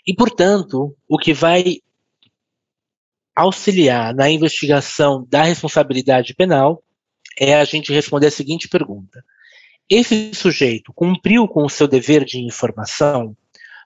E, 0.07 0.15
portanto, 0.15 0.97
o 1.09 1.19
que 1.19 1.35
vai 1.35 1.79
auxiliar 3.37 4.15
na 4.15 4.31
investigação 4.31 5.27
da 5.29 5.43
responsabilidade 5.43 6.35
penal 6.35 6.83
é 7.39 7.55
a 7.55 7.65
gente 7.65 7.93
responder 7.93 8.29
a 8.29 8.31
seguinte 8.31 8.69
pergunta: 8.69 9.23
esse 9.89 10.35
sujeito 10.35 10.93
cumpriu 10.93 11.47
com 11.47 11.65
o 11.65 11.71
seu 11.71 11.87
dever 11.87 12.25
de 12.25 12.39
informação? 12.39 13.37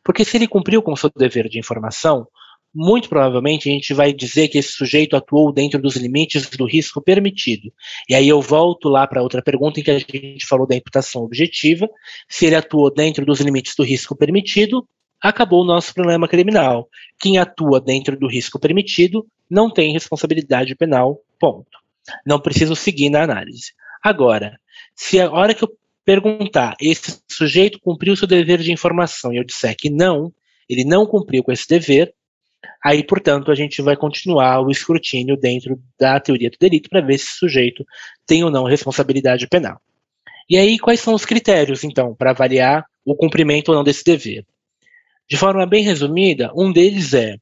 Porque 0.04 0.24
se 0.24 0.36
ele 0.36 0.48
cumpriu 0.48 0.82
com 0.82 0.92
o 0.92 0.96
seu 0.96 1.10
dever 1.14 1.48
de 1.48 1.58
informação, 1.58 2.26
muito 2.74 3.08
provavelmente 3.08 3.68
a 3.68 3.72
gente 3.72 3.92
vai 3.92 4.12
dizer 4.12 4.48
que 4.48 4.58
esse 4.58 4.72
sujeito 4.72 5.14
atuou 5.14 5.52
dentro 5.52 5.80
dos 5.80 5.96
limites 5.96 6.48
do 6.50 6.64
risco 6.64 7.00
permitido. 7.00 7.72
E 8.08 8.14
aí 8.14 8.28
eu 8.28 8.40
volto 8.40 8.88
lá 8.88 9.06
para 9.06 9.22
outra 9.22 9.42
pergunta 9.42 9.80
em 9.80 9.82
que 9.82 9.90
a 9.90 9.98
gente 9.98 10.46
falou 10.46 10.66
da 10.66 10.74
imputação 10.74 11.22
objetiva. 11.22 11.88
Se 12.28 12.46
ele 12.46 12.54
atuou 12.54 12.92
dentro 12.92 13.26
dos 13.26 13.40
limites 13.40 13.74
do 13.76 13.82
risco 13.82 14.16
permitido, 14.16 14.86
acabou 15.20 15.62
o 15.62 15.66
nosso 15.66 15.92
problema 15.94 16.26
criminal. 16.26 16.88
Quem 17.20 17.38
atua 17.38 17.80
dentro 17.80 18.18
do 18.18 18.26
risco 18.26 18.58
permitido 18.58 19.26
não 19.48 19.70
tem 19.70 19.92
responsabilidade 19.92 20.74
penal, 20.74 21.20
ponto. 21.38 21.78
Não 22.26 22.40
preciso 22.40 22.74
seguir 22.74 23.10
na 23.10 23.22
análise. 23.22 23.72
Agora, 24.02 24.58
se 24.96 25.20
a 25.20 25.30
hora 25.30 25.54
que 25.54 25.62
eu 25.62 25.70
perguntar, 26.04 26.74
esse 26.80 27.20
sujeito 27.30 27.78
cumpriu 27.80 28.16
seu 28.16 28.26
dever 28.26 28.58
de 28.58 28.72
informação 28.72 29.32
e 29.32 29.36
eu 29.36 29.44
disser 29.44 29.76
que 29.76 29.88
não, 29.88 30.32
ele 30.68 30.84
não 30.84 31.06
cumpriu 31.06 31.44
com 31.44 31.52
esse 31.52 31.68
dever, 31.68 32.12
aí, 32.84 33.04
portanto, 33.04 33.50
a 33.50 33.54
gente 33.54 33.80
vai 33.80 33.96
continuar 33.96 34.60
o 34.60 34.70
escrutínio 34.70 35.36
dentro 35.36 35.80
da 35.98 36.18
teoria 36.18 36.50
do 36.50 36.56
delito 36.58 36.88
para 36.88 37.00
ver 37.00 37.18
se 37.18 37.24
esse 37.24 37.38
sujeito 37.38 37.84
tem 38.26 38.42
ou 38.44 38.50
não 38.50 38.64
responsabilidade 38.64 39.46
penal. 39.46 39.80
E 40.48 40.56
aí, 40.58 40.78
quais 40.78 41.00
são 41.00 41.14
os 41.14 41.24
critérios, 41.24 41.84
então, 41.84 42.14
para 42.14 42.30
avaliar 42.30 42.84
o 43.04 43.14
cumprimento 43.14 43.70
ou 43.70 43.74
não 43.74 43.84
desse 43.84 44.04
dever? 44.04 44.44
De 45.28 45.36
forma 45.36 45.64
bem 45.64 45.82
resumida, 45.82 46.50
um 46.54 46.72
deles 46.72 47.14
é 47.14 47.36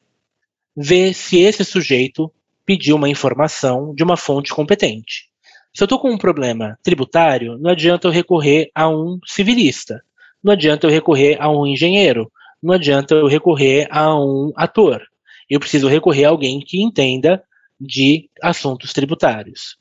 ver 0.76 1.14
se 1.14 1.38
esse 1.38 1.64
sujeito 1.64 2.30
pediu 2.64 2.96
uma 2.96 3.08
informação 3.08 3.94
de 3.94 4.04
uma 4.04 4.16
fonte 4.16 4.52
competente. 4.52 5.28
Se 5.74 5.82
eu 5.82 5.86
estou 5.86 5.98
com 5.98 6.10
um 6.10 6.18
problema 6.18 6.78
tributário, 6.82 7.58
não 7.58 7.70
adianta 7.70 8.06
eu 8.06 8.12
recorrer 8.12 8.70
a 8.74 8.88
um 8.88 9.18
civilista, 9.26 10.02
não 10.42 10.52
adianta 10.52 10.86
eu 10.86 10.90
recorrer 10.90 11.36
a 11.40 11.50
um 11.50 11.66
engenheiro, 11.66 12.30
não 12.62 12.74
adianta 12.74 13.14
eu 13.14 13.26
recorrer 13.26 13.88
a 13.90 14.14
um 14.14 14.52
ator. 14.56 15.02
Eu 15.50 15.58
preciso 15.58 15.88
recorrer 15.88 16.26
a 16.26 16.30
alguém 16.30 16.60
que 16.60 16.80
entenda 16.80 17.42
de 17.78 18.30
assuntos 18.40 18.92
tributários. 18.92 19.76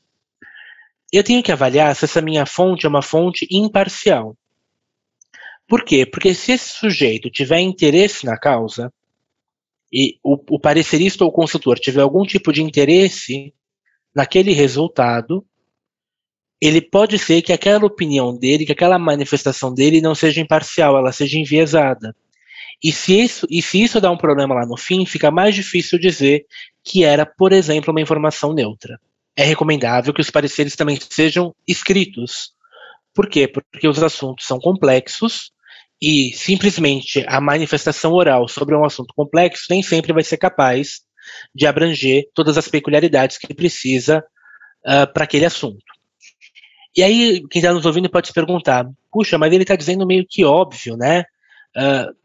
Eu 1.12 1.22
tenho 1.22 1.42
que 1.42 1.52
avaliar 1.52 1.94
se 1.94 2.04
essa 2.04 2.20
minha 2.20 2.44
fonte 2.44 2.86
é 2.86 2.88
uma 2.88 3.02
fonte 3.02 3.46
imparcial. 3.50 4.36
Por 5.68 5.84
quê? 5.84 6.04
Porque 6.04 6.34
se 6.34 6.52
esse 6.52 6.70
sujeito 6.70 7.30
tiver 7.30 7.60
interesse 7.60 8.26
na 8.26 8.36
causa, 8.36 8.92
e 9.92 10.18
o, 10.22 10.34
o 10.50 10.58
parecerista 10.58 11.24
ou 11.24 11.32
consultor 11.32 11.78
tiver 11.78 12.00
algum 12.00 12.24
tipo 12.24 12.52
de 12.52 12.62
interesse 12.62 13.54
naquele 14.14 14.52
resultado, 14.52 15.44
ele 16.60 16.80
pode 16.80 17.18
ser 17.18 17.42
que 17.42 17.52
aquela 17.52 17.86
opinião 17.86 18.36
dele, 18.36 18.66
que 18.66 18.72
aquela 18.72 18.98
manifestação 18.98 19.72
dele 19.72 20.00
não 20.00 20.14
seja 20.14 20.40
imparcial, 20.40 20.96
ela 20.96 21.12
seja 21.12 21.38
enviesada. 21.38 22.14
E 22.82 22.92
se 22.92 23.20
isso, 23.20 23.46
e 23.50 23.60
se 23.60 23.82
isso 23.82 24.00
dá 24.00 24.10
um 24.10 24.16
problema 24.16 24.54
lá 24.54 24.66
no 24.66 24.76
fim, 24.76 25.04
fica 25.04 25.30
mais 25.30 25.54
difícil 25.54 25.98
dizer 25.98 26.46
que 26.82 27.04
era, 27.04 27.26
por 27.26 27.52
exemplo, 27.52 27.90
uma 27.90 28.00
informação 28.00 28.54
neutra. 28.54 28.98
É 29.36 29.44
recomendável 29.44 30.14
que 30.14 30.20
os 30.20 30.30
pareceres 30.30 30.74
também 30.74 30.98
sejam 31.08 31.54
escritos. 31.66 32.52
Por 33.14 33.28
quê? 33.28 33.46
Porque 33.46 33.86
os 33.86 34.02
assuntos 34.02 34.46
são 34.46 34.58
complexos 34.58 35.52
e 36.00 36.32
simplesmente 36.32 37.24
a 37.28 37.40
manifestação 37.40 38.12
oral 38.12 38.48
sobre 38.48 38.74
um 38.74 38.84
assunto 38.84 39.12
complexo 39.14 39.66
nem 39.68 39.82
sempre 39.82 40.12
vai 40.12 40.24
ser 40.24 40.38
capaz 40.38 41.02
de 41.54 41.66
abranger 41.66 42.24
todas 42.34 42.56
as 42.56 42.66
peculiaridades 42.68 43.36
que 43.36 43.52
precisa 43.52 44.24
uh, 44.86 45.12
para 45.12 45.24
aquele 45.24 45.44
assunto. 45.44 45.84
E 46.96 47.02
aí, 47.02 47.42
quem 47.48 47.60
está 47.60 47.72
nos 47.72 47.86
ouvindo 47.86 48.10
pode 48.10 48.28
se 48.28 48.32
perguntar: 48.32 48.86
puxa, 49.12 49.38
mas 49.38 49.52
ele 49.52 49.62
está 49.62 49.76
dizendo 49.76 50.06
meio 50.06 50.26
que 50.28 50.44
óbvio, 50.44 50.96
né? 50.96 51.24
Uh, 51.76 52.19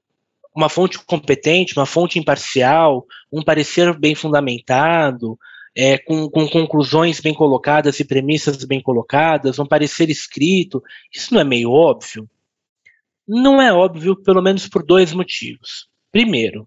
uma 0.56 0.70
fonte 0.70 0.98
competente, 1.00 1.78
uma 1.78 1.86
fonte 1.86 2.18
imparcial, 2.18 3.06
um 3.32 3.44
parecer 3.44 3.98
bem 3.98 4.16
fundamentado, 4.16 5.38
é, 5.76 5.98
com, 5.98 6.30
com, 6.30 6.48
conclusões 6.48 7.20
bem 7.20 7.34
colocadas 7.34 8.00
e 8.00 8.06
premissas 8.06 8.64
bem 8.64 8.82
colocadas, 8.82 9.60
um 9.60 9.66
parecer 9.66 10.10
escrito, 10.10 10.82
isso 11.14 11.34
não 11.34 11.42
é 11.42 11.44
meio 11.44 11.72
óbvio? 11.72 12.30
Não 13.28 13.62
é 13.62 13.74
óbvio, 13.74 14.16
pelo 14.16 14.42
menos 14.42 14.68
por 14.68 14.86
dois 14.86 15.12
motivos. 15.12 15.90
Primeiro, 16.12 16.66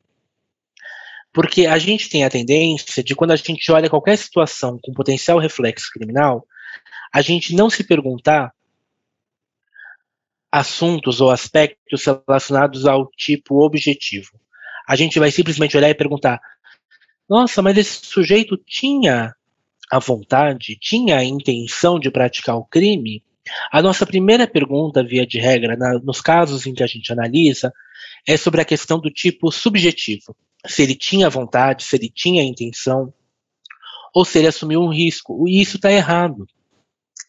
porque 1.33 1.67
a 1.67 1.79
gente 1.79 2.11
tem 2.11 2.25
a 2.25 2.31
tendência 2.31 3.03
de, 3.03 3.15
quando 3.15 3.31
a 3.31 3.37
gente 3.37 3.73
olha 3.73 3.89
qualquer 3.89 4.19
situação 4.19 4.79
com 4.83 4.93
potencial 4.93 5.39
reflexo 5.39 5.91
criminal, 5.91 6.45
a 7.11 7.23
gente 7.23 7.55
não 7.55 7.71
se 7.71 7.85
perguntar 7.85 8.53
assuntos 10.51 11.21
ou 11.21 11.31
aspectos 11.31 12.05
relacionados 12.05 12.87
ao 12.87 13.11
tipo 13.11 13.65
objetivo. 13.65 14.31
A 14.89 14.97
gente 14.97 15.19
vai 15.19 15.31
simplesmente 15.31 15.77
olhar 15.77 15.91
e 15.91 15.95
perguntar: 15.95 16.41
nossa, 17.29 17.61
mas 17.63 17.77
esse 17.77 18.07
sujeito 18.07 18.57
tinha 18.57 19.35
a 19.91 19.99
vontade, 19.99 20.79
tinha 20.81 21.19
a 21.19 21.25
intenção 21.25 21.99
de 21.99 22.11
praticar 22.11 22.57
o 22.57 22.65
crime? 22.65 23.23
A 23.73 23.81
nossa 23.81 24.05
primeira 24.05 24.47
pergunta, 24.47 25.03
via 25.03 25.27
de 25.27 25.39
regra, 25.39 25.77
na, 25.77 25.99
nos 25.99 26.21
casos 26.21 26.67
em 26.67 26.75
que 26.75 26.83
a 26.83 26.87
gente 26.87 27.11
analisa, 27.13 27.73
é 28.27 28.37
sobre 28.37 28.61
a 28.61 28.65
questão 28.65 28.99
do 28.99 29.11
tipo 29.11 29.51
subjetivo. 29.51 30.37
Se 30.67 30.83
ele 30.83 30.95
tinha 30.95 31.31
vontade, 31.31 31.85
se 31.85 31.97
ele 31.97 32.11
tinha 32.11 32.43
intenção, 32.43 33.13
ou 34.15 34.25
se 34.25 34.39
ele 34.39 34.49
assumiu 34.49 34.83
um 34.83 34.93
risco. 34.93 35.49
E 35.49 35.63
isso 35.63 35.77
está 35.77 35.91
errado 35.91 36.47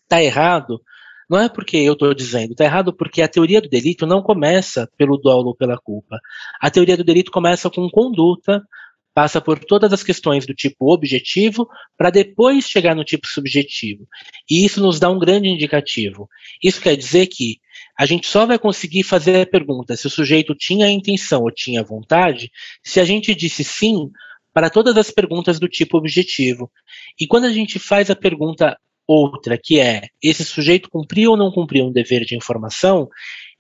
está 0.10 0.22
errado, 0.24 0.82
não 1.30 1.40
é 1.40 1.48
porque 1.48 1.78
eu 1.78 1.94
estou 1.94 2.14
dizendo, 2.14 2.52
está 2.52 2.66
errado 2.66 2.92
porque 2.92 3.22
a 3.22 3.28
teoria 3.28 3.62
do 3.62 3.70
delito 3.70 4.08
não 4.08 4.22
começa 4.22 4.90
pelo 4.98 5.18
dolo 5.18 5.50
ou 5.50 5.56
pela 5.56 5.78
culpa. 5.78 6.20
A 6.60 6.72
teoria 6.72 6.98
do 6.98 7.04
delito 7.04 7.32
começa 7.32 7.70
com 7.70 7.88
conduta, 7.90 8.64
passa 9.14 9.40
por 9.40 9.60
todas 9.60 9.94
as 9.94 10.02
questões 10.02 10.46
do 10.46 10.54
tipo 10.54 10.92
objetivo, 10.92 11.68
para 11.98 12.10
depois 12.10 12.66
chegar 12.66 12.96
no 12.96 13.04
tipo 13.04 13.28
subjetivo. 13.28 14.08
E 14.50 14.66
isso 14.66 14.82
nos 14.82 15.00
dá 15.00 15.10
um 15.10 15.20
grande 15.20 15.50
indicativo. 15.50 16.28
Isso 16.64 16.82
quer 16.82 16.96
dizer 16.96 17.28
que 17.28 17.58
a 17.98 18.06
gente 18.06 18.28
só 18.28 18.46
vai 18.46 18.58
conseguir 18.58 19.04
fazer 19.04 19.42
a 19.42 19.46
pergunta 19.46 19.96
se 19.96 20.08
o 20.08 20.10
sujeito 20.10 20.56
tinha 20.56 20.88
a 20.88 20.92
intenção 20.92 21.44
ou 21.44 21.52
tinha 21.52 21.84
vontade 21.84 22.50
se 22.84 23.00
a 23.00 23.06
gente 23.06 23.36
disse 23.36 23.64
sim 23.64 24.10
para 24.54 24.70
todas 24.70 24.98
as 24.98 25.12
perguntas 25.12 25.60
do 25.60 25.68
tipo 25.68 25.98
objetivo. 25.98 26.72
E 27.20 27.28
quando 27.28 27.46
a 27.46 27.52
gente 27.52 27.78
faz 27.78 28.10
a 28.10 28.16
pergunta 28.16 28.78
outra, 29.10 29.58
que 29.58 29.80
é: 29.80 30.04
esse 30.22 30.46
sujeito 30.46 30.90
cumpriu 30.90 31.32
ou 31.32 31.38
não 31.38 31.52
cumpriu 31.52 31.86
um 31.86 31.92
dever 31.92 32.24
de 32.26 32.36
informação? 32.36 33.10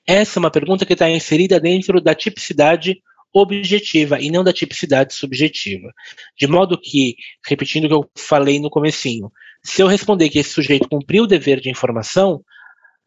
Essa 0.05 0.37
é 0.37 0.41
uma 0.41 0.51
pergunta 0.51 0.85
que 0.85 0.93
está 0.93 1.09
inserida 1.09 1.59
dentro 1.59 1.99
da 1.99 2.13
tipicidade 2.13 3.01
objetiva 3.33 4.19
e 4.19 4.31
não 4.31 4.43
da 4.43 4.53
tipicidade 4.53 5.13
subjetiva. 5.13 5.91
De 6.37 6.47
modo 6.47 6.79
que, 6.79 7.15
repetindo 7.47 7.85
o 7.85 7.87
que 7.87 7.93
eu 7.93 8.09
falei 8.15 8.59
no 8.59 8.69
comecinho, 8.69 9.31
se 9.63 9.81
eu 9.81 9.87
responder 9.87 10.29
que 10.29 10.39
esse 10.39 10.51
sujeito 10.51 10.87
cumpriu 10.89 11.23
o 11.23 11.27
dever 11.27 11.59
de 11.59 11.69
informação, 11.69 12.43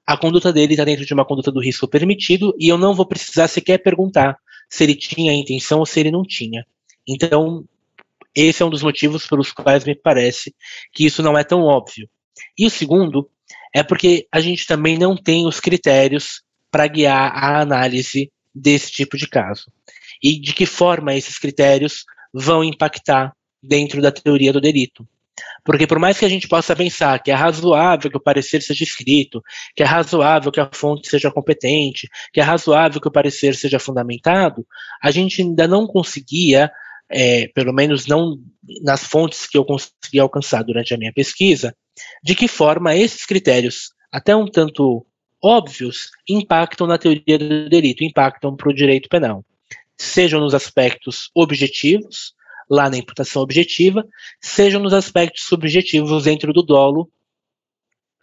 a 0.07 0.17
conduta 0.17 0.53
dele 0.53 0.75
está 0.75 0.85
dentro 0.85 1.05
de 1.05 1.15
uma 1.15 1.25
conduta 1.25 1.51
do 1.51 1.61
risco 1.61 1.89
permitido 1.89 2.55
e 2.59 2.69
eu 2.69 2.79
não 2.79 2.95
vou 2.95 3.07
precisar 3.07 3.49
sequer 3.49 3.79
perguntar 3.79 4.37
se 4.69 4.85
ele 4.85 4.95
tinha 4.95 5.33
a 5.33 5.35
intenção 5.35 5.81
ou 5.81 5.87
se 5.87 5.99
ele 6.01 6.11
não 6.11 6.23
tinha. 6.23 6.65
Então, 7.07 7.65
esse 8.35 8.63
é 8.63 8.67
um 8.67 8.71
dos 8.71 8.83
motivos 8.83 9.27
pelos 9.27 9.53
quais 9.53 9.85
me 9.85 9.95
parece 9.95 10.55
que 10.93 11.05
isso 11.05 11.23
não 11.23 11.37
é 11.37 11.45
tão 11.45 11.63
óbvio. 11.63 12.09
E 12.59 12.67
o 12.67 12.71
segundo 12.71 13.29
é 13.75 13.83
porque 13.83 14.27
a 14.31 14.41
gente 14.41 14.67
também 14.67 14.99
não 14.99 15.17
tem 15.17 15.47
os 15.47 15.61
critérios 15.61 16.43
para 16.71 16.87
guiar 16.87 17.33
a 17.35 17.61
análise 17.61 18.31
desse 18.55 18.91
tipo 18.91 19.17
de 19.17 19.27
caso. 19.27 19.71
E 20.23 20.39
de 20.41 20.53
que 20.53 20.67
forma 20.67 21.15
esses 21.15 21.39
critérios 21.39 22.05
vão 22.33 22.63
impactar 22.63 23.33
dentro 23.63 24.01
da 24.01 24.11
teoria 24.11 24.53
do 24.53 24.61
delito. 24.61 25.07
Porque 25.65 25.87
por 25.87 25.99
mais 25.99 26.19
que 26.19 26.25
a 26.25 26.29
gente 26.29 26.49
possa 26.49 26.75
pensar 26.75 27.23
que 27.23 27.31
é 27.31 27.35
razoável 27.35 28.11
que 28.11 28.17
o 28.17 28.23
parecer 28.23 28.61
seja 28.63 28.83
escrito, 28.83 29.43
que 29.77 29.83
é 29.83 29.87
razoável 29.87 30.51
que 30.51 30.61
a 30.61 30.69
fonte 30.73 31.09
seja 31.09 31.31
competente, 31.31 32.09
que 32.33 32.41
é 32.41 32.43
razoável 32.43 33.01
que 33.01 33.09
o 33.09 33.13
parecer 33.13 33.55
seja 33.55 33.79
fundamentado, 33.79 34.67
a 35.03 35.11
gente 35.11 35.41
ainda 35.41 35.69
não 35.69 35.87
conseguia, 35.87 36.71
é, 37.09 37.49
pelo 37.49 37.73
menos 37.73 38.07
não 38.07 38.39
nas 38.83 39.05
fontes 39.05 39.47
que 39.47 39.57
eu 39.57 39.65
consegui 39.65 40.19
alcançar 40.19 40.63
durante 40.63 40.95
a 40.95 40.99
minha 40.99 41.13
pesquisa, 41.13 41.75
de 42.23 42.35
que 42.35 42.49
forma 42.49 42.95
esses 42.95 43.25
critérios, 43.27 43.93
até 44.11 44.35
um 44.35 44.47
tanto 44.47 45.07
óbvios, 45.43 46.11
impactam 46.29 46.87
na 46.87 46.99
teoria 46.99 47.39
do 47.39 47.69
delito, 47.69 48.05
impactam 48.05 48.57
para 48.57 48.71
o 48.71 48.75
direito 48.75 49.09
penal. 49.09 49.45
Sejam 49.99 50.41
nos 50.41 50.55
aspectos 50.55 51.31
objetivos, 51.35 52.35
lá 52.71 52.89
na 52.89 52.97
imputação 52.97 53.43
objetiva, 53.43 54.07
sejam 54.41 54.81
nos 54.81 54.93
aspectos 54.93 55.45
subjetivos 55.45 56.25
dentro 56.25 56.53
do 56.53 56.63
dolo 56.63 57.11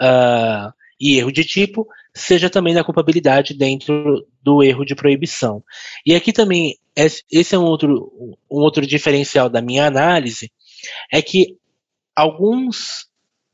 uh, 0.02 0.74
e 1.00 1.18
erro 1.18 1.32
de 1.32 1.44
tipo, 1.44 1.88
seja 2.14 2.50
também 2.50 2.74
na 2.74 2.84
culpabilidade 2.84 3.54
dentro 3.54 4.28
do 4.42 4.64
erro 4.64 4.86
de 4.86 4.96
proibição. 4.96 5.64
E 6.06 6.16
aqui 6.16 6.34
também, 6.34 6.78
esse 6.96 7.54
é 7.54 7.60
um 7.60 7.66
outro, 7.66 8.12
um 8.50 8.60
outro 8.60 8.86
diferencial 8.86 9.50
da 9.50 9.62
minha 9.62 9.86
análise, 9.86 10.52
é 11.12 11.22
que 11.22 11.58
alguns 12.16 13.09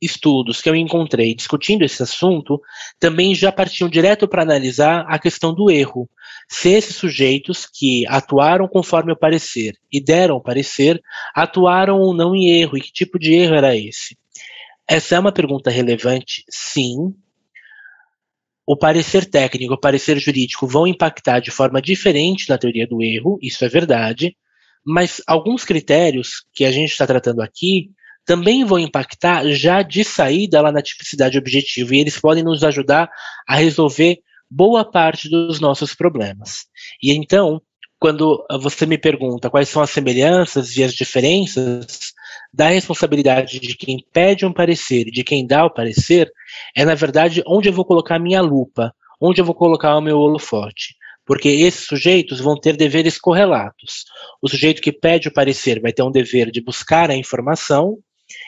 estudos 0.05 0.61
que 0.61 0.69
eu 0.69 0.75
encontrei 0.75 1.35
discutindo 1.35 1.83
esse 1.83 2.01
assunto 2.01 2.61
também 2.99 3.33
já 3.33 3.51
partiam 3.51 3.89
direto 3.89 4.27
para 4.27 4.43
analisar 4.43 5.05
a 5.07 5.19
questão 5.19 5.53
do 5.53 5.69
erro. 5.69 6.09
Se 6.49 6.69
esses 6.69 6.95
sujeitos 6.95 7.65
que 7.65 8.05
atuaram 8.07 8.67
conforme 8.67 9.11
o 9.11 9.17
parecer 9.17 9.75
e 9.91 9.99
deram 9.99 10.35
o 10.35 10.41
parecer, 10.41 11.01
atuaram 11.33 11.99
ou 11.99 12.13
não 12.13 12.35
em 12.35 12.49
erro, 12.49 12.77
e 12.77 12.81
que 12.81 12.91
tipo 12.91 13.17
de 13.17 13.33
erro 13.33 13.55
era 13.55 13.75
esse? 13.75 14.17
Essa 14.87 15.15
é 15.15 15.19
uma 15.19 15.31
pergunta 15.31 15.69
relevante, 15.69 16.43
sim. 16.47 17.13
O 18.65 18.77
parecer 18.77 19.25
técnico 19.25 19.73
o 19.73 19.79
parecer 19.79 20.17
jurídico 20.19 20.67
vão 20.67 20.87
impactar 20.87 21.39
de 21.39 21.51
forma 21.51 21.81
diferente 21.81 22.49
na 22.49 22.57
teoria 22.57 22.87
do 22.87 23.01
erro, 23.01 23.37
isso 23.41 23.65
é 23.65 23.69
verdade, 23.69 24.35
mas 24.85 25.21
alguns 25.25 25.65
critérios 25.65 26.45
que 26.53 26.63
a 26.63 26.71
gente 26.71 26.91
está 26.91 27.07
tratando 27.07 27.41
aqui 27.41 27.89
também 28.25 28.65
vão 28.65 28.79
impactar 28.79 29.47
já 29.49 29.81
de 29.81 30.03
saída 30.03 30.61
lá 30.61 30.71
na 30.71 30.81
tipicidade 30.81 31.37
objetiva 31.37 31.95
e 31.95 31.99
eles 31.99 32.19
podem 32.19 32.43
nos 32.43 32.63
ajudar 32.63 33.09
a 33.47 33.55
resolver 33.55 34.19
boa 34.49 34.83
parte 34.83 35.29
dos 35.29 35.59
nossos 35.59 35.93
problemas. 35.93 36.65
E 37.01 37.13
então, 37.13 37.61
quando 37.99 38.45
você 38.61 38.85
me 38.85 38.97
pergunta 38.97 39.49
quais 39.49 39.69
são 39.69 39.81
as 39.81 39.89
semelhanças 39.89 40.75
e 40.75 40.83
as 40.83 40.93
diferenças 40.93 42.13
da 42.53 42.69
responsabilidade 42.69 43.59
de 43.59 43.75
quem 43.75 43.97
pede 44.11 44.45
um 44.45 44.53
parecer 44.53 45.07
e 45.07 45.11
de 45.11 45.23
quem 45.23 45.45
dá 45.45 45.65
o 45.65 45.73
parecer, 45.73 46.31
é 46.75 46.83
na 46.85 46.95
verdade 46.95 47.43
onde 47.45 47.69
eu 47.69 47.73
vou 47.73 47.85
colocar 47.85 48.15
a 48.15 48.19
minha 48.19 48.41
lupa, 48.41 48.93
onde 49.21 49.41
eu 49.41 49.45
vou 49.45 49.55
colocar 49.55 49.95
o 49.95 50.01
meu 50.01 50.17
holofote 50.17 50.95
porque 51.25 51.49
esses 51.49 51.87
sujeitos 51.87 52.39
vão 52.39 52.55
ter 52.55 52.77
deveres 52.77 53.17
correlatos. 53.17 54.05
O 54.41 54.47
sujeito 54.47 54.81
que 54.81 54.91
pede 54.91 55.27
o 55.27 55.33
parecer 55.33 55.81
vai 55.81 55.91
ter 55.91 56.03
um 56.03 56.11
dever 56.11 56.51
de 56.51 56.61
buscar 56.61 57.09
a 57.09 57.15
informação, 57.15 57.97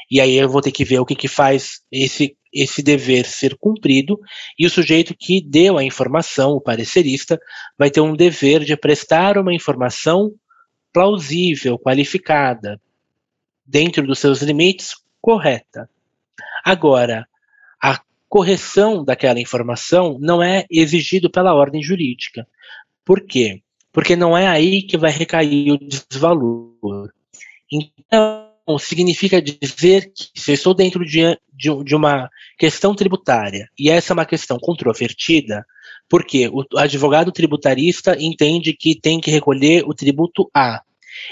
e 0.10 0.20
aí 0.20 0.36
eu 0.36 0.50
vou 0.50 0.62
ter 0.62 0.72
que 0.72 0.86
ver 0.86 1.00
o 1.00 1.06
que, 1.06 1.16
que 1.16 1.28
faz 1.28 1.82
esse, 1.92 2.36
esse 2.54 2.82
dever 2.82 3.26
ser 3.26 3.56
cumprido, 3.58 4.20
e 4.58 4.66
o 4.66 4.70
sujeito 4.70 5.16
que 5.18 5.42
deu 5.42 5.78
a 5.78 5.84
informação, 5.84 6.52
o 6.52 6.62
parecerista, 6.62 7.40
vai 7.78 7.90
ter 7.90 8.02
um 8.02 8.16
dever 8.16 8.64
de 8.64 8.76
prestar 8.76 9.38
uma 9.38 9.54
informação 9.54 10.34
plausível, 10.94 11.78
qualificada, 11.78 12.82
dentro 13.66 14.06
dos 14.08 14.20
seus 14.20 14.42
limites, 14.42 14.96
correta. 15.22 15.90
Agora, 16.64 17.28
a 17.82 18.02
correção 18.30 19.04
daquela 19.04 19.40
informação 19.40 20.18
não 20.20 20.42
é 20.42 20.66
exigido 20.70 21.30
pela 21.30 21.54
ordem 21.54 21.84
jurídica. 21.84 22.48
Por 23.06 23.22
quê? 23.22 23.62
Porque 23.92 24.16
não 24.16 24.38
é 24.38 24.48
aí 24.48 24.84
que 24.84 24.98
vai 24.98 25.12
recair 25.12 25.72
o 25.72 25.78
desvalor. 25.78 27.12
Então, 27.72 28.47
significa 28.78 29.42
dizer 29.42 30.12
que 30.14 30.40
se 30.40 30.52
estou 30.52 30.74
dentro 30.74 31.06
de, 31.06 31.22
de, 31.54 31.84
de, 31.84 31.96
uma 31.96 32.30
questão 32.58 32.94
tributária 32.94 33.70
e 33.80 33.90
essa 33.90 34.12
é 34.12 34.16
uma 34.16 34.26
questão 34.26 34.58
controvertida, 34.60 35.66
porque 36.10 36.50
o 36.50 36.66
advogado 36.78 37.32
tributarista 37.32 38.18
entende 38.20 38.74
que 38.74 39.00
tem 39.00 39.22
que 39.22 39.32
recolher 39.32 39.84
o 39.86 39.94
tributo 39.94 40.50
A 40.54 40.82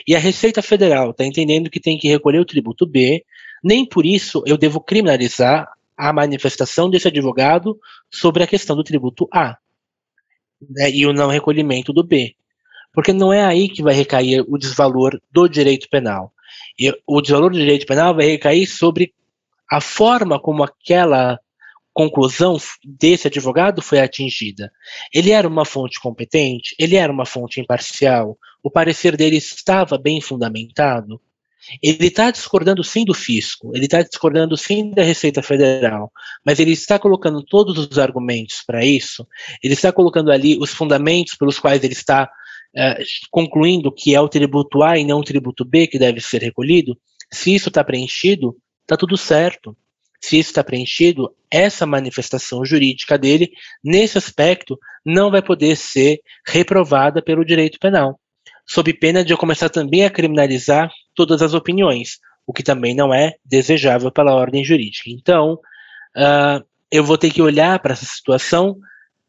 e 0.08 0.16
a 0.16 0.20
Receita 0.20 0.62
Federal 0.62 1.12
está 1.12 1.26
entendendo 1.26 1.70
que 1.70 1.80
tem 1.80 1.98
que 1.98 2.08
recolher 2.08 2.40
o 2.40 2.46
tributo 2.46 2.86
B, 2.86 3.24
nem 3.64 3.86
por 3.86 4.06
isso 4.06 4.44
eu 4.46 4.58
devo 4.58 4.80
criminalizar 4.80 5.68
a 5.98 6.12
manifestação 6.12 6.90
desse 6.90 7.08
advogado 7.08 7.80
sobre 8.12 8.44
a 8.44 8.48
questão 8.48 8.76
do 8.76 8.84
tributo 8.84 9.28
A 9.34 9.58
né, 10.70 10.90
e 10.92 11.06
o 11.06 11.14
não 11.14 11.30
recolhimento 11.30 11.94
do 11.94 12.04
B. 12.04 12.36
Porque 12.94 13.12
não 13.12 13.32
é 13.32 13.44
aí 13.44 13.70
que 13.70 13.84
vai 13.84 13.94
recair 13.94 14.44
o 14.48 14.58
desvalor 14.58 15.20
do 15.32 15.48
direito 15.48 15.88
penal. 15.90 16.32
E 16.80 16.92
o 17.08 17.22
desvalor 17.22 17.52
do 17.52 17.58
direito 17.58 17.86
penal 17.86 18.16
vai 18.16 18.26
recair 18.26 18.68
sobre 18.68 19.14
a 19.72 19.82
forma 19.82 20.40
como 20.40 20.64
aquela 20.64 21.40
conclusão 21.94 22.58
desse 22.84 23.28
advogado 23.28 23.82
foi 23.82 24.00
atingida. 24.00 24.70
Ele 25.14 25.32
era 25.32 25.48
uma 25.48 25.64
fonte 25.64 26.00
competente? 26.00 26.76
Ele 26.78 26.98
era 26.98 27.12
uma 27.12 27.26
fonte 27.26 27.62
imparcial? 27.62 28.38
O 28.62 28.70
parecer 28.70 29.16
dele 29.16 29.38
estava 29.38 29.98
bem 29.98 30.20
fundamentado? 30.20 31.22
Ele 31.82 32.08
está 32.08 32.30
discordando 32.30 32.84
sim 32.84 33.06
do 33.06 33.14
fisco, 33.14 33.72
ele 33.74 33.86
está 33.86 34.02
discordando 34.02 34.56
sim 34.56 34.92
da 34.92 35.02
Receita 35.02 35.42
Federal, 35.42 36.12
mas 36.46 36.60
ele 36.60 36.72
está 36.72 37.00
colocando 37.00 37.44
todos 37.44 37.78
os 37.78 37.98
argumentos 37.98 38.62
para 38.66 38.86
isso, 38.86 39.28
ele 39.64 39.74
está 39.74 39.92
colocando 39.92 40.32
ali 40.32 40.60
os 40.60 40.70
fundamentos 40.70 41.34
pelos 41.34 41.58
quais 41.58 41.84
ele 41.84 41.94
está 41.94 42.30
uh, 42.78 43.04
concluindo 43.32 43.92
que 43.92 44.16
é 44.16 44.22
o 44.22 44.30
tributo 44.30 44.84
A 44.84 44.98
e 44.98 45.06
não 45.06 45.20
o 45.20 45.24
tributo 45.24 45.64
B 45.66 45.88
que 45.88 46.00
deve 46.00 46.20
ser 46.22 46.42
recolhido. 46.42 46.98
Se 47.32 47.54
isso 47.54 47.70
está 47.70 47.84
preenchido, 47.84 48.56
está 48.82 48.96
tudo 48.98 49.18
certo. 49.18 49.76
Se 50.22 50.40
isso 50.40 50.50
está 50.50 50.64
preenchido, 50.64 51.34
essa 51.52 51.86
manifestação 51.86 52.66
jurídica 52.66 53.18
dele, 53.18 53.52
nesse 53.84 54.18
aspecto, 54.18 54.78
não 55.06 55.30
vai 55.30 55.42
poder 55.42 55.76
ser 55.76 56.20
reprovada 56.48 57.22
pelo 57.22 57.46
direito 57.46 57.78
penal 57.80 58.20
sob 58.68 58.92
pena 58.94 59.24
de 59.24 59.32
eu 59.32 59.38
começar 59.38 59.70
também 59.70 60.06
a 60.06 60.10
criminalizar 60.10 60.92
todas 61.14 61.42
as 61.42 61.54
opiniões, 61.54 62.18
o 62.48 62.54
que 62.54 62.64
também 62.64 62.96
não 62.96 63.14
é 63.14 63.36
desejável 63.46 64.12
pela 64.12 64.34
ordem 64.34 64.64
jurídica. 64.64 65.10
Então, 65.10 65.54
uh, 66.18 66.66
eu 66.92 67.04
vou 67.04 67.18
ter 67.18 67.32
que 67.32 67.42
olhar 67.42 67.80
para 67.80 67.94
essa 67.94 68.06
situação 68.06 68.78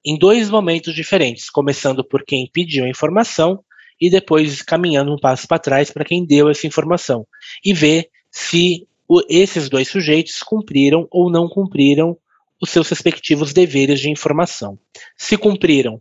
em 0.06 0.16
dois 0.16 0.48
momentos 0.48 0.94
diferentes, 0.94 1.50
começando 1.50 2.04
por 2.04 2.24
quem 2.24 2.48
pediu 2.52 2.84
a 2.84 2.88
informação 2.88 3.58
e 4.00 4.08
depois 4.08 4.62
caminhando 4.62 5.12
um 5.12 5.18
passo 5.18 5.48
para 5.48 5.58
trás 5.58 5.90
para 5.90 6.04
quem 6.04 6.24
deu 6.24 6.48
essa 6.48 6.66
informação 6.66 7.26
e 7.64 7.74
ver 7.74 8.08
se 8.30 8.86
o, 9.08 9.20
esses 9.28 9.68
dois 9.68 9.88
sujeitos 9.88 10.42
cumpriram 10.44 11.08
ou 11.10 11.28
não 11.28 11.48
cumpriram 11.48 12.16
os 12.62 12.70
seus 12.70 12.88
respectivos 12.88 13.52
deveres 13.52 13.98
de 13.98 14.08
informação. 14.08 14.78
Se 15.16 15.36
cumpriram, 15.36 16.00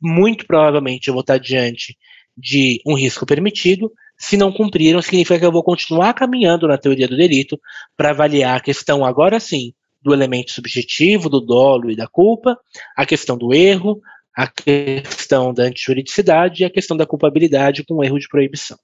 muito 0.00 0.46
provavelmente 0.46 1.08
eu 1.08 1.14
vou 1.14 1.22
estar 1.22 1.38
diante 1.38 1.96
de 2.36 2.80
um 2.86 2.94
risco 2.94 3.24
permitido. 3.24 3.90
Se 4.18 4.36
não 4.36 4.52
cumpriram, 4.52 5.00
significa 5.00 5.38
que 5.38 5.46
eu 5.46 5.52
vou 5.52 5.64
continuar 5.64 6.12
caminhando 6.12 6.68
na 6.68 6.76
teoria 6.76 7.08
do 7.08 7.16
delito 7.16 7.58
para 7.96 8.10
avaliar 8.10 8.56
a 8.56 8.60
questão, 8.60 9.04
agora 9.04 9.40
sim, 9.40 9.72
do 10.02 10.12
elemento 10.12 10.52
subjetivo, 10.52 11.28
do 11.28 11.40
dolo 11.40 11.90
e 11.90 11.96
da 11.96 12.06
culpa, 12.06 12.58
a 12.96 13.06
questão 13.06 13.36
do 13.36 13.54
erro, 13.54 14.00
a 14.36 14.46
questão 14.46 15.52
da 15.52 15.64
antijuridicidade 15.64 16.62
e 16.62 16.64
a 16.64 16.70
questão 16.70 16.96
da 16.96 17.06
culpabilidade 17.06 17.84
com 17.84 18.02
erro 18.02 18.18
de 18.18 18.28
proibição. 18.28 18.78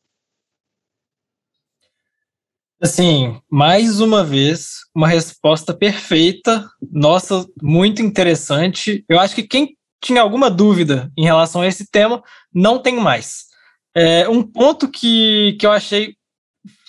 Assim, 2.81 3.41
mais 3.51 4.01
uma 4.01 4.23
vez, 4.23 4.69
uma 4.95 5.09
resposta 5.09 5.75
perfeita, 5.75 6.65
nossa, 6.81 7.45
muito 7.61 8.01
interessante. 8.01 9.05
Eu 9.09 9.19
acho 9.19 9.35
que 9.35 9.43
quem 9.43 9.77
tinha 10.01 10.23
alguma 10.23 10.49
dúvida 10.49 11.11
em 11.17 11.25
relação 11.25 11.63
a 11.63 11.67
esse 11.67 11.91
tema, 11.91 12.23
não 12.55 12.81
tem 12.81 12.97
mais. 12.97 13.47
É, 13.95 14.29
um 14.29 14.43
ponto 14.43 14.89
que, 14.89 15.57
que 15.59 15.67
eu 15.67 15.73
achei 15.73 16.15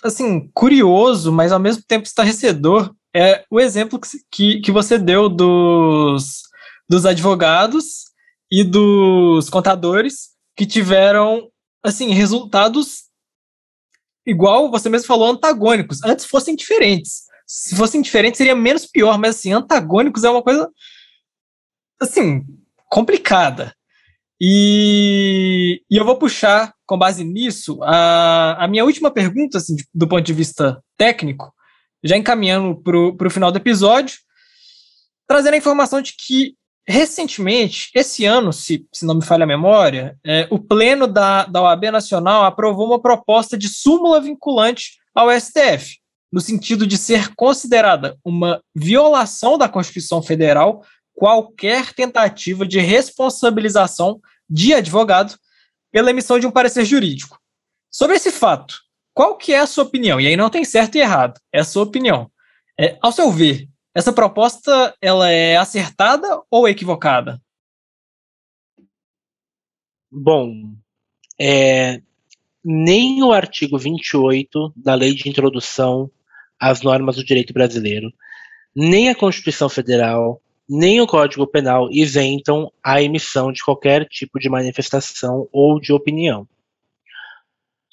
assim 0.03 0.49
curioso, 0.53 1.31
mas 1.31 1.51
ao 1.51 1.59
mesmo 1.59 1.83
tempo 1.87 2.05
estarrecedor, 2.05 2.93
é 3.15 3.43
o 3.49 3.59
exemplo 3.59 3.99
que, 3.99 4.07
que, 4.31 4.61
que 4.61 4.71
você 4.71 4.97
deu 4.97 5.29
dos, 5.29 6.43
dos 6.87 7.05
advogados 7.05 8.05
e 8.51 8.63
dos 8.63 9.49
contadores 9.49 10.29
que 10.55 10.65
tiveram 10.65 11.49
assim 11.83 12.09
resultados 12.09 13.03
igual 14.25 14.69
você 14.69 14.89
mesmo 14.89 15.07
falou 15.07 15.29
antagônicos. 15.29 16.03
Antes 16.03 16.25
fossem 16.25 16.55
diferentes. 16.55 17.23
Se 17.47 17.75
fossem 17.75 18.01
diferentes 18.01 18.37
seria 18.37 18.55
menos 18.55 18.85
pior, 18.85 19.17
mas 19.17 19.35
assim 19.35 19.53
antagônicos 19.53 20.23
é 20.23 20.29
uma 20.29 20.43
coisa 20.43 20.69
assim 21.99 22.45
complicada. 22.89 23.73
E, 24.41 25.81
e, 25.91 25.97
eu 25.97 26.05
vou 26.05 26.17
puxar, 26.17 26.73
com 26.85 26.97
base 26.97 27.25
nisso, 27.25 27.83
a, 27.83 28.63
a 28.63 28.67
minha 28.69 28.85
última 28.85 29.11
pergunta, 29.11 29.57
assim, 29.57 29.75
do 29.93 30.07
ponto 30.07 30.21
de 30.21 30.33
vista 30.33 30.81
técnico, 30.97 31.53
já 32.03 32.17
encaminhando 32.17 32.75
para 32.75 33.27
o 33.27 33.31
final 33.31 33.51
do 33.51 33.57
episódio, 33.57 34.17
trazendo 35.27 35.53
a 35.53 35.57
informação 35.57 36.01
de 36.01 36.13
que, 36.13 36.55
recentemente, 36.87 37.89
esse 37.93 38.25
ano, 38.25 38.51
se, 38.51 38.85
se 38.93 39.05
não 39.05 39.15
me 39.15 39.23
falha 39.23 39.43
a 39.43 39.47
memória, 39.47 40.17
é, 40.25 40.47
o 40.49 40.57
Pleno 40.57 41.07
da, 41.07 41.45
da 41.45 41.61
OAB 41.61 41.91
Nacional 41.91 42.45
aprovou 42.45 42.87
uma 42.87 43.01
proposta 43.01 43.57
de 43.57 43.67
súmula 43.67 44.19
vinculante 44.19 44.97
ao 45.13 45.29
STF, 45.31 45.99
no 46.31 46.41
sentido 46.41 46.87
de 46.87 46.97
ser 46.97 47.33
considerada 47.35 48.17
uma 48.23 48.61
violação 48.75 49.57
da 49.57 49.69
Constituição 49.69 50.21
Federal 50.21 50.83
qualquer 51.19 51.93
tentativa 51.93 52.65
de 52.65 52.79
responsabilização 52.79 54.21
de 54.49 54.73
advogado 54.73 55.37
pela 55.91 56.11
emissão 56.11 56.39
de 56.39 56.47
um 56.47 56.51
parecer 56.51 56.85
jurídico. 56.85 57.37
Sobre 57.91 58.15
esse 58.15 58.31
fato, 58.31 58.79
qual 59.19 59.35
que 59.35 59.51
é 59.51 59.59
a 59.59 59.67
sua 59.67 59.83
opinião? 59.83 60.17
E 60.17 60.27
aí 60.27 60.37
não 60.37 60.49
tem 60.49 60.63
certo 60.63 60.95
e 60.95 60.99
errado, 60.99 61.41
é 61.51 61.59
a 61.59 61.65
sua 61.65 61.83
opinião. 61.83 62.31
É, 62.79 62.97
ao 63.01 63.11
seu 63.11 63.29
ver, 63.29 63.67
essa 63.93 64.13
proposta 64.13 64.95
ela 65.01 65.29
é 65.29 65.57
acertada 65.57 66.41
ou 66.49 66.69
equivocada? 66.69 67.37
Bom, 70.09 70.73
é, 71.37 72.01
nem 72.63 73.21
o 73.21 73.33
artigo 73.33 73.77
28 73.77 74.71
da 74.73 74.95
Lei 74.95 75.13
de 75.13 75.27
Introdução 75.27 76.09
às 76.57 76.81
Normas 76.81 77.17
do 77.17 77.25
Direito 77.25 77.51
Brasileiro, 77.51 78.13
nem 78.73 79.09
a 79.09 79.15
Constituição 79.15 79.67
Federal, 79.67 80.41
nem 80.65 81.01
o 81.01 81.07
Código 81.07 81.45
Penal 81.45 81.89
isentam 81.91 82.71
a 82.81 83.01
emissão 83.01 83.51
de 83.51 83.61
qualquer 83.65 84.07
tipo 84.07 84.39
de 84.39 84.47
manifestação 84.47 85.45
ou 85.51 85.77
de 85.77 85.91
opinião. 85.91 86.47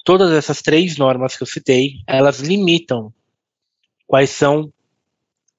Todas 0.07 0.31
essas 0.31 0.61
três 0.61 0.95
normas 0.95 1.35
que 1.35 1.43
eu 1.43 1.47
citei, 1.47 1.95
elas 2.07 2.39
limitam 2.39 3.13
quais 4.05 4.29
são 4.29 4.71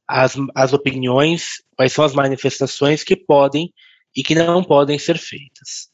as, 0.09 0.37
as 0.55 0.73
opiniões, 0.73 1.63
quais 1.77 1.93
são 1.93 2.03
as 2.03 2.15
manifestações 2.15 3.05
que 3.05 3.15
podem 3.15 3.71
e 4.17 4.23
que 4.23 4.35
não 4.35 4.65
podem 4.65 4.99
ser 4.99 5.19
feitas. 5.19 5.91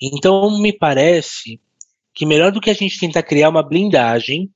Então, 0.00 0.62
me 0.62 0.72
parece 0.72 1.60
que 2.14 2.24
melhor 2.24 2.52
do 2.52 2.60
que 2.60 2.70
a 2.70 2.74
gente 2.74 2.96
tentar 2.96 3.24
criar 3.24 3.48
uma 3.48 3.68
blindagem 3.68 4.48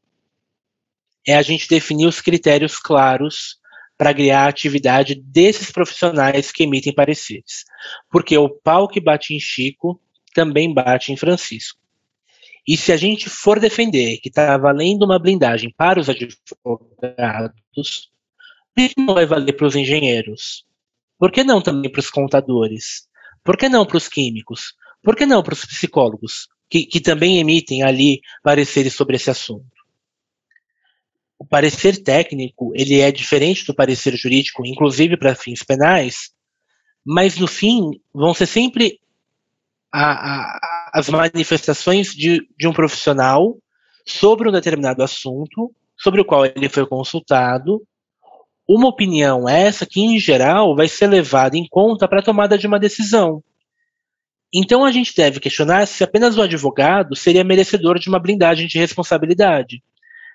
é 1.26 1.35
a 1.35 1.43
gente 1.43 1.68
definir 1.68 2.07
os 2.07 2.20
critérios 2.20 2.78
claros 2.78 3.59
para 3.99 4.12
guiar 4.12 4.47
a 4.47 4.49
atividade 4.49 5.16
desses 5.16 5.72
profissionais 5.72 6.53
que 6.53 6.62
emitem 6.62 6.95
pareceres. 6.95 7.64
Porque 8.09 8.39
o 8.39 8.49
pau 8.49 8.87
que 8.87 9.01
bate 9.01 9.35
em 9.35 9.41
Chico 9.41 10.01
também 10.32 10.72
bate 10.72 11.11
em 11.11 11.16
Francisco. 11.16 11.82
E 12.67 12.77
se 12.77 12.93
a 12.93 12.97
gente 12.97 13.29
for 13.29 13.61
defender 13.61 14.19
que 14.19 14.29
está 14.29 14.57
valendo 14.57 15.05
uma 15.05 15.19
blindagem 15.19 15.73
para 15.77 16.01
os 16.01 16.09
advogados, 16.09 18.11
por 18.75 18.89
que 18.89 18.95
não 18.97 19.15
vai 19.15 19.27
valer 19.27 19.53
para 19.53 19.67
os 19.67 19.77
engenheiros? 19.77 20.65
Por 21.19 21.31
que 21.31 21.45
não 21.45 21.61
também 21.61 21.91
para 21.91 22.01
os 22.01 22.11
contadores? 22.11 23.07
Por 23.45 23.57
que 23.57 23.69
não 23.69 23.85
para 23.85 23.99
os 23.99 24.09
químicos? 24.09 24.75
Por 25.03 25.15
que 25.15 25.27
não 25.27 25.43
para 25.43 25.53
os 25.53 25.67
psicólogos, 25.67 26.49
que, 26.71 26.87
que 26.87 27.01
também 27.01 27.39
emitem 27.39 27.83
ali 27.83 28.23
pareceres 28.43 28.95
sobre 28.95 29.17
esse 29.17 29.31
assunto? 29.31 29.67
O 31.39 31.45
parecer 31.45 32.03
técnico 32.03 32.73
ele 32.75 33.01
é 33.01 33.12
diferente 33.12 33.67
do 33.67 33.75
parecer 33.75 34.17
jurídico, 34.17 34.65
inclusive 34.65 35.19
para 35.19 35.35
fins 35.35 35.62
penais, 35.62 36.31
mas 37.05 37.37
no 37.37 37.47
fim 37.47 38.01
vão 38.15 38.33
ser 38.33 38.47
sempre 38.47 38.99
a, 39.97 40.57
a, 40.57 40.90
as 40.92 41.09
manifestações 41.09 42.09
de, 42.09 42.49
de 42.59 42.66
um 42.66 42.72
profissional 42.72 43.57
sobre 44.05 44.49
um 44.49 44.53
determinado 44.53 45.05
assunto, 45.05 45.72
sobre 45.97 46.20
o 46.20 46.24
qual 46.24 46.45
ele 46.45 46.68
foi 46.68 46.84
consultado, 46.84 47.80
uma 48.68 48.88
opinião 48.88 49.49
essa 49.49 49.86
que, 49.86 50.01
em 50.01 50.18
geral, 50.18 50.74
vai 50.74 50.88
ser 50.88 51.07
levada 51.07 51.57
em 51.57 51.68
conta 51.68 52.09
para 52.09 52.18
a 52.18 52.22
tomada 52.22 52.59
de 52.59 52.66
uma 52.66 52.78
decisão. 52.78 53.40
Então 54.53 54.84
a 54.84 54.90
gente 54.90 55.14
deve 55.14 55.38
questionar 55.38 55.86
se 55.86 56.03
apenas 56.03 56.36
o 56.36 56.42
advogado 56.42 57.14
seria 57.14 57.45
merecedor 57.45 57.99
de 57.99 58.09
uma 58.09 58.18
blindagem 58.18 58.66
de 58.66 58.78
responsabilidade. 58.78 59.80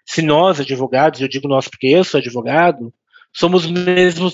Se 0.06 0.22
nós, 0.22 0.60
advogados, 0.60 1.20
eu 1.20 1.28
digo 1.28 1.50
nós 1.50 1.68
porque 1.68 1.88
eu 1.88 2.04
sou 2.06 2.20
advogado, 2.20 2.94
somos 3.34 3.66
mesmo 3.66 4.32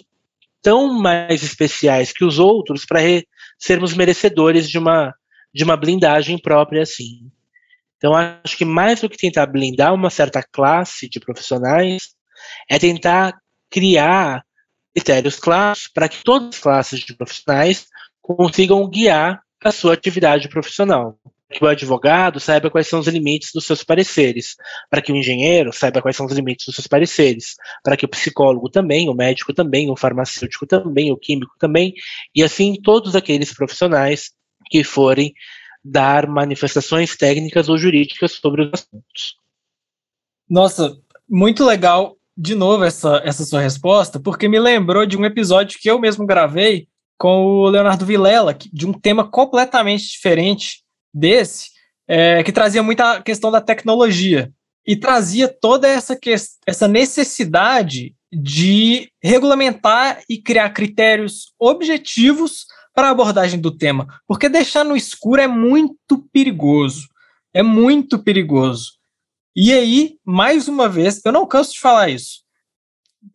tão 0.61 0.93
mais 0.93 1.43
especiais 1.43 2.11
que 2.11 2.23
os 2.23 2.37
outros 2.37 2.85
para 2.85 3.01
sermos 3.57 3.93
merecedores 3.93 4.69
de 4.69 4.77
uma, 4.77 5.13
de 5.53 5.63
uma 5.63 5.77
blindagem 5.77 6.37
própria 6.37 6.83
assim. 6.83 7.31
Então 7.97 8.13
acho 8.13 8.57
que 8.57 8.65
mais 8.65 9.01
do 9.01 9.09
que 9.09 9.17
tentar 9.17 9.45
blindar 9.45 9.93
uma 9.93 10.09
certa 10.09 10.43
classe 10.43 11.09
de 11.09 11.19
profissionais, 11.19 12.15
é 12.69 12.77
tentar 12.77 13.33
criar 13.69 14.43
critérios 14.93 15.37
claros 15.37 15.89
para 15.93 16.07
que 16.07 16.23
todas 16.23 16.55
as 16.55 16.59
classes 16.59 16.99
de 16.99 17.15
profissionais 17.15 17.87
consigam 18.21 18.87
guiar 18.89 19.41
a 19.63 19.71
sua 19.71 19.93
atividade 19.93 20.47
profissional. 20.49 21.17
Que 21.51 21.63
o 21.63 21.67
advogado 21.67 22.39
saiba 22.39 22.71
quais 22.71 22.87
são 22.87 22.99
os 22.99 23.07
limites 23.07 23.51
dos 23.53 23.65
seus 23.65 23.83
pareceres, 23.83 24.55
para 24.89 25.01
que 25.01 25.11
o 25.11 25.15
engenheiro 25.15 25.71
saiba 25.71 26.01
quais 26.01 26.15
são 26.15 26.25
os 26.25 26.33
limites 26.33 26.65
dos 26.65 26.75
seus 26.75 26.87
pareceres, 26.87 27.55
para 27.83 27.95
que 27.95 28.05
o 28.05 28.09
psicólogo 28.09 28.69
também, 28.69 29.09
o 29.09 29.13
médico 29.13 29.53
também, 29.53 29.91
o 29.91 29.95
farmacêutico 29.95 30.65
também, 30.65 31.11
o 31.11 31.17
químico 31.17 31.53
também, 31.59 31.93
e 32.33 32.43
assim 32.43 32.75
todos 32.81 33.15
aqueles 33.15 33.53
profissionais 33.53 34.31
que 34.69 34.83
forem 34.83 35.33
dar 35.83 36.27
manifestações 36.27 37.15
técnicas 37.15 37.69
ou 37.69 37.77
jurídicas 37.77 38.31
sobre 38.31 38.63
os 38.63 38.71
assuntos. 38.73 39.37
Nossa, 40.49 40.97
muito 41.29 41.63
legal 41.63 42.17
de 42.37 42.55
novo 42.55 42.83
essa, 42.83 43.21
essa 43.23 43.45
sua 43.45 43.61
resposta, 43.61 44.19
porque 44.19 44.47
me 44.47 44.59
lembrou 44.59 45.05
de 45.05 45.15
um 45.15 45.25
episódio 45.25 45.79
que 45.79 45.89
eu 45.89 45.99
mesmo 45.99 46.25
gravei 46.25 46.87
com 47.17 47.45
o 47.45 47.69
Leonardo 47.69 48.05
Vilela, 48.05 48.53
de 48.53 48.85
um 48.85 48.91
tema 48.91 49.29
completamente 49.29 50.03
diferente 50.09 50.83
desse, 51.15 51.69
é, 52.07 52.43
que 52.43 52.51
trazia 52.51 52.83
muita 52.83 53.21
questão 53.21 53.49
da 53.49 53.61
tecnologia 53.61 54.51
e 54.85 54.95
trazia 54.95 55.47
toda 55.47 55.87
essa, 55.87 56.17
essa 56.67 56.87
necessidade 56.87 58.13
de 58.31 59.09
regulamentar 59.23 60.21
e 60.29 60.37
criar 60.37 60.69
critérios 60.71 61.53
objetivos 61.57 62.65
para 62.93 63.07
a 63.07 63.11
abordagem 63.11 63.59
do 63.59 63.71
tema, 63.71 64.07
porque 64.27 64.47
deixar 64.47 64.83
no 64.83 64.95
escuro 64.95 65.41
é 65.41 65.47
muito 65.47 66.19
perigoso. 66.31 67.07
É 67.53 67.63
muito 67.63 68.19
perigoso. 68.19 68.93
E 69.55 69.71
aí, 69.71 70.17
mais 70.25 70.67
uma 70.67 70.89
vez, 70.89 71.21
eu 71.23 71.31
não 71.31 71.47
canso 71.47 71.73
de 71.73 71.79
falar 71.79 72.09
isso. 72.09 72.43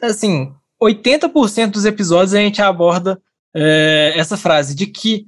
Assim, 0.03 0.53
80% 0.81 1.71
dos 1.71 1.87
episódios 1.87 2.35
a 2.35 2.39
gente 2.39 2.61
aborda 2.61 3.21
é, 3.55 4.13
essa 4.17 4.37
frase 4.37 4.75
de 4.75 4.87
que 4.87 5.25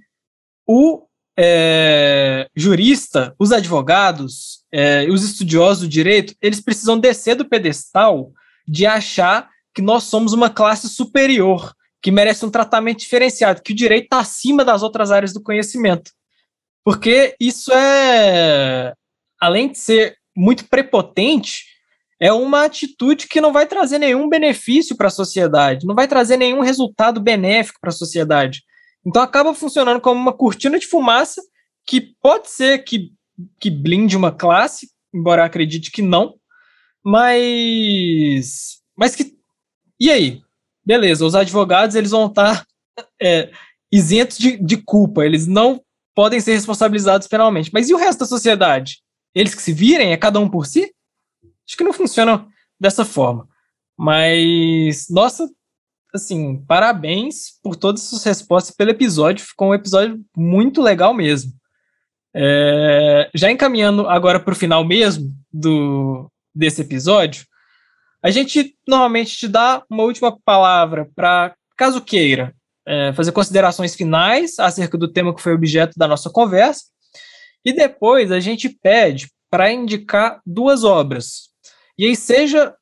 o 0.67 1.07
é, 1.39 2.47
jurista, 2.55 3.35
os 3.39 3.53
advogados, 3.53 4.65
é, 4.73 5.07
os 5.11 5.25
estudiosos 5.25 5.85
do 5.85 5.89
direito, 5.89 6.35
eles 6.41 6.61
precisam 6.61 6.99
descer 6.99 7.35
do 7.35 7.49
pedestal 7.49 8.33
de 8.67 8.87
achar 8.87 9.49
que 9.75 9.83
nós 9.83 10.05
somos 10.05 10.33
uma 10.33 10.51
classe 10.51 10.89
superior, 10.89 11.75
que 12.03 12.11
merece 12.11 12.45
um 12.45 12.51
tratamento 12.51 13.01
diferenciado, 13.01 13.63
que 13.63 13.73
o 13.73 13.77
direito 13.77 14.05
está 14.05 14.19
acima 14.21 14.65
das 14.65 14.83
outras 14.83 15.11
áreas 15.11 15.33
do 15.33 15.43
conhecimento. 15.43 16.13
Porque 16.85 17.35
isso 17.41 17.73
é, 17.73 18.93
além 19.41 19.71
de 19.71 19.79
ser 19.79 20.17
muito 20.37 20.67
prepotente, 20.67 21.65
é 22.21 22.33
uma 22.33 22.65
atitude 22.65 23.27
que 23.27 23.41
não 23.41 23.53
vai 23.53 23.67
trazer 23.67 23.99
nenhum 23.99 24.29
benefício 24.29 24.97
para 24.97 25.09
a 25.09 25.11
sociedade, 25.11 25.87
não 25.87 25.95
vai 25.95 26.07
trazer 26.07 26.37
nenhum 26.37 26.61
resultado 26.61 27.21
benéfico 27.21 27.79
para 27.81 27.91
a 27.91 27.93
sociedade. 27.93 28.63
Então 29.05 29.23
acaba 29.23 29.55
funcionando 29.55 30.01
como 30.01 30.21
uma 30.21 30.33
cortina 30.33 30.79
de 30.79 30.87
fumaça 30.87 31.43
que 31.87 32.01
pode 32.21 32.51
ser 32.51 32.85
que, 32.85 33.13
que 33.61 33.71
blinde 33.71 34.17
uma 34.17 34.31
classe, 34.31 34.89
embora 35.13 35.45
acredite 35.45 35.91
que 35.91 36.03
não, 36.03 36.35
mas 37.05 38.81
mas 38.97 39.17
que 39.17 39.35
e 40.01 40.11
aí? 40.11 40.41
Beleza, 40.85 41.25
os 41.25 41.35
advogados 41.35 41.97
eles 41.97 42.11
vão 42.11 42.27
estar 42.27 42.67
é, 43.21 43.51
isentos 43.91 44.39
de, 44.39 44.57
de 44.57 44.77
culpa, 44.77 45.25
eles 45.25 45.47
não 45.47 45.81
podem 46.15 46.41
ser 46.41 46.55
responsabilizados 46.55 47.29
penalmente. 47.29 47.71
Mas 47.73 47.89
e 47.89 47.95
o 47.95 47.99
resto 47.99 48.21
da 48.21 48.27
sociedade? 48.27 49.03
eles 49.35 49.55
que 49.55 49.63
se 49.63 49.73
virem, 49.73 50.13
é 50.13 50.17
cada 50.17 50.39
um 50.39 50.49
por 50.49 50.67
si? 50.67 50.93
Acho 51.67 51.77
que 51.77 51.85
não 51.85 51.93
funciona 51.93 52.47
dessa 52.79 53.05
forma. 53.05 53.49
Mas, 53.97 55.07
nossa, 55.09 55.49
assim, 56.15 56.63
parabéns 56.67 57.59
por 57.63 57.77
todas 57.77 58.03
as 58.03 58.09
suas 58.09 58.25
respostas 58.25 58.75
pelo 58.75 58.91
episódio. 58.91 59.45
Ficou 59.45 59.71
um 59.71 59.75
episódio 59.75 60.21
muito 60.37 60.83
legal 60.83 61.15
mesmo. 61.15 61.53
É, 62.35 63.31
já 63.35 63.51
encaminhando 63.51 64.09
agora 64.09 64.41
para 64.41 64.53
o 64.53 64.57
final 64.57 64.85
mesmo 64.85 65.35
do, 65.53 66.31
desse 66.55 66.81
episódio, 66.81 67.47
a 68.23 68.31
gente 68.31 68.77
normalmente 68.87 69.37
te 69.37 69.49
dá 69.49 69.83
uma 69.91 70.05
última 70.05 70.39
palavra 70.45 71.11
para, 71.15 71.55
caso 71.77 72.01
queira, 72.01 72.55
é, 72.87 73.13
fazer 73.13 73.33
considerações 73.33 73.95
finais 73.95 74.59
acerca 74.59 74.97
do 74.97 75.13
tema 75.13 75.35
que 75.35 75.43
foi 75.43 75.55
objeto 75.55 75.99
da 75.99 76.09
nossa 76.09 76.31
conversa 76.31 76.85
e 77.65 77.73
depois 77.73 78.33
a 78.33 78.41
gente 78.41 78.69
pede 78.69 79.31
para 79.51 79.71
indicar 79.71 80.41
duas 80.47 80.85
obras. 80.85 81.51
E 81.99 82.07
aí 82.07 82.17
seja 82.17 82.75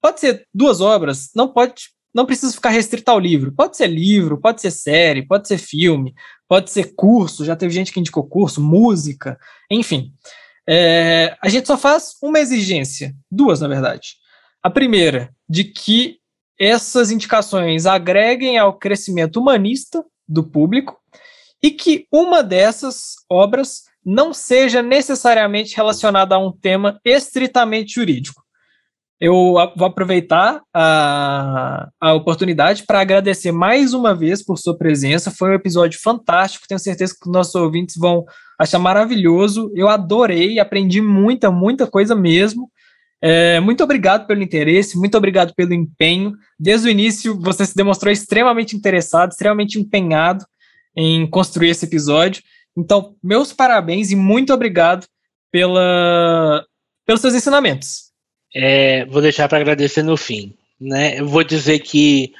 pode 0.00 0.18
ser 0.18 0.46
duas 0.52 0.80
obras, 0.80 1.30
não 1.34 1.48
pode 1.48 1.91
não 2.14 2.26
precisa 2.26 2.52
ficar 2.52 2.70
restrito 2.70 3.10
ao 3.10 3.18
livro. 3.18 3.52
Pode 3.52 3.76
ser 3.76 3.86
livro, 3.86 4.40
pode 4.40 4.60
ser 4.60 4.70
série, 4.70 5.26
pode 5.26 5.48
ser 5.48 5.58
filme, 5.58 6.14
pode 6.48 6.70
ser 6.70 6.94
curso, 6.94 7.44
já 7.44 7.56
teve 7.56 7.72
gente 7.72 7.92
que 7.92 8.00
indicou 8.00 8.24
curso, 8.24 8.60
música, 8.60 9.38
enfim. 9.70 10.12
É, 10.68 11.36
a 11.42 11.48
gente 11.48 11.66
só 11.66 11.76
faz 11.76 12.14
uma 12.22 12.38
exigência, 12.38 13.14
duas 13.30 13.60
na 13.60 13.68
verdade. 13.68 14.16
A 14.62 14.70
primeira, 14.70 15.34
de 15.48 15.64
que 15.64 16.18
essas 16.58 17.10
indicações 17.10 17.86
agreguem 17.86 18.58
ao 18.58 18.78
crescimento 18.78 19.40
humanista 19.40 20.04
do 20.28 20.44
público 20.44 20.98
e 21.62 21.70
que 21.70 22.06
uma 22.12 22.42
dessas 22.42 23.14
obras 23.28 23.82
não 24.04 24.34
seja 24.34 24.82
necessariamente 24.82 25.76
relacionada 25.76 26.34
a 26.34 26.38
um 26.38 26.52
tema 26.52 27.00
estritamente 27.04 27.94
jurídico. 27.94 28.41
Eu 29.24 29.54
vou 29.76 29.86
aproveitar 29.86 30.60
a, 30.74 31.88
a 32.00 32.12
oportunidade 32.12 32.82
para 32.84 33.00
agradecer 33.00 33.52
mais 33.52 33.94
uma 33.94 34.12
vez 34.12 34.44
por 34.44 34.58
sua 34.58 34.76
presença. 34.76 35.30
Foi 35.30 35.50
um 35.50 35.54
episódio 35.54 36.00
fantástico. 36.02 36.66
Tenho 36.66 36.80
certeza 36.80 37.14
que 37.14 37.28
os 37.28 37.32
nossos 37.32 37.54
ouvintes 37.54 37.94
vão 37.96 38.24
achar 38.58 38.80
maravilhoso. 38.80 39.70
Eu 39.76 39.88
adorei, 39.88 40.58
aprendi 40.58 41.00
muita, 41.00 41.52
muita 41.52 41.86
coisa 41.86 42.16
mesmo. 42.16 42.68
É, 43.22 43.60
muito 43.60 43.84
obrigado 43.84 44.26
pelo 44.26 44.42
interesse, 44.42 44.98
muito 44.98 45.16
obrigado 45.16 45.54
pelo 45.54 45.72
empenho. 45.72 46.32
Desde 46.58 46.88
o 46.88 46.90
início, 46.90 47.38
você 47.38 47.64
se 47.64 47.76
demonstrou 47.76 48.12
extremamente 48.12 48.74
interessado, 48.74 49.30
extremamente 49.30 49.78
empenhado 49.78 50.44
em 50.96 51.30
construir 51.30 51.68
esse 51.68 51.84
episódio. 51.84 52.42
Então, 52.76 53.14
meus 53.22 53.52
parabéns 53.52 54.10
e 54.10 54.16
muito 54.16 54.52
obrigado 54.52 55.06
pela, 55.52 56.64
pelos 57.06 57.20
seus 57.20 57.34
ensinamentos. 57.34 58.11
É, 58.54 59.04
vou 59.06 59.22
deixar 59.22 59.48
para 59.48 59.58
agradecer 59.58 60.02
no 60.02 60.16
fim. 60.16 60.54
Né? 60.80 61.20
Eu 61.20 61.26
vou 61.26 61.44
dizer 61.44 61.78
que 61.80 62.32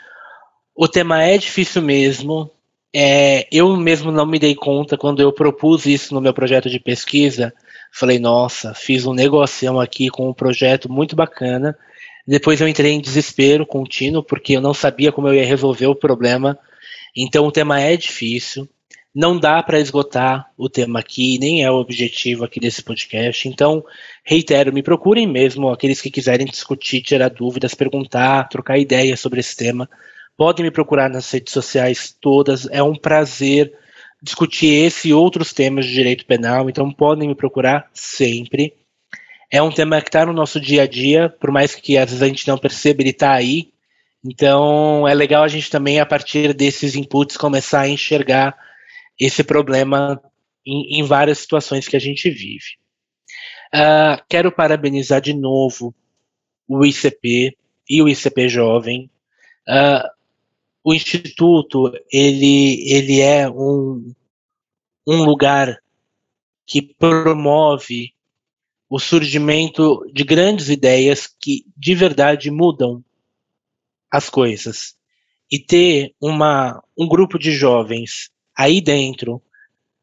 o 0.75 0.89
tema 0.89 1.23
é 1.23 1.39
difícil 1.39 1.83
mesmo. 1.83 2.51
É, 2.95 3.47
eu 3.51 3.77
mesmo 3.77 4.13
não 4.13 4.27
me 4.27 4.39
dei 4.39 4.55
conta 4.55 4.99
quando 4.99 5.21
eu 5.21 5.33
propus 5.33 5.87
isso 5.87 6.15
no 6.15 6.21
meu 6.21 6.35
projeto 6.35 6.69
de 6.69 6.79
pesquisa 6.79 7.55
Falei, 7.95 8.19
nossa, 8.19 8.73
fiz 8.73 9.05
um 9.05 9.13
negocião 9.13 9.79
aqui 9.79 10.09
com 10.09 10.31
um 10.31 10.33
projeto 10.33 10.91
muito 10.91 11.15
bacana. 11.15 11.77
Depois 12.27 12.59
eu 12.59 12.67
entrei 12.67 12.93
em 12.93 13.01
desespero 13.01 13.67
contínuo, 13.67 14.23
porque 14.23 14.57
eu 14.57 14.63
não 14.63 14.73
sabia 14.73 15.13
como 15.13 15.29
eu 15.29 15.35
ia 15.35 15.45
resolver 15.45 15.87
o 15.87 15.95
problema. 15.95 16.59
Então 17.15 17.47
o 17.47 17.53
tema 17.53 17.83
é 17.83 17.95
difícil. 17.95 18.67
Não 19.15 19.39
dá 19.39 19.63
para 19.63 19.79
esgotar 19.79 20.51
o 20.57 20.71
tema 20.71 21.01
aqui, 21.01 21.39
nem 21.39 21.63
é 21.63 21.71
o 21.71 21.75
objetivo 21.75 22.45
aqui 22.45 22.59
desse 22.59 22.83
podcast. 22.83 23.47
Então, 23.47 23.85
reitero, 24.25 24.73
me 24.73 24.83
procurem 24.83 25.27
mesmo, 25.27 25.69
aqueles 25.69 26.01
que 26.01 26.11
quiserem 26.11 26.47
discutir, 26.47 27.03
tirar 27.03 27.29
dúvidas, 27.29 27.75
perguntar, 27.75 28.49
trocar 28.49 28.79
ideias 28.79 29.21
sobre 29.21 29.41
esse 29.41 29.55
tema. 29.55 29.89
Podem 30.35 30.65
me 30.65 30.71
procurar 30.71 31.11
nas 31.11 31.31
redes 31.31 31.53
sociais 31.53 32.17
todas. 32.19 32.67
É 32.71 32.83
um 32.83 32.95
prazer 32.95 33.73
discutir 34.23 34.69
esse 34.69 35.09
e 35.09 35.15
outros 35.15 35.53
temas 35.53 35.85
de 35.85 35.93
direito 35.93 36.25
penal, 36.25 36.71
então 36.71 36.91
podem 36.91 37.29
me 37.29 37.35
procurar 37.35 37.91
sempre. 37.93 38.73
É 39.51 39.61
um 39.61 39.71
tema 39.71 40.01
que 40.01 40.09
está 40.09 40.25
no 40.25 40.33
nosso 40.33 40.59
dia 40.59 40.85
a 40.85 40.87
dia, 40.87 41.29
por 41.29 41.51
mais 41.51 41.75
que 41.75 41.99
às 41.99 42.07
vezes 42.09 42.23
a 42.23 42.29
gente 42.29 42.49
não 42.49 42.57
perceba, 42.57 43.03
ele 43.03 43.11
está 43.11 43.33
aí. 43.33 43.73
Então 44.25 45.07
é 45.07 45.13
legal 45.13 45.43
a 45.43 45.49
gente 45.49 45.69
também, 45.69 46.01
a 46.01 46.07
partir 46.07 46.55
desses 46.55 46.95
inputs, 46.95 47.37
começar 47.37 47.81
a 47.81 47.89
enxergar 47.89 48.57
esse 49.19 49.45
problema 49.45 50.21
em, 50.67 51.01
em 51.01 51.03
várias 51.03 51.39
situações 51.39 51.89
que 51.89 51.97
a 51.97 52.01
gente 52.01 52.31
vive. 52.31 52.77
Uh, 53.75 54.23
quero 54.29 54.53
parabenizar 54.53 55.21
de 55.21 55.33
novo 55.33 55.95
o 56.69 56.85
ICP 56.85 57.57
e 57.89 58.03
o 58.03 58.09
ICP 58.09 58.49
Jovem. 58.49 59.11
Uh, 59.69 60.09
o 60.85 60.93
instituto 60.93 61.93
ele, 62.13 62.91
ele 62.91 63.21
é 63.21 63.49
um, 63.49 64.13
um 65.07 65.25
lugar 65.25 65.79
que 66.67 66.83
promove 66.83 68.13
o 68.89 68.99
surgimento 68.99 70.05
de 70.13 70.25
grandes 70.25 70.69
ideias 70.69 71.27
que 71.27 71.65
de 71.77 71.95
verdade 71.95 72.51
mudam 72.51 73.03
as 74.11 74.29
coisas. 74.29 74.95
E 75.51 75.59
ter 75.59 76.15
uma, 76.21 76.83
um 76.97 77.09
grupo 77.09 77.39
de 77.39 77.53
jovens 77.53 78.31
aí 78.57 78.81
dentro, 78.81 79.43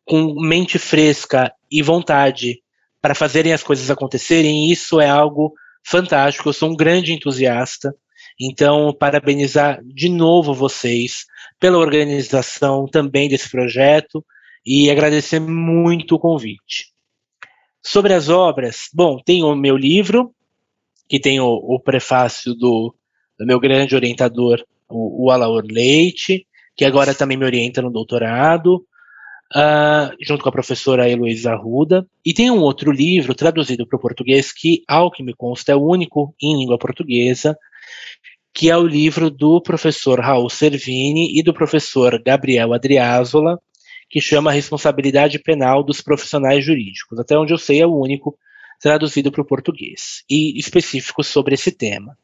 com 0.05 0.33
mente 0.41 0.79
fresca 0.79 1.53
e 1.71 1.81
vontade 1.81 2.61
para 3.01 3.15
fazerem 3.15 3.53
as 3.53 3.63
coisas 3.63 3.89
acontecerem, 3.89 4.71
isso 4.71 4.99
é 4.99 5.09
algo 5.09 5.53
fantástico. 5.83 6.49
Eu 6.49 6.53
sou 6.53 6.69
um 6.69 6.75
grande 6.75 7.13
entusiasta 7.13 7.93
então, 8.39 8.93
parabenizar 8.93 9.81
de 9.83 10.07
novo 10.07 10.53
vocês 10.53 11.25
pela 11.59 11.77
organização 11.77 12.87
também 12.87 13.27
desse 13.27 13.49
projeto 13.49 14.25
e 14.65 14.89
agradecer 14.89 15.41
muito 15.41 16.15
o 16.15 16.19
convite. 16.19 16.93
Sobre 17.83 18.13
as 18.13 18.29
obras, 18.29 18.87
bom, 18.93 19.19
tem 19.19 19.43
o 19.43 19.55
meu 19.55 19.75
livro, 19.75 20.33
que 21.09 21.19
tem 21.19 21.39
o, 21.41 21.47
o 21.47 21.79
prefácio 21.79 22.53
do, 22.53 22.95
do, 23.37 23.45
meu 23.45 23.59
grande 23.59 23.95
orientador, 23.95 24.63
o, 24.87 25.25
o 25.25 25.31
Alaor 25.31 25.65
Leite, 25.69 26.47
que 26.79 26.85
agora 26.85 27.13
também 27.13 27.35
me 27.35 27.43
orienta 27.43 27.81
no 27.81 27.91
doutorado, 27.91 28.85
uh, 29.53 30.15
junto 30.21 30.41
com 30.41 30.47
a 30.47 30.53
professora 30.53 31.09
Heloísa 31.09 31.51
Arruda. 31.51 32.07
E 32.25 32.33
tem 32.33 32.49
um 32.49 32.61
outro 32.61 32.89
livro 32.89 33.35
traduzido 33.35 33.85
para 33.85 33.97
o 33.97 33.99
português, 33.99 34.53
que, 34.53 34.81
ao 34.87 35.11
que 35.11 35.21
me 35.21 35.33
consta, 35.33 35.73
é 35.73 35.75
o 35.75 35.83
único 35.83 36.33
em 36.41 36.57
língua 36.57 36.79
portuguesa, 36.79 37.57
que 38.53 38.69
é 38.69 38.77
o 38.77 38.87
livro 38.87 39.29
do 39.29 39.61
professor 39.61 40.21
Raul 40.21 40.49
Servini 40.49 41.37
e 41.37 41.43
do 41.43 41.53
professor 41.53 42.17
Gabriel 42.25 42.73
Adriazola, 42.73 43.59
que 44.09 44.21
chama 44.21 44.49
Responsabilidade 44.49 45.37
Penal 45.37 45.83
dos 45.83 45.99
Profissionais 45.99 46.63
Jurídicos. 46.63 47.19
Até 47.19 47.37
onde 47.37 47.53
eu 47.53 47.57
sei, 47.57 47.81
é 47.81 47.85
o 47.85 47.93
único 47.93 48.39
traduzido 48.79 49.33
para 49.33 49.41
o 49.41 49.45
português 49.45 50.23
e 50.29 50.57
específico 50.57 51.25
sobre 51.25 51.55
esse 51.55 51.73
tema. 51.73 52.17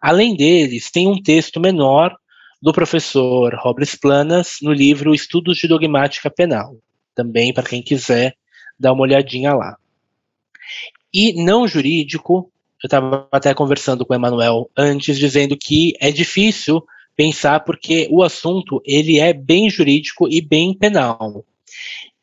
Além 0.00 0.36
deles, 0.36 0.88
tem 0.88 1.08
um 1.08 1.20
texto 1.20 1.58
menor 1.58 2.16
do 2.60 2.72
professor 2.72 3.54
Robles 3.54 3.94
Planas 3.94 4.56
no 4.60 4.72
livro 4.72 5.14
Estudos 5.14 5.58
de 5.58 5.68
Dogmática 5.68 6.30
Penal, 6.30 6.76
também 7.14 7.52
para 7.52 7.68
quem 7.68 7.82
quiser 7.82 8.34
dar 8.78 8.92
uma 8.92 9.02
olhadinha 9.02 9.54
lá. 9.54 9.76
E 11.12 11.42
não 11.42 11.66
jurídico, 11.66 12.50
eu 12.82 12.86
estava 12.86 13.28
até 13.32 13.54
conversando 13.54 14.04
com 14.04 14.12
o 14.12 14.16
Emanuel 14.16 14.70
antes, 14.76 15.18
dizendo 15.18 15.56
que 15.56 15.94
é 16.00 16.10
difícil 16.10 16.84
pensar 17.16 17.60
porque 17.60 18.08
o 18.10 18.22
assunto 18.22 18.80
ele 18.84 19.18
é 19.18 19.32
bem 19.32 19.68
jurídico 19.70 20.28
e 20.28 20.40
bem 20.40 20.72
penal. 20.74 21.44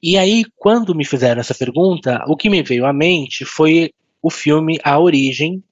E 0.01 0.17
aí, 0.17 0.45
quando 0.55 0.93
me 0.93 1.03
fizeram 1.03 1.41
essa 1.41 1.55
pergunta, 1.55 2.23
o 2.27 2.37
que 2.37 2.49
me 2.49 2.61
veio 2.61 2.85
à 2.85 2.93
mente 2.93 3.43
foi 3.43 3.91
o 4.21 4.29
filme 4.29 4.79
A 4.83 4.99
Origem, 4.99 5.63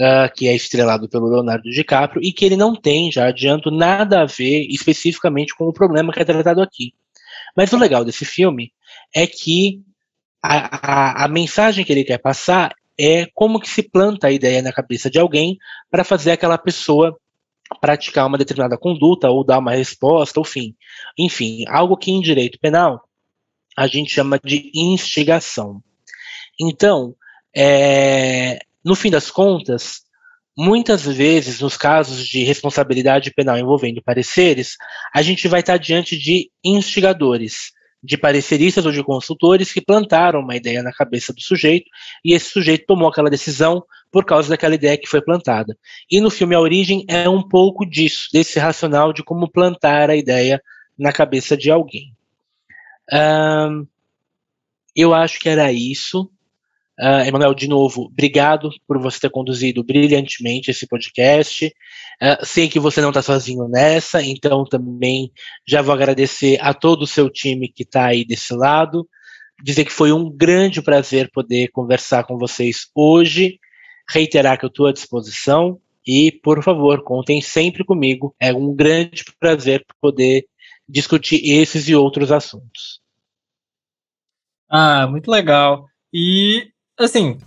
uh, 0.00 0.32
que 0.34 0.48
é 0.48 0.54
estrelado 0.54 1.08
pelo 1.08 1.28
Leonardo 1.28 1.70
DiCaprio, 1.70 2.22
e 2.22 2.32
que 2.32 2.44
ele 2.44 2.56
não 2.56 2.74
tem, 2.74 3.10
já 3.10 3.28
adianto, 3.28 3.70
nada 3.70 4.22
a 4.22 4.26
ver 4.26 4.66
especificamente 4.70 5.54
com 5.56 5.64
o 5.64 5.72
problema 5.72 6.12
que 6.12 6.20
é 6.20 6.24
tratado 6.24 6.62
aqui. 6.62 6.92
Mas 7.56 7.72
o 7.72 7.78
legal 7.78 8.04
desse 8.04 8.24
filme 8.24 8.72
é 9.14 9.26
que 9.26 9.80
a, 10.42 11.22
a, 11.22 11.24
a 11.24 11.28
mensagem 11.28 11.84
que 11.84 11.92
ele 11.92 12.04
quer 12.04 12.18
passar 12.18 12.74
é 12.98 13.26
como 13.34 13.60
que 13.60 13.68
se 13.68 13.82
planta 13.82 14.26
a 14.26 14.32
ideia 14.32 14.60
na 14.62 14.72
cabeça 14.72 15.10
de 15.10 15.18
alguém 15.18 15.56
para 15.90 16.04
fazer 16.04 16.32
aquela 16.32 16.58
pessoa 16.58 17.16
praticar 17.80 18.26
uma 18.26 18.38
determinada 18.38 18.78
conduta 18.78 19.28
ou 19.28 19.44
dar 19.44 19.58
uma 19.58 19.72
resposta, 19.72 20.40
enfim, 20.40 20.74
enfim, 21.18 21.64
algo 21.68 21.96
que 21.96 22.10
em 22.10 22.20
direito 22.20 22.58
penal 22.58 23.02
a 23.76 23.86
gente 23.86 24.10
chama 24.10 24.40
de 24.42 24.72
instigação. 24.74 25.80
Então, 26.60 27.14
é, 27.54 28.58
no 28.84 28.94
fim 28.94 29.10
das 29.10 29.30
contas, 29.30 30.02
muitas 30.56 31.04
vezes 31.04 31.60
nos 31.60 31.76
casos 31.76 32.26
de 32.26 32.42
responsabilidade 32.42 33.32
penal 33.32 33.56
envolvendo 33.58 34.02
pareceres, 34.02 34.76
a 35.14 35.22
gente 35.22 35.46
vai 35.48 35.60
estar 35.60 35.76
diante 35.76 36.16
de 36.16 36.50
instigadores 36.64 37.72
de 38.02 38.16
pareceristas 38.16 38.86
ou 38.86 38.92
de 38.92 39.02
consultores 39.02 39.72
que 39.72 39.80
plantaram 39.80 40.40
uma 40.40 40.56
ideia 40.56 40.82
na 40.82 40.92
cabeça 40.92 41.32
do 41.32 41.40
sujeito 41.40 41.90
e 42.24 42.32
esse 42.32 42.50
sujeito 42.50 42.86
tomou 42.86 43.08
aquela 43.08 43.30
decisão 43.30 43.84
por 44.10 44.24
causa 44.24 44.48
daquela 44.48 44.74
ideia 44.74 44.96
que 44.96 45.08
foi 45.08 45.20
plantada. 45.20 45.76
E 46.10 46.20
no 46.20 46.30
filme 46.30 46.54
A 46.54 46.60
Origem 46.60 47.04
é 47.08 47.28
um 47.28 47.46
pouco 47.46 47.84
disso, 47.84 48.28
desse 48.32 48.58
racional 48.58 49.12
de 49.12 49.22
como 49.22 49.50
plantar 49.50 50.10
a 50.10 50.16
ideia 50.16 50.62
na 50.96 51.12
cabeça 51.12 51.56
de 51.56 51.70
alguém. 51.70 52.14
Um, 53.12 53.86
eu 54.94 55.12
acho 55.14 55.38
que 55.40 55.48
era 55.48 55.72
isso. 55.72 56.30
Uh, 56.98 57.22
Emanuel, 57.24 57.54
de 57.54 57.68
novo, 57.68 58.06
obrigado 58.06 58.70
por 58.86 58.98
você 59.00 59.20
ter 59.20 59.30
conduzido 59.30 59.84
brilhantemente 59.84 60.70
esse 60.70 60.84
podcast. 60.84 61.66
Uh, 62.20 62.44
sei 62.44 62.68
que 62.68 62.80
você 62.80 63.00
não 63.00 63.10
está 63.10 63.22
sozinho 63.22 63.68
nessa, 63.68 64.20
então 64.20 64.64
também 64.64 65.30
já 65.64 65.80
vou 65.80 65.94
agradecer 65.94 66.58
a 66.60 66.74
todo 66.74 67.02
o 67.02 67.06
seu 67.06 67.30
time 67.30 67.68
que 67.68 67.84
está 67.84 68.06
aí 68.06 68.24
desse 68.24 68.52
lado. 68.52 69.08
Dizer 69.62 69.84
que 69.84 69.92
foi 69.92 70.12
um 70.12 70.28
grande 70.28 70.82
prazer 70.82 71.30
poder 71.32 71.68
conversar 71.68 72.24
com 72.24 72.36
vocês 72.36 72.88
hoje. 72.92 73.60
Reiterar 74.10 74.58
que 74.58 74.64
eu 74.64 74.68
estou 74.68 74.86
à 74.86 74.92
disposição 74.92 75.80
e, 76.04 76.32
por 76.32 76.64
favor, 76.64 77.04
contem 77.04 77.40
sempre 77.40 77.84
comigo. 77.84 78.34
É 78.40 78.52
um 78.52 78.74
grande 78.74 79.24
prazer 79.38 79.84
poder 80.00 80.46
discutir 80.88 81.40
esses 81.44 81.88
e 81.88 81.94
outros 81.94 82.32
assuntos. 82.32 83.00
Ah, 84.68 85.06
muito 85.06 85.30
legal. 85.30 85.86
E 86.12 86.72
assim, 86.98 87.38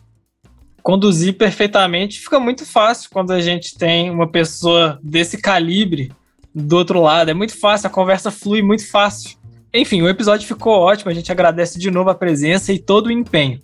conduzir 0.82 1.38
perfeitamente 1.38 2.20
fica 2.20 2.40
muito 2.40 2.66
fácil 2.66 3.10
quando 3.12 3.32
a 3.32 3.42
gente 3.42 3.78
tem 3.78 4.10
uma 4.10 4.28
pessoa 4.28 5.00
desse 5.04 5.40
calibre 5.40 6.12
do 6.54 6.78
outro 6.78 7.02
lado. 7.02 7.30
É 7.30 7.34
muito 7.34 7.58
fácil, 7.58 7.88
a 7.88 7.92
conversa 7.92 8.32
flui 8.32 8.62
muito 8.62 8.90
fácil. 8.90 9.38
Enfim, 9.74 10.02
o 10.02 10.10
episódio 10.10 10.48
ficou 10.48 10.74
ótimo. 10.74 11.10
A 11.10 11.14
gente 11.14 11.32
agradece 11.32 11.80
de 11.80 11.90
novo 11.90 12.10
a 12.10 12.16
presença 12.16 12.74
e 12.74 12.80
todo 12.80 13.08
o 13.08 13.12
empenho. 13.12 13.60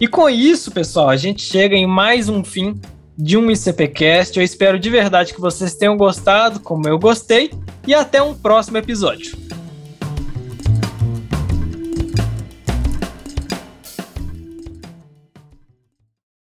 E 0.00 0.06
com 0.06 0.28
isso, 0.30 0.70
pessoal, 0.70 1.08
a 1.08 1.16
gente 1.16 1.42
chega 1.42 1.76
em 1.76 1.86
mais 1.86 2.28
um 2.28 2.42
fim 2.42 2.80
de 3.16 3.36
um 3.36 3.50
ICPcast. 3.50 4.38
Eu 4.38 4.44
espero 4.44 4.78
de 4.78 4.88
verdade 4.88 5.34
que 5.34 5.40
vocês 5.40 5.74
tenham 5.74 5.96
gostado, 5.96 6.60
como 6.60 6.88
eu 6.88 6.98
gostei, 6.98 7.50
e 7.86 7.92
até 7.92 8.22
um 8.22 8.34
próximo 8.34 8.78
episódio. 8.78 9.36